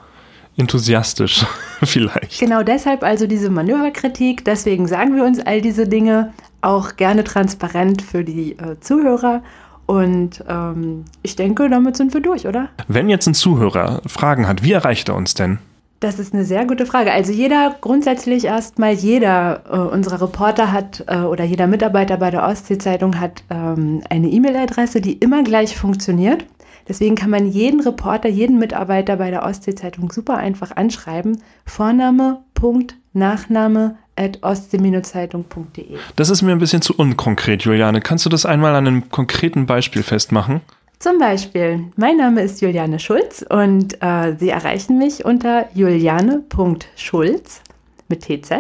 enthusiastisch 0.58 1.46
vielleicht. 1.84 2.40
Genau 2.40 2.64
deshalb 2.64 3.04
also 3.04 3.28
diese 3.28 3.50
Manöverkritik. 3.50 4.46
Deswegen 4.46 4.88
sagen 4.88 5.16
wir 5.16 5.24
uns 5.24 5.40
all 5.40 5.62
diese 5.62 5.88
Dinge 5.88 6.34
auch 6.62 6.96
gerne 6.96 7.24
transparent 7.24 8.02
für 8.02 8.24
die 8.24 8.54
äh, 8.54 8.80
Zuhörer. 8.80 9.42
Und 9.86 10.44
ähm, 10.48 11.06
ich 11.24 11.36
denke, 11.36 11.70
damit 11.70 11.98
sind 11.98 12.14
wir 12.14 12.22
durch, 12.22 12.48
oder? 12.48 12.70
Wenn 12.88 13.10
jetzt 13.10 13.28
ein 13.28 13.34
Zuhörer 13.34 14.02
Fragen 14.08 14.48
hat, 14.48 14.64
wie 14.64 14.72
erreicht 14.72 15.10
er 15.10 15.16
uns 15.16 15.34
denn? 15.34 15.60
Das 16.00 16.20
ist 16.20 16.34
eine 16.34 16.44
sehr 16.44 16.66
gute 16.66 16.86
Frage. 16.86 17.14
Also 17.14 17.32
jeder, 17.32 17.76
grundsätzlich 17.80 18.46
erstmal 18.46 18.94
jeder 18.94 19.64
äh, 19.72 19.78
unserer 19.78 20.22
Reporter 20.22 20.72
hat 20.72 21.04
äh, 21.08 21.20
oder 21.20 21.46
jeder 21.46 21.68
Mitarbeiter 21.68 22.18
bei 22.18 22.30
der 22.30 22.44
Ostsee-Zeitung 22.44 23.20
hat 23.22 23.44
ähm, 23.50 24.02
eine 24.10 24.28
E-Mail-Adresse, 24.28 25.00
die 25.00 25.14
immer 25.14 25.44
gleich 25.44 25.78
funktioniert. 25.78 26.46
Deswegen 26.88 27.16
kann 27.16 27.30
man 27.30 27.48
jeden 27.48 27.80
Reporter, 27.80 28.30
jeden 28.30 28.60
Mitarbeiter 28.60 29.18
bei 29.18 29.32
der 29.32 29.44
Ostsee-Zeitung 29.44 30.12
super 30.12 30.38
einfach 30.38 30.76
anschreiben. 30.76 31.42
Vorname, 31.66 32.44
Punkt, 32.54 32.96
Nachname 33.14 33.96
at 34.16 34.44
ostsee-zeitung.de. 34.44 35.98
Das 36.16 36.30
ist 36.30 36.42
mir 36.42 36.52
ein 36.52 36.60
bisschen 36.60 36.82
zu 36.82 36.96
unkonkret, 36.96 37.64
Juliane. 37.64 38.02
Kannst 38.02 38.26
du 38.26 38.30
das 38.30 38.46
einmal 38.46 38.76
an 38.76 38.88
einem 38.88 39.10
konkreten 39.10 39.66
Beispiel 39.66 40.04
festmachen? 40.04 40.62
Zum 41.00 41.18
Beispiel, 41.20 41.86
mein 41.98 42.18
Name 42.18 42.42
ist 42.42 42.62
Juliane 42.62 43.00
Schulz 43.00 43.46
und 43.50 44.02
äh, 44.02 44.36
Sie 44.38 44.50
erreichen 44.50 44.98
mich 44.98 45.26
unter 45.26 45.68
juliane.schulz 45.74 47.62
mit 48.08 48.22
tz 48.22 48.52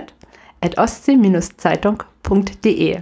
at 0.59 0.77
ostsee-zeitung.de. 0.77 2.99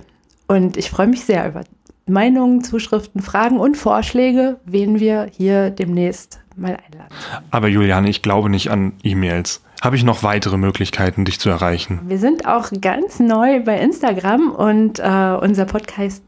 Und 0.47 0.78
ich 0.78 0.91
freue 0.91 1.07
mich 1.07 1.24
sehr 1.24 1.47
über 1.47 1.63
Meinungen, 2.12 2.64
Zuschriften, 2.64 3.22
Fragen 3.22 3.59
und 3.59 3.78
Vorschläge, 3.78 4.59
wen 4.66 4.99
wir 4.99 5.28
hier 5.32 5.70
demnächst 5.70 6.39
mal 6.55 6.78
einladen. 6.86 7.14
Aber 7.49 7.68
Juliane, 7.68 8.09
ich 8.09 8.22
glaube 8.22 8.49
nicht 8.49 8.70
an 8.70 8.93
E-Mails. 9.03 9.64
Habe 9.82 9.95
ich 9.95 10.03
noch 10.03 10.22
weitere 10.22 10.57
Möglichkeiten, 10.57 11.26
dich 11.26 11.39
zu 11.39 11.49
erreichen? 11.49 12.01
Wir 12.05 12.20
sind 12.20 12.45
auch 12.45 12.70
ganz 12.82 13.20
neu 13.20 13.62
bei 13.64 13.80
Instagram 13.80 14.51
und 14.51 14.99
äh, 14.99 15.38
unser 15.41 15.66
Podcast 15.66 16.24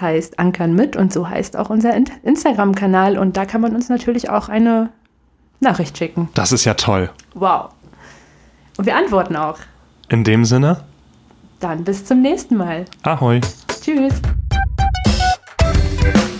heißt 0.00 0.38
Ankern 0.38 0.74
mit 0.74 0.96
und 0.96 1.12
so 1.12 1.28
heißt 1.28 1.56
auch 1.56 1.70
unser 1.70 1.94
Instagram-Kanal 2.24 3.16
und 3.18 3.36
da 3.36 3.44
kann 3.44 3.60
man 3.60 3.74
uns 3.74 3.88
natürlich 3.88 4.30
auch 4.30 4.48
eine 4.48 4.90
Nachricht 5.60 5.96
schicken. 5.96 6.28
Das 6.34 6.50
ist 6.50 6.64
ja 6.64 6.74
toll. 6.74 7.10
Wow. 7.34 7.70
Und 8.76 8.86
wir 8.86 8.96
antworten 8.96 9.36
auch. 9.36 9.58
In 10.08 10.24
dem 10.24 10.44
Sinne? 10.44 10.84
Dann 11.60 11.84
bis 11.84 12.04
zum 12.04 12.22
nächsten 12.22 12.56
Mal. 12.56 12.84
Ahoi. 13.02 13.40
Tschüss. 13.80 14.14
Thank 16.00 16.32
you. 16.32 16.37